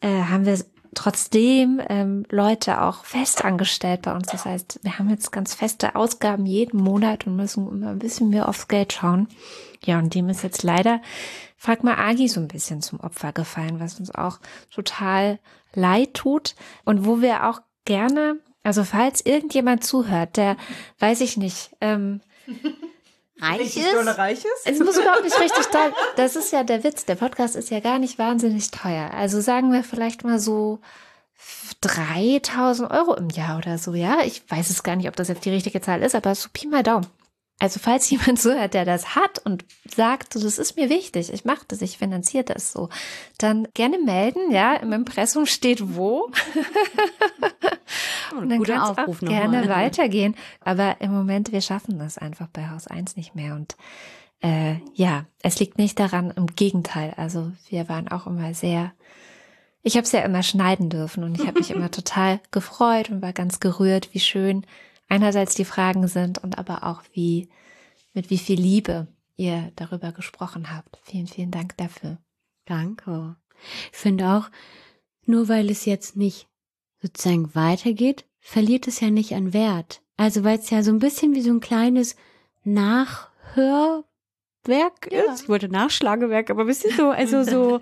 äh, 0.00 0.24
haben 0.24 0.44
wir 0.44 0.58
trotzdem 0.94 1.80
ähm, 1.88 2.24
Leute 2.30 2.82
auch 2.82 3.04
fest 3.04 3.44
angestellt 3.44 4.02
bei 4.02 4.14
uns. 4.14 4.28
Das 4.28 4.44
heißt, 4.44 4.80
wir 4.82 4.98
haben 4.98 5.10
jetzt 5.10 5.32
ganz 5.32 5.54
feste 5.54 5.96
Ausgaben 5.96 6.46
jeden 6.46 6.82
Monat 6.82 7.26
und 7.26 7.36
müssen 7.36 7.68
immer 7.68 7.90
ein 7.90 7.98
bisschen 7.98 8.30
mehr 8.30 8.48
aufs 8.48 8.68
Geld 8.68 8.92
schauen. 8.92 9.28
Ja, 9.84 9.98
und 9.98 10.14
dem 10.14 10.28
ist 10.28 10.42
jetzt 10.42 10.62
leider, 10.62 11.00
frag 11.56 11.82
mal 11.82 11.96
Agi 11.96 12.28
so 12.28 12.40
ein 12.40 12.48
bisschen 12.48 12.82
zum 12.82 13.00
Opfer 13.00 13.32
gefallen, 13.32 13.80
was 13.80 13.98
uns 13.98 14.14
auch 14.14 14.38
total 14.70 15.38
leid 15.74 16.14
tut 16.14 16.54
und 16.84 17.06
wo 17.06 17.20
wir 17.20 17.48
auch 17.48 17.60
gerne, 17.84 18.38
also 18.62 18.84
falls 18.84 19.24
irgendjemand 19.24 19.84
zuhört, 19.84 20.36
der, 20.36 20.56
weiß 20.98 21.20
ich 21.22 21.36
nicht, 21.36 21.74
ähm, 21.80 22.20
reich 23.42 23.60
Richtig 23.60 23.84
ist, 23.84 23.94
dolle 23.94 24.16
reich 24.16 24.38
ist? 24.38 24.66
es 24.66 24.78
muss 24.78 24.96
überhaupt 24.96 25.24
nicht 25.24 25.38
richtig 25.38 25.66
toll. 25.72 25.92
Das 26.16 26.36
ist 26.36 26.52
ja 26.52 26.64
der 26.64 26.84
Witz. 26.84 27.04
Der 27.04 27.16
Podcast 27.16 27.56
ist 27.56 27.70
ja 27.70 27.80
gar 27.80 27.98
nicht 27.98 28.18
wahnsinnig 28.18 28.70
teuer. 28.70 29.10
Also 29.12 29.40
sagen 29.40 29.72
wir 29.72 29.84
vielleicht 29.84 30.24
mal 30.24 30.38
so 30.38 30.78
3000 31.80 32.90
Euro 32.90 33.14
im 33.14 33.28
Jahr 33.30 33.58
oder 33.58 33.78
so, 33.78 33.94
ja. 33.94 34.18
Ich 34.24 34.42
weiß 34.48 34.70
es 34.70 34.82
gar 34.82 34.96
nicht, 34.96 35.08
ob 35.08 35.16
das 35.16 35.28
jetzt 35.28 35.44
die 35.44 35.50
richtige 35.50 35.80
Zahl 35.80 36.02
ist, 36.02 36.14
aber 36.14 36.34
so 36.34 36.48
Pi 36.52 36.68
mal 36.68 36.82
Daumen. 36.82 37.06
Also 37.62 37.78
falls 37.78 38.10
jemand 38.10 38.40
zuhört, 38.40 38.74
der 38.74 38.84
das 38.84 39.14
hat 39.14 39.38
und 39.44 39.64
sagt, 39.88 40.34
das 40.34 40.58
ist 40.58 40.76
mir 40.76 40.90
wichtig, 40.90 41.32
ich 41.32 41.44
mache 41.44 41.64
das, 41.68 41.80
ich 41.80 41.96
finanziere 41.96 42.42
das 42.42 42.72
so, 42.72 42.88
dann 43.38 43.68
gerne 43.72 44.00
melden, 44.00 44.50
ja. 44.50 44.74
Im 44.74 44.92
Impressum 44.92 45.46
steht 45.46 45.94
wo. 45.94 46.28
Und 48.36 48.48
dann 48.48 48.62
kann 48.62 48.92
es 48.92 48.98
auch 48.98 49.20
gerne 49.20 49.68
weitergehen. 49.68 50.34
Aber 50.60 50.96
im 51.00 51.12
Moment, 51.12 51.52
wir 51.52 51.60
schaffen 51.60 51.98
das 51.98 52.18
einfach 52.18 52.48
bei 52.48 52.68
Haus 52.70 52.88
1 52.88 53.16
nicht 53.16 53.34
mehr. 53.34 53.54
Und 53.54 53.76
äh, 54.42 54.76
ja, 54.94 55.26
es 55.42 55.60
liegt 55.60 55.78
nicht 55.78 56.00
daran, 56.00 56.32
im 56.32 56.46
Gegenteil. 56.46 57.12
Also 57.16 57.52
wir 57.68 57.88
waren 57.88 58.08
auch 58.08 58.26
immer 58.26 58.54
sehr, 58.54 58.92
ich 59.82 59.96
habe 59.96 60.04
es 60.04 60.12
ja 60.12 60.22
immer 60.22 60.42
schneiden 60.42 60.88
dürfen 60.88 61.22
und 61.22 61.38
ich 61.38 61.46
habe 61.46 61.60
mich 61.60 61.70
immer 61.70 61.90
total 61.90 62.40
gefreut 62.50 63.10
und 63.10 63.22
war 63.22 63.32
ganz 63.32 63.60
gerührt, 63.60 64.08
wie 64.12 64.20
schön 64.20 64.66
einerseits 65.12 65.54
die 65.54 65.66
Fragen 65.66 66.08
sind 66.08 66.42
und 66.42 66.56
aber 66.58 66.84
auch 66.84 67.02
wie, 67.12 67.48
mit 68.14 68.30
wie 68.30 68.38
viel 68.38 68.58
Liebe 68.58 69.06
ihr 69.36 69.70
darüber 69.76 70.10
gesprochen 70.12 70.74
habt. 70.74 70.98
Vielen, 71.04 71.26
vielen 71.26 71.50
Dank 71.50 71.76
dafür. 71.76 72.16
Danke. 72.64 73.36
Ich 73.92 73.98
finde 73.98 74.26
auch, 74.30 74.50
nur 75.26 75.48
weil 75.48 75.70
es 75.70 75.84
jetzt 75.84 76.16
nicht 76.16 76.48
sozusagen 77.02 77.54
weitergeht, 77.54 78.24
verliert 78.40 78.88
es 78.88 79.00
ja 79.00 79.10
nicht 79.10 79.34
an 79.34 79.52
Wert. 79.52 80.00
Also 80.16 80.44
weil 80.44 80.58
es 80.58 80.70
ja 80.70 80.82
so 80.82 80.90
ein 80.90 80.98
bisschen 80.98 81.34
wie 81.34 81.42
so 81.42 81.50
ein 81.50 81.60
kleines 81.60 82.16
Nachhörwerk 82.64 84.04
Ja. 85.10 85.32
ist. 85.32 85.42
Ich 85.42 85.48
wollte 85.48 85.68
Nachschlagewerk, 85.68 86.48
aber 86.50 86.62
ein 86.62 86.66
bisschen 86.66 86.96
so, 86.96 87.10
also 87.10 87.42
so, 87.42 87.80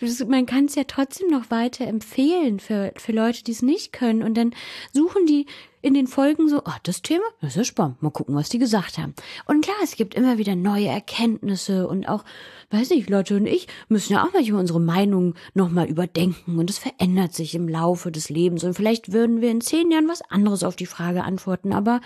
man 0.26 0.46
kann 0.46 0.66
es 0.66 0.74
ja 0.74 0.84
trotzdem 0.84 1.28
noch 1.28 1.50
weiter 1.50 1.86
empfehlen 1.86 2.60
für, 2.60 2.92
für 2.96 3.12
Leute, 3.12 3.44
die 3.44 3.52
es 3.52 3.62
nicht 3.62 3.92
können. 3.92 4.22
Und 4.22 4.34
dann 4.34 4.54
suchen 4.92 5.26
die 5.26 5.46
in 5.82 5.94
den 5.94 6.06
Folgen 6.06 6.48
so, 6.48 6.62
ah, 6.64 6.78
das 6.84 7.02
Thema, 7.02 7.24
das 7.40 7.50
ist 7.50 7.56
ja 7.56 7.64
spannend, 7.64 8.02
mal 8.02 8.10
gucken, 8.10 8.34
was 8.34 8.48
die 8.48 8.58
gesagt 8.58 8.98
haben. 8.98 9.14
Und 9.46 9.64
klar, 9.64 9.76
es 9.82 9.96
gibt 9.96 10.14
immer 10.14 10.38
wieder 10.38 10.54
neue 10.54 10.86
Erkenntnisse 10.86 11.88
und 11.88 12.08
auch, 12.08 12.24
weiß 12.70 12.90
nicht, 12.90 13.10
Leute 13.10 13.36
und 13.36 13.46
ich 13.46 13.66
müssen 13.88 14.12
ja 14.12 14.24
auch 14.24 14.32
manchmal 14.32 14.60
unsere 14.60 14.80
Meinung 14.80 15.34
nochmal 15.54 15.88
überdenken 15.88 16.58
und 16.58 16.70
es 16.70 16.78
verändert 16.78 17.34
sich 17.34 17.54
im 17.54 17.68
Laufe 17.68 18.12
des 18.12 18.30
Lebens 18.30 18.62
und 18.64 18.74
vielleicht 18.74 19.12
würden 19.12 19.40
wir 19.40 19.50
in 19.50 19.60
zehn 19.60 19.90
Jahren 19.90 20.08
was 20.08 20.22
anderes 20.22 20.62
auf 20.62 20.76
die 20.76 20.86
Frage 20.86 21.24
antworten, 21.24 21.72
aber 21.72 22.00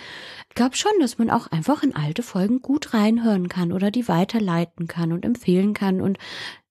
ich 0.49 0.55
glaube 0.55 0.77
schon, 0.77 0.93
dass 1.01 1.18
man 1.18 1.31
auch 1.31 1.47
einfach 1.49 1.83
in 1.83 1.95
alte 1.95 2.22
Folgen 2.22 2.62
gut 2.62 2.95
reinhören 2.95 3.49
kann 3.49 3.72
oder 3.72 3.91
die 3.91 4.09
weiterleiten 4.09 4.87
kann 4.87 5.12
und 5.12 5.24
empfehlen 5.24 5.74
kann 5.74 6.01
und 6.01 6.18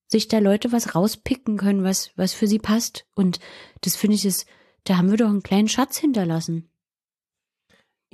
sich 0.08 0.28
da 0.28 0.40
Leute 0.40 0.72
was 0.72 0.96
rauspicken 0.96 1.58
können, 1.58 1.84
was, 1.84 2.12
was 2.16 2.34
für 2.34 2.48
sie 2.48 2.60
passt. 2.60 3.06
Und 3.16 3.40
das 3.82 3.96
finde 3.96 4.16
ich 4.16 4.26
ist, 4.26 4.46
da 4.86 4.98
haben 4.98 5.10
wir 5.10 5.18
doch 5.18 5.30
einen 5.30 5.44
kleinen 5.44 5.68
Schatz 5.68 5.98
hinterlassen. 5.98 6.70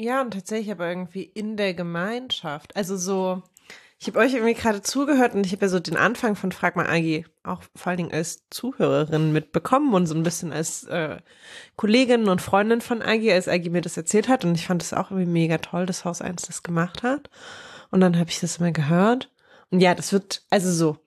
Ja, 0.02 0.22
und 0.22 0.32
tatsächlich 0.32 0.72
aber 0.72 0.88
irgendwie 0.88 1.24
in 1.24 1.58
der 1.58 1.76
Gemeinschaft. 1.76 2.76
Also 2.76 2.98
so, 2.98 3.44
ich 4.00 4.08
habe 4.08 4.18
euch 4.18 4.34
irgendwie 4.34 4.56
gerade 4.56 4.82
zugehört 4.82 5.36
und 5.36 5.46
ich 5.46 5.52
habe 5.52 5.66
ja 5.66 5.70
so 5.70 5.80
den 5.80 5.96
Anfang 5.96 6.36
von 6.36 6.52
Frag 6.52 6.76
mal 6.76 6.88
Agi 6.88 7.26
auch 7.44 7.62
vor 7.76 7.92
allen 7.92 7.98
Dingen 7.98 8.12
als 8.12 8.44
Zuhörerin 8.50 9.32
mitbekommen 9.32 9.94
und 9.94 10.08
so 10.08 10.16
ein 10.16 10.24
bisschen 10.24 10.52
als 10.52 10.86
äh, 10.86 11.18
Kollegin 11.76 12.28
und 12.28 12.42
Freundin 12.42 12.82
von 12.82 13.04
Agi, 13.04 13.32
als 13.32 13.48
Agi 13.48 13.70
mir 13.70 13.82
das 13.82 13.98
erzählt 13.98 14.28
hat. 14.28 14.44
Und 14.44 14.56
ich 14.56 14.66
fand 14.66 14.82
es 14.82 14.92
auch 14.92 15.12
irgendwie 15.12 15.30
mega 15.30 15.60
toll, 15.60 15.86
dass 15.86 16.04
Haus 16.04 16.22
1 16.22 16.42
das 16.44 16.64
gemacht 16.64 17.04
hat. 17.04 17.30
Und 17.92 18.02
dann 18.02 18.18
habe 18.18 18.32
ich 18.32 18.40
das 18.40 18.58
immer 18.58 18.72
gehört. 18.72 19.30
Und 19.70 19.82
ja, 19.82 19.94
das 19.94 20.12
wird, 20.14 20.42
also 20.50 20.72
so, 20.72 20.98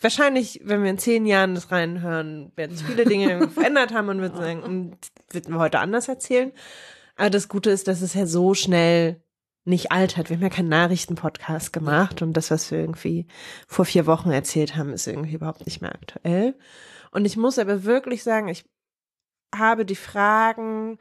wahrscheinlich, 0.00 0.60
wenn 0.62 0.84
wir 0.84 0.90
in 0.90 0.98
zehn 0.98 1.26
Jahren 1.26 1.56
das 1.56 1.72
reinhören, 1.72 2.52
werden 2.54 2.76
sich 2.76 2.86
viele 2.86 3.04
Dinge 3.04 3.48
verändert 3.54 3.92
haben 3.92 4.08
und 4.10 4.20
würden 4.20 4.36
sagen, 4.36 4.62
und 4.62 4.96
wird 5.30 5.48
wir 5.48 5.58
heute 5.58 5.80
anders 5.80 6.06
erzählen. 6.06 6.52
Aber 7.16 7.30
das 7.30 7.48
Gute 7.48 7.70
ist, 7.70 7.88
dass 7.88 8.02
es 8.02 8.14
ja 8.14 8.26
so 8.26 8.54
schnell 8.54 9.22
nicht 9.64 9.92
altert. 9.92 10.28
Wir 10.28 10.36
haben 10.36 10.42
ja 10.42 10.50
keinen 10.50 10.68
Nachrichtenpodcast 10.68 11.72
gemacht 11.72 12.22
und 12.22 12.34
das, 12.34 12.50
was 12.50 12.70
wir 12.70 12.78
irgendwie 12.78 13.26
vor 13.66 13.84
vier 13.84 14.06
Wochen 14.06 14.30
erzählt 14.30 14.76
haben, 14.76 14.92
ist 14.92 15.06
irgendwie 15.06 15.34
überhaupt 15.34 15.64
nicht 15.64 15.80
mehr 15.80 15.94
aktuell. 15.94 16.54
Und 17.10 17.24
ich 17.24 17.36
muss 17.36 17.58
aber 17.58 17.84
wirklich 17.84 18.22
sagen, 18.22 18.48
ich 18.48 18.64
habe 19.54 19.86
die 19.86 19.96
Fragen 19.96 20.98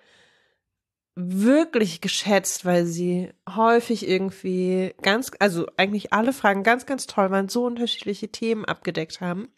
wirklich 1.16 2.02
geschätzt, 2.02 2.66
weil 2.66 2.86
sie 2.86 3.32
häufig 3.50 4.08
irgendwie 4.08 4.96
ganz, 5.02 5.32
also 5.40 5.68
eigentlich 5.78 6.14
alle 6.14 6.34
Fragen 6.34 6.64
ganz, 6.64 6.86
ganz 6.86 7.06
toll 7.06 7.30
waren, 7.32 7.50
so 7.50 7.66
unterschiedliche 7.66 8.30
Themen 8.30 8.66
abgedeckt 8.66 9.22
haben. 9.22 9.50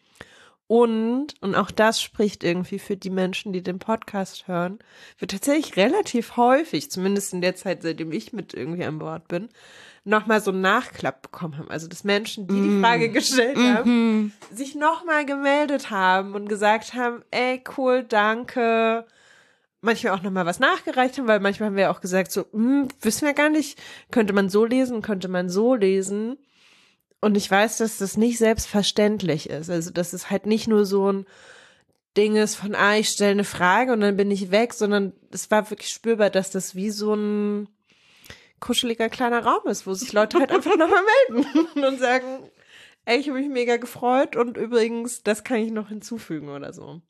Und, 0.67 1.35
und 1.41 1.53
auch 1.53 1.69
das 1.69 2.01
spricht 2.01 2.43
irgendwie 2.43 2.79
für 2.79 2.97
die 2.97 3.11
Menschen, 3.11 3.53
die 3.53 3.61
den 3.61 3.77
Podcast 3.77 4.47
hören, 4.47 4.79
wird 5.19 5.31
tatsächlich 5.31 5.77
relativ 5.77 6.37
häufig, 6.37 6.89
zumindest 6.89 7.33
in 7.33 7.41
der 7.41 7.55
Zeit, 7.55 7.83
seitdem 7.83 8.11
ich 8.11 8.33
mit 8.33 8.55
irgendwie 8.55 8.83
an 8.83 8.97
Bord 8.97 9.27
bin, 9.27 9.49
nochmal 10.05 10.41
so 10.41 10.49
einen 10.49 10.61
Nachklapp 10.61 11.21
bekommen 11.21 11.57
haben. 11.57 11.69
Also, 11.69 11.87
dass 11.87 12.03
Menschen, 12.03 12.47
die 12.47 12.55
die 12.55 12.59
mm. 12.59 12.81
Frage 12.81 13.09
gestellt 13.09 13.57
haben, 13.57 13.89
mm 13.91 14.31
-hmm. 14.51 14.55
sich 14.55 14.73
nochmal 14.73 15.25
gemeldet 15.25 15.91
haben 15.91 16.33
und 16.33 16.49
gesagt 16.49 16.95
haben, 16.95 17.23
ey, 17.29 17.63
cool, 17.77 18.03
danke, 18.03 19.05
manchmal 19.81 20.13
auch 20.13 20.23
nochmal 20.23 20.45
was 20.45 20.59
nachgereicht 20.59 21.17
haben, 21.17 21.27
weil 21.27 21.39
manchmal 21.39 21.69
haben 21.69 21.77
wir 21.77 21.91
auch 21.91 22.01
gesagt, 22.01 22.31
so, 22.31 22.45
hm, 22.51 22.89
wissen 23.01 23.25
wir 23.25 23.33
gar 23.33 23.49
nicht, 23.49 23.79
könnte 24.11 24.33
man 24.33 24.49
so 24.49 24.65
lesen, 24.65 25.01
könnte 25.01 25.27
man 25.27 25.49
so 25.49 25.75
lesen. 25.75 26.37
Und 27.25 27.35
ich 27.35 27.49
weiß, 27.49 27.79
dass 27.79 27.97
das 27.97 28.17
nicht 28.17 28.37
selbstverständlich 28.37 29.49
ist. 29.49 29.71
Also, 29.71 29.89
dass 29.89 30.13
es 30.13 30.29
halt 30.29 30.45
nicht 30.45 30.67
nur 30.67 30.85
so 30.85 31.11
ein 31.11 31.25
Ding 32.15 32.35
ist 32.35 32.53
von, 32.53 32.75
ah, 32.75 32.97
ich 32.97 33.09
stelle 33.09 33.31
eine 33.31 33.43
Frage 33.43 33.93
und 33.93 34.01
dann 34.01 34.15
bin 34.15 34.29
ich 34.29 34.51
weg, 34.51 34.75
sondern 34.75 35.11
es 35.31 35.49
war 35.49 35.67
wirklich 35.71 35.89
spürbar, 35.89 36.29
dass 36.29 36.51
das 36.51 36.75
wie 36.75 36.91
so 36.91 37.15
ein 37.15 37.67
kuscheliger 38.59 39.09
kleiner 39.09 39.43
Raum 39.43 39.65
ist, 39.65 39.87
wo 39.87 39.95
sich 39.95 40.13
Leute 40.13 40.37
halt 40.37 40.51
einfach 40.51 40.77
nochmal 40.77 41.01
melden 41.31 41.83
und 41.83 41.99
sagen, 41.99 42.47
ey, 43.05 43.17
ich 43.17 43.27
habe 43.27 43.39
mich 43.39 43.49
mega 43.49 43.77
gefreut 43.77 44.35
und 44.35 44.55
übrigens, 44.55 45.23
das 45.23 45.43
kann 45.43 45.57
ich 45.57 45.71
noch 45.71 45.89
hinzufügen 45.89 46.49
oder 46.49 46.73
so. 46.73 47.01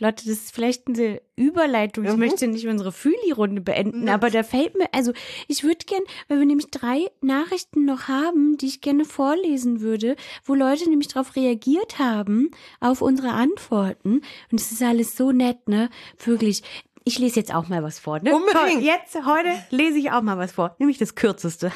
Leute, 0.00 0.26
das 0.26 0.34
ist 0.34 0.54
vielleicht 0.54 0.86
eine 0.86 1.20
Überleitung. 1.34 2.04
Ich 2.04 2.12
mhm. 2.12 2.20
möchte 2.20 2.46
nicht 2.46 2.68
unsere 2.68 2.92
Fühli-Runde 2.92 3.60
beenden, 3.60 4.02
mhm. 4.02 4.08
aber 4.08 4.30
da 4.30 4.44
fällt 4.44 4.78
mir, 4.78 4.86
also 4.92 5.12
ich 5.48 5.64
würde 5.64 5.84
gern, 5.86 6.02
weil 6.28 6.38
wir 6.38 6.46
nämlich 6.46 6.70
drei 6.70 7.06
Nachrichten 7.20 7.84
noch 7.84 8.06
haben, 8.06 8.56
die 8.58 8.66
ich 8.66 8.80
gerne 8.80 9.04
vorlesen 9.04 9.80
würde, 9.80 10.14
wo 10.44 10.54
Leute 10.54 10.88
nämlich 10.88 11.08
darauf 11.08 11.34
reagiert 11.34 11.98
haben, 11.98 12.50
auf 12.78 13.02
unsere 13.02 13.30
Antworten. 13.30 14.22
Und 14.52 14.60
es 14.60 14.70
ist 14.70 14.82
alles 14.82 15.16
so 15.16 15.32
nett, 15.32 15.68
ne? 15.68 15.90
Wirklich. 16.24 16.62
Ich 17.02 17.18
lese 17.18 17.40
jetzt 17.40 17.54
auch 17.54 17.68
mal 17.68 17.82
was 17.82 17.98
vor, 17.98 18.20
ne? 18.20 18.36
Unbedingt. 18.36 18.82
Jetzt, 18.82 19.16
heute 19.24 19.50
lese 19.70 19.98
ich 19.98 20.12
auch 20.12 20.22
mal 20.22 20.38
was 20.38 20.52
vor, 20.52 20.76
nämlich 20.78 20.98
das 20.98 21.16
kürzeste. 21.16 21.72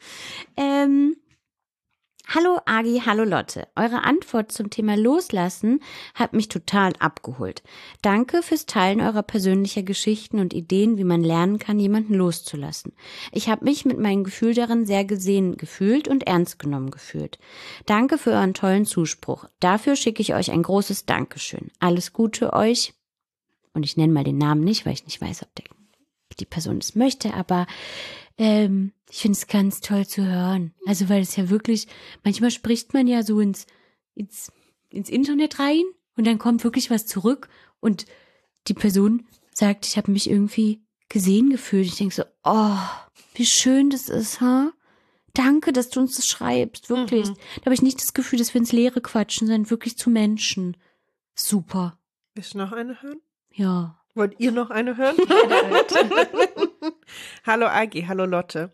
ähm, 0.56 1.16
Hallo 2.32 2.60
Agi, 2.64 3.02
hallo 3.04 3.24
Lotte. 3.24 3.66
Eure 3.74 4.04
Antwort 4.04 4.52
zum 4.52 4.70
Thema 4.70 4.96
Loslassen 4.96 5.82
hat 6.14 6.32
mich 6.32 6.46
total 6.46 6.92
abgeholt. 7.00 7.64
Danke 8.02 8.44
fürs 8.44 8.66
Teilen 8.66 9.00
eurer 9.00 9.24
persönlicher 9.24 9.82
Geschichten 9.82 10.38
und 10.38 10.54
Ideen, 10.54 10.96
wie 10.96 11.02
man 11.02 11.24
lernen 11.24 11.58
kann, 11.58 11.80
jemanden 11.80 12.14
loszulassen. 12.14 12.92
Ich 13.32 13.48
habe 13.48 13.64
mich 13.64 13.84
mit 13.84 13.98
meinem 13.98 14.22
Gefühl 14.22 14.54
darin 14.54 14.86
sehr 14.86 15.04
gesehen 15.04 15.56
gefühlt 15.56 16.06
und 16.06 16.22
ernst 16.28 16.60
genommen 16.60 16.92
gefühlt. 16.92 17.40
Danke 17.86 18.16
für 18.16 18.30
euren 18.30 18.54
tollen 18.54 18.86
Zuspruch. 18.86 19.46
Dafür 19.58 19.96
schicke 19.96 20.22
ich 20.22 20.32
euch 20.32 20.52
ein 20.52 20.62
großes 20.62 21.06
Dankeschön. 21.06 21.72
Alles 21.80 22.12
Gute 22.12 22.52
euch. 22.52 22.94
Und 23.74 23.82
ich 23.82 23.96
nenne 23.96 24.12
mal 24.12 24.22
den 24.22 24.38
Namen 24.38 24.62
nicht, 24.62 24.86
weil 24.86 24.92
ich 24.92 25.04
nicht 25.04 25.20
weiß, 25.20 25.42
ob 25.42 25.52
der, 25.56 25.64
die 26.38 26.46
Person 26.46 26.78
es 26.78 26.94
möchte, 26.94 27.34
aber 27.34 27.66
ähm, 28.38 28.92
ich 29.10 29.18
finde 29.18 29.36
es 29.36 29.46
ganz 29.46 29.80
toll 29.80 30.06
zu 30.06 30.24
hören. 30.24 30.72
Also, 30.86 31.08
weil 31.08 31.22
es 31.22 31.36
ja 31.36 31.50
wirklich, 31.50 31.88
manchmal 32.24 32.50
spricht 32.50 32.94
man 32.94 33.06
ja 33.06 33.22
so 33.22 33.40
ins, 33.40 33.66
ins, 34.14 34.52
ins 34.90 35.10
Internet 35.10 35.58
rein 35.58 35.82
und 36.16 36.26
dann 36.26 36.38
kommt 36.38 36.64
wirklich 36.64 36.90
was 36.90 37.06
zurück 37.06 37.48
und 37.80 38.06
die 38.68 38.74
Person 38.74 39.26
sagt, 39.52 39.86
ich 39.86 39.96
habe 39.96 40.12
mich 40.12 40.30
irgendwie 40.30 40.82
gesehen 41.08 41.50
gefühlt. 41.50 41.86
Ich 41.86 41.96
denke 41.96 42.14
so, 42.14 42.24
oh, 42.44 42.78
wie 43.34 43.46
schön 43.46 43.90
das 43.90 44.08
ist, 44.08 44.40
ha? 44.40 44.72
Danke, 45.34 45.72
dass 45.72 45.90
du 45.90 46.00
uns 46.00 46.16
das 46.16 46.26
schreibst, 46.26 46.90
wirklich. 46.90 47.28
Mhm. 47.28 47.36
Da 47.56 47.66
habe 47.66 47.74
ich 47.74 47.82
nicht 47.82 48.00
das 48.00 48.14
Gefühl, 48.14 48.38
dass 48.38 48.52
wir 48.52 48.60
ins 48.60 48.72
Leere 48.72 49.00
quatschen, 49.00 49.46
sondern 49.46 49.70
wirklich 49.70 49.96
zu 49.96 50.10
Menschen. 50.10 50.76
Super. 51.34 51.98
Willst 52.34 52.54
du 52.54 52.58
noch 52.58 52.72
eine 52.72 53.00
hören? 53.02 53.20
Ja. 53.52 53.99
Wollt 54.14 54.38
ihr 54.38 54.52
noch 54.52 54.70
eine 54.70 54.96
hören? 54.96 55.16
hallo 57.46 57.66
Agi, 57.66 58.06
hallo 58.08 58.24
Lotte. 58.24 58.72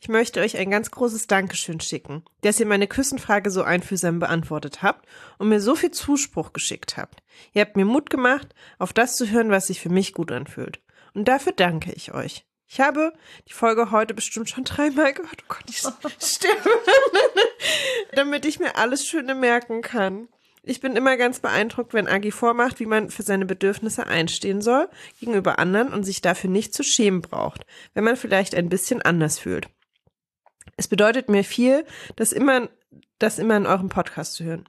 Ich 0.00 0.08
möchte 0.08 0.40
euch 0.40 0.56
ein 0.56 0.70
ganz 0.70 0.90
großes 0.90 1.26
Dankeschön 1.26 1.80
schicken, 1.80 2.24
dass 2.40 2.58
ihr 2.58 2.64
meine 2.64 2.86
Küssenfrage 2.86 3.50
so 3.50 3.62
einfühlsam 3.62 4.18
beantwortet 4.18 4.82
habt 4.82 5.06
und 5.36 5.50
mir 5.50 5.60
so 5.60 5.74
viel 5.74 5.90
Zuspruch 5.90 6.54
geschickt 6.54 6.96
habt. 6.96 7.22
Ihr 7.52 7.60
habt 7.62 7.76
mir 7.76 7.84
Mut 7.84 8.08
gemacht, 8.08 8.54
auf 8.78 8.94
das 8.94 9.16
zu 9.16 9.28
hören, 9.28 9.50
was 9.50 9.66
sich 9.66 9.80
für 9.80 9.90
mich 9.90 10.14
gut 10.14 10.32
anfühlt. 10.32 10.80
Und 11.12 11.28
dafür 11.28 11.52
danke 11.52 11.92
ich 11.92 12.14
euch. 12.14 12.46
Ich 12.66 12.80
habe 12.80 13.12
die 13.48 13.52
Folge 13.52 13.90
heute 13.90 14.14
bestimmt 14.14 14.48
schon 14.48 14.64
dreimal 14.64 15.12
gehört. 15.12 15.42
Oh 15.42 15.54
Gott, 15.54 15.64
ich 15.68 15.78
sterbe. 16.26 16.70
Damit 18.12 18.44
ich 18.46 18.58
mir 18.60 18.76
alles 18.76 19.06
Schöne 19.06 19.34
merken 19.34 19.82
kann. 19.82 20.28
Ich 20.68 20.82
bin 20.82 20.96
immer 20.96 21.16
ganz 21.16 21.40
beeindruckt, 21.40 21.94
wenn 21.94 22.08
Agi 22.08 22.30
vormacht, 22.30 22.78
wie 22.78 22.84
man 22.84 23.08
für 23.08 23.22
seine 23.22 23.46
Bedürfnisse 23.46 24.06
einstehen 24.06 24.60
soll 24.60 24.90
gegenüber 25.18 25.58
anderen 25.58 25.94
und 25.94 26.04
sich 26.04 26.20
dafür 26.20 26.50
nicht 26.50 26.74
zu 26.74 26.82
schämen 26.82 27.22
braucht, 27.22 27.64
wenn 27.94 28.04
man 28.04 28.16
vielleicht 28.16 28.54
ein 28.54 28.68
bisschen 28.68 29.00
anders 29.00 29.38
fühlt. 29.38 29.70
Es 30.76 30.86
bedeutet 30.86 31.30
mir 31.30 31.42
viel, 31.42 31.86
das 32.16 32.32
immer, 32.32 32.68
das 33.18 33.38
immer 33.38 33.56
in 33.56 33.64
eurem 33.64 33.88
Podcast 33.88 34.34
zu 34.34 34.44
hören. 34.44 34.68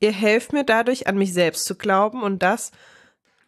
Ihr 0.00 0.12
helft 0.12 0.54
mir 0.54 0.64
dadurch, 0.64 1.08
an 1.08 1.18
mich 1.18 1.34
selbst 1.34 1.66
zu 1.66 1.74
glauben 1.74 2.22
und 2.22 2.42
das, 2.42 2.72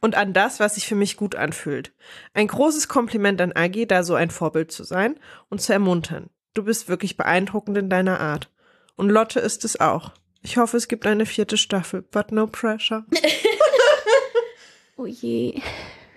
und 0.02 0.16
an 0.16 0.34
das, 0.34 0.60
was 0.60 0.74
sich 0.74 0.86
für 0.86 0.96
mich 0.96 1.16
gut 1.16 1.34
anfühlt. 1.34 1.94
Ein 2.34 2.48
großes 2.48 2.88
Kompliment 2.88 3.40
an 3.40 3.52
Agi, 3.52 3.86
da 3.86 4.02
so 4.02 4.14
ein 4.14 4.28
Vorbild 4.28 4.70
zu 4.70 4.84
sein 4.84 5.18
und 5.48 5.62
zu 5.62 5.72
ermuntern. 5.72 6.28
Du 6.52 6.62
bist 6.62 6.90
wirklich 6.90 7.16
beeindruckend 7.16 7.78
in 7.78 7.88
deiner 7.88 8.20
Art. 8.20 8.50
Und 8.96 9.08
Lotte 9.08 9.40
ist 9.40 9.64
es 9.64 9.80
auch. 9.80 10.12
Ich 10.46 10.58
hoffe, 10.58 10.76
es 10.76 10.86
gibt 10.86 11.08
eine 11.08 11.26
vierte 11.26 11.56
Staffel, 11.56 12.02
but 12.02 12.30
no 12.30 12.46
pressure. 12.46 13.04
oh 14.96 15.04
je. 15.04 15.60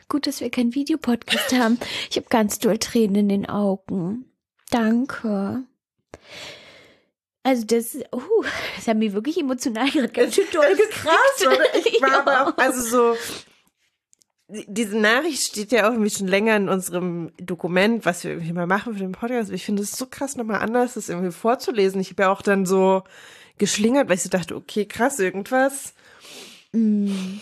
Gut, 0.08 0.28
dass 0.28 0.40
wir 0.40 0.52
keinen 0.52 0.76
Videopodcast 0.76 1.54
haben. 1.54 1.80
Ich 2.12 2.18
habe 2.18 2.28
ganz 2.30 2.60
doll 2.60 2.78
Tränen 2.78 3.16
in 3.16 3.30
den 3.30 3.50
Augen. 3.50 4.26
Danke. 4.70 5.64
Also 7.42 7.66
das, 7.66 7.96
uh, 7.96 8.44
das 8.76 8.88
hat 8.88 8.98
mich 8.98 9.14
wirklich 9.14 9.40
emotional 9.40 9.90
gerade 9.90 10.10
ganz 10.10 10.36
schön 10.36 10.46
doll 10.54 10.78
Krass, 10.92 11.48
oder? 11.48 11.76
Ich 11.76 12.00
war 12.00 12.20
aber 12.20 12.50
auch, 12.50 12.58
also 12.60 12.82
so, 12.82 13.18
diese 14.48 14.96
Nachricht 14.96 15.42
steht 15.42 15.72
ja 15.72 15.88
auch 15.88 15.94
irgendwie 15.94 16.12
schon 16.12 16.28
länger 16.28 16.56
in 16.56 16.70
unserem 16.70 17.32
Dokument, 17.42 18.06
was 18.06 18.24
wir 18.24 18.32
irgendwie 18.32 18.54
mal 18.54 18.68
machen 18.68 18.94
für 18.94 19.00
den 19.00 19.14
Podcast. 19.14 19.50
Ich 19.50 19.66
finde 19.66 19.82
es 19.82 19.94
so 19.94 20.06
krass, 20.06 20.36
nochmal 20.36 20.62
anders, 20.62 20.94
das 20.94 21.10
irgendwie 21.10 21.32
vorzulesen. 21.32 22.00
Ich 22.00 22.12
habe 22.12 22.24
ja 22.24 22.32
auch 22.32 22.44
dann 22.44 22.68
so 22.68 23.02
geschlingert, 23.60 24.10
weil 24.10 24.16
ich 24.16 24.24
so 24.24 24.30
dachte, 24.30 24.56
okay, 24.56 24.86
krass, 24.86 25.20
irgendwas. 25.20 25.94
Mm. 26.72 27.40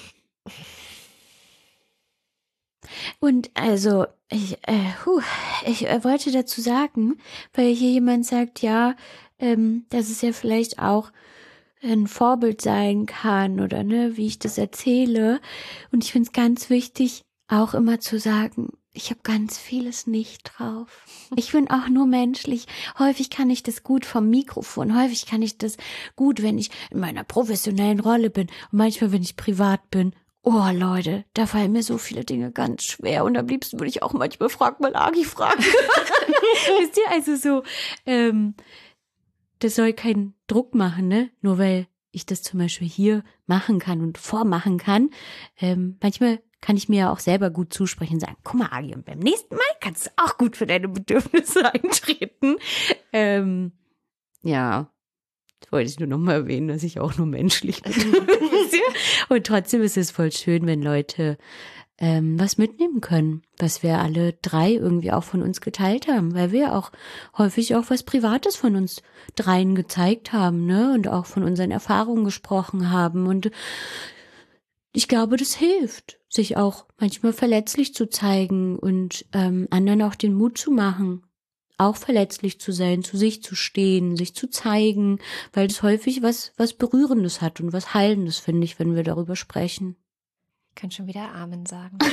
Und 3.20 3.50
also, 3.54 4.06
ich, 4.30 4.58
äh, 4.64 4.94
huh, 5.06 5.22
ich 5.66 5.88
äh, 5.88 6.04
wollte 6.04 6.32
dazu 6.32 6.62
sagen, 6.62 7.18
weil 7.54 7.74
hier 7.74 7.92
jemand 7.92 8.26
sagt, 8.26 8.62
ja, 8.62 8.96
ähm, 9.40 9.86
dass 9.90 10.10
es 10.10 10.22
ja 10.22 10.34
vielleicht 10.34 10.80
auch 10.80 11.12
ein 11.82 12.08
Vorbild 12.08 12.62
sein 12.62 13.06
kann 13.06 13.60
oder 13.60 13.84
ne, 13.84 14.18
wie 14.18 14.28
ich 14.28 14.40
das 14.40 14.58
erzähle. 14.58 15.40
Und 15.92 16.04
ich 16.04 16.12
finde 16.12 16.28
es 16.28 16.34
ganz 16.34 16.70
wichtig, 16.70 17.22
auch 17.48 17.74
immer 17.74 18.00
zu 18.00 18.20
sagen, 18.20 18.74
ich 18.98 19.12
habe 19.12 19.20
ganz 19.22 19.60
vieles 19.60 20.08
nicht 20.08 20.52
drauf. 20.58 21.06
Ich 21.36 21.52
bin 21.52 21.70
auch 21.70 21.88
nur 21.88 22.08
menschlich. 22.08 22.66
Häufig 22.98 23.30
kann 23.30 23.52
ich 23.52 23.62
das 23.62 23.84
gut 23.84 24.06
vom 24.06 24.28
Mikrofon. 24.30 25.00
Häufig 25.00 25.28
kann 25.28 25.44
ich 25.44 25.60
das 25.60 25.78
gut, 26.16 26.42
wenn 26.42 26.58
ich 26.58 26.72
in 26.90 27.00
meiner 27.00 27.24
professionellen 27.24 28.00
Rolle 28.00 28.32
bin. 28.32 28.48
Und 28.72 28.80
manchmal, 28.80 29.12
wenn 29.12 29.22
ich 29.22 29.36
privat 29.36 29.92
bin. 29.92 30.16
Oh 30.42 30.68
Leute, 30.74 31.26
da 31.36 31.46
fallen 31.46 31.74
mir 31.74 31.84
so 31.84 32.00
viele 32.00 32.26
Dinge 32.26 32.52
ganz 32.52 32.86
schwer. 32.86 33.24
Und 33.24 33.38
am 33.38 33.48
liebsten 33.48 33.80
würde 33.80 33.90
ich 33.90 34.02
auch 34.02 34.14
manchmal 34.14 34.50
frag 34.50 34.80
mal 34.80 34.96
Agi 34.96 35.26
fragen. 35.26 35.64
Wisst 36.80 36.98
ihr, 36.98 37.12
also 37.12 37.36
so, 37.36 37.64
ähm, 38.08 38.56
das 39.60 39.76
soll 39.76 39.94
keinen 39.94 40.34
Druck 40.48 40.74
machen, 40.74 41.08
ne? 41.08 41.30
Nur 41.42 41.60
weil 41.60 41.88
ich 42.12 42.26
das 42.26 42.42
zum 42.42 42.60
Beispiel 42.60 42.88
hier 42.88 43.24
machen 43.46 43.78
kann 43.78 44.02
und 44.02 44.18
vormachen 44.18 44.80
kann. 44.80 45.12
Ähm, 45.60 45.98
manchmal 46.02 46.40
kann 46.68 46.76
ich 46.76 46.90
mir 46.90 47.00
ja 47.00 47.14
auch 47.14 47.20
selber 47.20 47.50
gut 47.50 47.74
zusprechen 47.74 48.16
und 48.16 48.20
sagen, 48.20 48.36
guck 48.44 48.60
mal, 48.60 48.68
Agi, 48.72 48.94
und 48.94 49.06
beim 49.06 49.20
nächsten 49.20 49.56
Mal 49.56 49.64
kannst 49.80 50.08
du 50.08 50.10
auch 50.18 50.38
gut 50.38 50.58
für 50.58 50.68
deine 50.68 50.90
Bedürfnisse 50.90 51.64
eintreten. 51.74 52.58
Ähm, 53.14 53.72
ja, 54.44 54.92
das 55.62 55.72
wollte 55.72 55.90
ich 55.90 55.98
nur 55.98 56.10
noch 56.10 56.18
mal 56.18 56.34
erwähnen, 56.34 56.68
dass 56.68 56.84
ich 56.84 57.00
auch 57.00 57.18
nur 57.18 57.26
menschlich 57.26 57.84
bin. 57.84 57.94
und 59.30 59.48
trotzdem 59.48 59.82
ist 59.82 59.96
es 59.96 60.12
voll 60.12 60.34
schön, 60.34 60.68
wenn 60.68 60.82
Leute 60.82 61.38
ähm, 62.00 62.38
was 62.38 62.58
mitnehmen 62.58 63.00
können, 63.00 63.44
was 63.58 63.82
wir 63.82 64.00
alle 64.00 64.34
drei 64.34 64.74
irgendwie 64.74 65.14
auch 65.14 65.24
von 65.24 65.42
uns 65.42 65.62
geteilt 65.62 66.10
haben, 66.10 66.36
weil 66.36 66.52
wir 66.52 66.76
auch 66.76 66.92
häufig 67.38 67.76
auch 67.76 67.86
was 67.88 68.04
Privates 68.04 68.58
von 68.58 68.76
uns 68.76 69.02
dreien 69.38 69.74
gezeigt 69.74 70.34
haben, 70.34 70.66
ne, 70.66 70.92
und 70.94 71.08
auch 71.08 71.28
von 71.28 71.44
unseren 71.44 71.72
Erfahrungen 71.72 72.26
gesprochen 72.26 72.92
haben 72.92 73.26
und 73.26 73.52
ich 74.98 75.08
glaube, 75.08 75.38
das 75.38 75.54
hilft, 75.54 76.20
sich 76.28 76.58
auch 76.58 76.88
manchmal 77.00 77.32
verletzlich 77.32 77.94
zu 77.94 78.10
zeigen 78.10 78.80
und 78.80 79.26
ähm, 79.32 79.68
anderen 79.70 80.02
auch 80.02 80.16
den 80.16 80.34
Mut 80.34 80.58
zu 80.58 80.72
machen, 80.72 81.22
auch 81.78 81.96
verletzlich 81.96 82.60
zu 82.60 82.72
sein, 82.72 83.04
zu 83.04 83.16
sich 83.16 83.44
zu 83.44 83.54
stehen, 83.54 84.18
sich 84.18 84.34
zu 84.34 84.50
zeigen, 84.50 85.20
weil 85.54 85.68
es 85.68 85.84
häufig 85.84 86.24
was, 86.24 86.52
was 86.58 86.74
Berührendes 86.74 87.42
hat 87.42 87.62
und 87.62 87.74
was 87.74 87.94
Heilendes, 87.94 88.40
finde 88.40 88.66
ich, 88.66 88.80
wenn 88.80 88.96
wir 88.96 89.04
darüber 89.04 89.36
sprechen. 89.36 89.98
Ich 90.70 90.76
kann 90.76 90.90
schon 90.90 91.06
wieder 91.06 91.32
Amen 91.32 91.68
sagen. 91.68 92.00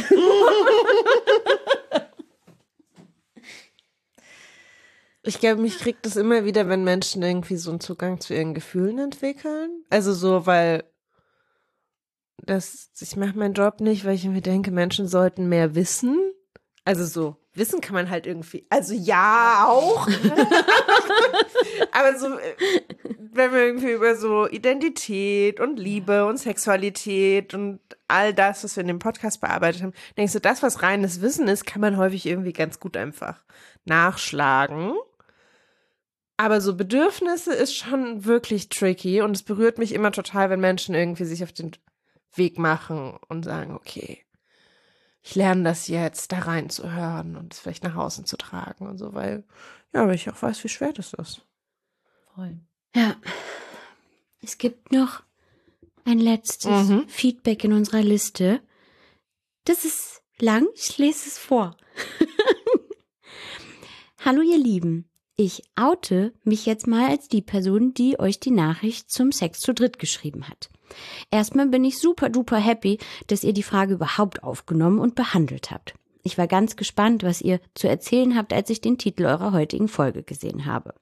Ich 5.26 5.40
glaube, 5.40 5.62
mich 5.62 5.78
kriegt 5.78 6.04
das 6.04 6.16
immer 6.16 6.44
wieder, 6.44 6.68
wenn 6.68 6.84
Menschen 6.84 7.22
irgendwie 7.22 7.56
so 7.56 7.70
einen 7.70 7.80
Zugang 7.80 8.20
zu 8.20 8.34
ihren 8.34 8.52
Gefühlen 8.52 8.98
entwickeln. 8.98 9.82
Also 9.88 10.12
so, 10.12 10.44
weil 10.44 10.84
das, 12.46 12.90
ich 13.00 13.16
mache 13.16 13.38
meinen 13.38 13.54
Job 13.54 13.80
nicht, 13.80 14.04
weil 14.04 14.14
ich 14.14 14.24
mir 14.24 14.40
denke, 14.40 14.70
Menschen 14.70 15.08
sollten 15.08 15.48
mehr 15.48 15.74
wissen. 15.74 16.18
Also 16.84 17.04
so, 17.04 17.36
wissen 17.54 17.80
kann 17.80 17.94
man 17.94 18.10
halt 18.10 18.26
irgendwie, 18.26 18.66
also 18.68 18.94
ja 18.94 19.66
auch. 19.68 20.06
Aber 21.92 22.18
so, 22.18 22.26
äh, 22.38 22.56
wenn 23.32 23.52
wir 23.52 23.60
irgendwie 23.60 23.92
über 23.92 24.16
so 24.16 24.46
Identität 24.48 25.60
und 25.60 25.78
Liebe 25.78 26.26
und 26.26 26.38
Sexualität 26.38 27.54
und 27.54 27.80
all 28.06 28.34
das, 28.34 28.64
was 28.64 28.76
wir 28.76 28.82
in 28.82 28.88
dem 28.88 28.98
Podcast 28.98 29.40
bearbeitet 29.40 29.82
haben, 29.82 29.94
denkst 30.16 30.34
du, 30.34 30.40
das, 30.40 30.62
was 30.62 30.82
reines 30.82 31.20
Wissen 31.20 31.48
ist, 31.48 31.64
kann 31.64 31.80
man 31.80 31.96
häufig 31.96 32.26
irgendwie 32.26 32.52
ganz 32.52 32.80
gut 32.80 32.96
einfach 32.96 33.42
nachschlagen. 33.84 34.92
Aber 36.36 36.60
so 36.60 36.76
Bedürfnisse 36.76 37.54
ist 37.54 37.76
schon 37.76 38.24
wirklich 38.24 38.68
tricky 38.68 39.22
und 39.22 39.36
es 39.36 39.44
berührt 39.44 39.78
mich 39.78 39.94
immer 39.94 40.10
total, 40.10 40.50
wenn 40.50 40.60
Menschen 40.60 40.94
irgendwie 40.94 41.24
sich 41.24 41.44
auf 41.44 41.52
den 41.52 41.72
Weg 42.36 42.58
machen 42.58 43.16
und 43.28 43.44
sagen, 43.44 43.74
okay, 43.74 44.24
ich 45.22 45.34
lerne 45.34 45.62
das 45.64 45.88
jetzt, 45.88 46.32
da 46.32 46.40
reinzuhören 46.40 47.36
und 47.36 47.54
es 47.54 47.60
vielleicht 47.60 47.84
nach 47.84 47.96
außen 47.96 48.26
zu 48.26 48.36
tragen 48.36 48.86
und 48.86 48.98
so, 48.98 49.14
weil, 49.14 49.44
ja, 49.94 50.06
weil 50.06 50.14
ich 50.14 50.28
auch 50.28 50.40
weiß, 50.42 50.62
wie 50.64 50.68
schwer 50.68 50.92
das 50.92 51.14
ist. 51.14 51.40
Voll. 52.34 52.58
Ja. 52.94 53.16
Es 54.42 54.58
gibt 54.58 54.92
noch 54.92 55.22
ein 56.04 56.18
letztes 56.18 56.88
Mhm. 56.88 57.08
Feedback 57.08 57.64
in 57.64 57.72
unserer 57.72 58.02
Liste. 58.02 58.60
Das 59.64 59.86
ist 59.86 60.20
lang, 60.38 60.66
ich 60.74 60.98
lese 60.98 61.28
es 61.28 61.38
vor. 61.38 61.76
Hallo 64.24 64.42
ihr 64.42 64.58
Lieben. 64.58 65.08
Ich 65.36 65.62
oute 65.76 66.32
mich 66.44 66.66
jetzt 66.66 66.86
mal 66.86 67.08
als 67.08 67.28
die 67.28 67.42
Person, 67.42 67.94
die 67.94 68.18
euch 68.20 68.38
die 68.40 68.50
Nachricht 68.50 69.10
zum 69.10 69.32
Sex 69.32 69.60
zu 69.60 69.72
dritt 69.74 69.98
geschrieben 69.98 70.48
hat. 70.48 70.68
Erstmal 71.30 71.66
bin 71.68 71.84
ich 71.84 71.98
super 71.98 72.28
duper 72.28 72.58
happy, 72.58 72.98
dass 73.26 73.44
ihr 73.44 73.52
die 73.52 73.62
Frage 73.62 73.94
überhaupt 73.94 74.42
aufgenommen 74.42 74.98
und 74.98 75.14
behandelt 75.14 75.70
habt. 75.70 75.94
Ich 76.26 76.38
war 76.38 76.46
ganz 76.46 76.76
gespannt, 76.76 77.22
was 77.22 77.42
ihr 77.42 77.60
zu 77.74 77.86
erzählen 77.86 78.34
habt, 78.34 78.54
als 78.54 78.70
ich 78.70 78.80
den 78.80 78.96
Titel 78.96 79.26
eurer 79.26 79.52
heutigen 79.52 79.88
Folge 79.88 80.22
gesehen 80.22 80.64
habe. 80.64 80.94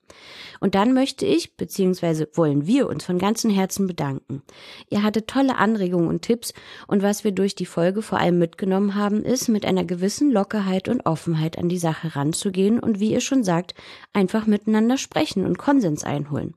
Und 0.59 0.75
dann 0.75 0.95
möchte 0.95 1.25
ich, 1.27 1.57
beziehungsweise 1.57 2.29
wollen 2.35 2.67
wir 2.67 2.89
uns 2.89 3.05
von 3.05 3.21
ganzem 3.21 3.49
Herzen 3.49 3.87
bedanken. 3.87 4.43
Ihr 4.91 5.05
hattet 5.05 5.29
tolle 5.29 5.59
Anregungen 5.59 6.09
und 6.09 6.23
Tipps 6.23 6.53
und 6.89 7.05
was 7.05 7.23
wir 7.23 7.31
durch 7.31 7.55
die 7.55 7.67
Folge 7.67 8.03
vor 8.03 8.19
allem 8.19 8.41
mitgenommen 8.41 8.97
haben, 8.97 9.23
ist, 9.23 9.49
mit 9.49 9.65
einer 9.65 9.85
gewissen 9.85 10.33
Lockerheit 10.33 10.89
und 10.89 11.07
Offenheit 11.07 11.57
an 11.57 11.69
die 11.69 11.79
Sache 11.79 12.17
ranzugehen 12.17 12.81
und 12.81 12.99
wie 12.99 13.13
ihr 13.13 13.21
schon 13.21 13.45
sagt, 13.45 13.75
einfach 14.13 14.47
miteinander 14.47 14.99
sprechen 14.99 15.47
und 15.47 15.57
Konsens 15.57 16.03
einholen. 16.03 16.55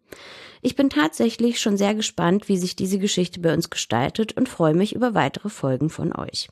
Ich 0.66 0.76
bin 0.76 0.90
tatsächlich 0.90 1.62
schon 1.62 1.78
sehr 1.78 1.94
gespannt, 1.94 2.50
wie 2.50 2.58
sich 2.58 2.76
diese 2.76 2.98
Geschichte 2.98 3.40
bei 3.40 3.54
uns 3.54 3.70
gestaltet 3.70 4.36
und 4.36 4.50
freue 4.50 4.74
mich 4.74 4.96
über 4.96 5.14
weitere 5.14 5.50
Folgen 5.50 5.92
von 5.92 6.12
euch. 6.12 6.50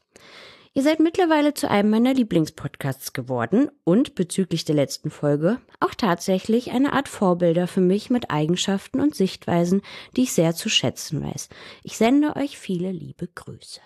Ihr 0.76 0.84
seid 0.84 1.00
mittlerweile 1.00 1.56
zu 1.56 1.68
einem 1.68 1.90
meiner 1.90 2.14
Lieblingspodcasts 2.14 3.14
geworden 3.14 3.72
und 3.84 4.14
bezüglich 4.14 4.66
der 4.66 4.76
letzten 4.76 5.10
Folge 5.10 5.60
auch 5.80 5.96
tatsächlich 5.96 6.70
eine 6.70 6.94
Art 6.94 7.10
Vorbilder 7.10 7.66
für 7.66 7.82
mich 7.82 8.12
mit 8.12 8.30
Eigenschaften 8.30 9.02
und 9.02 9.16
Sichtweisen, 9.16 9.82
die 10.16 10.24
ich 10.24 10.34
sehr 10.34 10.54
zu 10.54 10.70
schätzen 10.70 11.24
weiß. 11.24 11.50
Ich 11.82 11.98
sende 11.98 12.36
euch 12.36 12.60
viele 12.60 12.92
liebe 12.92 13.28
Grüße. 13.28 13.82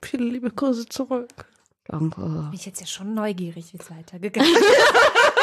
Viele 0.00 0.24
liebe 0.24 0.50
Grüße 0.50 0.86
zurück. 0.86 1.28
Danke. 1.84 2.22
Bin 2.22 2.54
ich 2.54 2.64
jetzt 2.64 2.80
ja 2.80 2.86
schon 2.86 3.12
neugierig, 3.12 3.74
wie 3.74 3.78
es 3.78 3.90
weitergegangen 3.90 4.50
ist. 4.50 4.64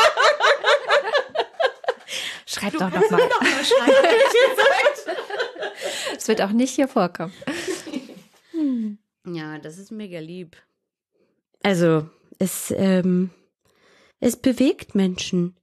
Schreibt 2.64 2.82
doch 2.82 2.91
noch 2.91 3.11
mal. 3.11 3.22
Es 6.16 6.28
wird 6.28 6.41
auch 6.41 6.51
nicht 6.51 6.76
hier 6.76 6.88
vorkommen. 6.88 7.34
Ja, 9.26 9.57
das 9.59 9.78
ist 9.78 9.91
mega 9.91 10.20
lieb. 10.20 10.55
Also, 11.61 12.07
es, 12.39 12.74
ähm, 12.76 13.30
es 14.20 14.38
bewegt 14.38 14.95
Menschen. 14.95 15.55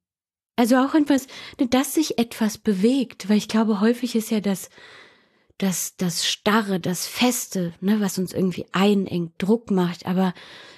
Also 0.57 0.77
auch 0.77 0.95
etwas, 0.95 1.27
dass 1.57 1.95
sich 1.95 2.19
etwas 2.19 2.59
bewegt, 2.59 3.31
weil 3.31 3.39
ich 3.39 3.49
glaube, 3.49 3.81
häufig 3.81 4.15
ist 4.15 4.31
ja 4.31 4.41
das, 4.41 4.69
das, 5.57 5.97
das 5.97 6.27
Starre, 6.27 6.81
das 6.81 7.07
Feste, 7.07 7.73
ne, 7.81 8.01
was 8.01 8.19
uns 8.19 8.35
irgendwie 8.35 8.67
einengt, 8.73 9.33
Druck 9.39 9.71
macht. 9.71 10.05
Aber 10.05 10.35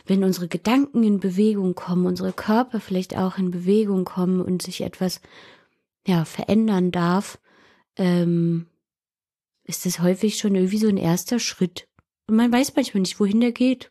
wenn 0.06 0.22
unsere 0.22 0.46
Gedanken 0.46 1.02
in 1.02 1.18
Bewegung 1.18 1.74
kommen, 1.74 2.06
unsere 2.06 2.32
Körper 2.32 2.78
vielleicht 2.78 3.16
auch 3.16 3.38
in 3.38 3.50
Bewegung 3.50 4.04
kommen 4.04 4.40
und 4.40 4.62
sich 4.62 4.82
etwas, 4.82 5.20
ja, 6.06 6.24
verändern 6.24 6.90
darf, 6.90 7.38
ähm, 7.96 8.66
ist 9.64 9.86
das 9.86 10.00
häufig 10.00 10.38
schon 10.38 10.54
irgendwie 10.54 10.78
so 10.78 10.88
ein 10.88 10.96
erster 10.96 11.38
Schritt. 11.38 11.88
Und 12.26 12.36
man 12.36 12.52
weiß 12.52 12.74
manchmal 12.74 13.02
nicht, 13.02 13.20
wohin 13.20 13.40
der 13.40 13.52
geht. 13.52 13.90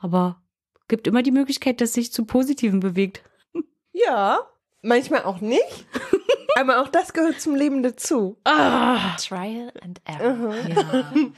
Aber 0.00 0.42
gibt 0.88 1.06
immer 1.06 1.22
die 1.22 1.30
Möglichkeit, 1.30 1.80
dass 1.80 1.94
sich 1.94 2.12
zu 2.12 2.24
Positiven 2.24 2.80
bewegt. 2.80 3.22
Ja, 3.96 4.40
manchmal 4.82 5.22
auch 5.22 5.40
nicht. 5.40 5.86
Aber 6.56 6.82
auch 6.82 6.88
das 6.88 7.12
gehört 7.12 7.40
zum 7.40 7.54
Leben 7.54 7.84
dazu. 7.84 8.40
Ah. 8.42 9.16
Trial 9.18 9.72
and 9.80 10.00
Error. 10.04 10.52
Mhm. 10.52 10.68
Ja. 10.68 11.12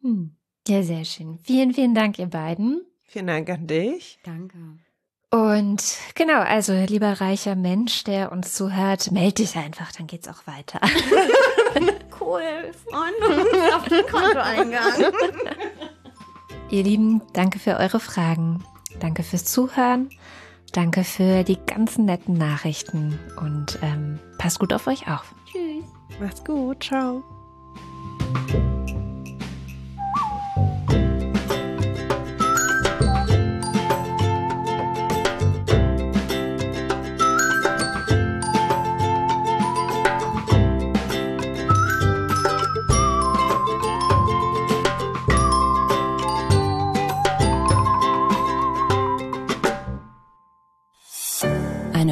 Hm. 0.00 0.36
ja, 0.66 0.82
sehr 0.82 1.04
schön. 1.04 1.38
Vielen, 1.44 1.72
vielen 1.72 1.94
Dank, 1.94 2.18
ihr 2.18 2.26
beiden. 2.26 2.86
Vielen 3.04 3.26
Dank 3.26 3.48
an 3.48 3.66
dich. 3.66 4.18
Danke. 4.22 4.58
Und 5.34 5.82
genau, 6.14 6.42
also 6.42 6.72
lieber 6.72 7.20
reicher 7.20 7.56
Mensch, 7.56 8.04
der 8.04 8.30
uns 8.30 8.54
zuhört, 8.54 9.10
melde 9.10 9.42
dich 9.42 9.56
einfach, 9.56 9.90
dann 9.90 10.06
geht's 10.06 10.28
auch 10.28 10.46
weiter. 10.46 10.80
Cool, 12.20 12.70
Freunde. 12.88 13.76
Auf 13.76 13.88
den 13.88 14.06
Kontoeingang. 14.06 15.12
Ihr 16.70 16.84
Lieben, 16.84 17.20
danke 17.32 17.58
für 17.58 17.76
eure 17.76 17.98
Fragen. 17.98 18.64
Danke 19.00 19.24
fürs 19.24 19.44
Zuhören. 19.44 20.08
Danke 20.72 21.02
für 21.02 21.42
die 21.42 21.58
ganzen 21.66 22.04
netten 22.04 22.34
Nachrichten 22.34 23.18
und 23.40 23.78
ähm, 23.82 24.20
passt 24.38 24.60
gut 24.60 24.72
auf 24.72 24.86
euch 24.86 25.08
auf. 25.08 25.34
Tschüss. 25.50 25.84
Macht's 26.20 26.44
gut. 26.44 26.84
Ciao. 26.84 27.22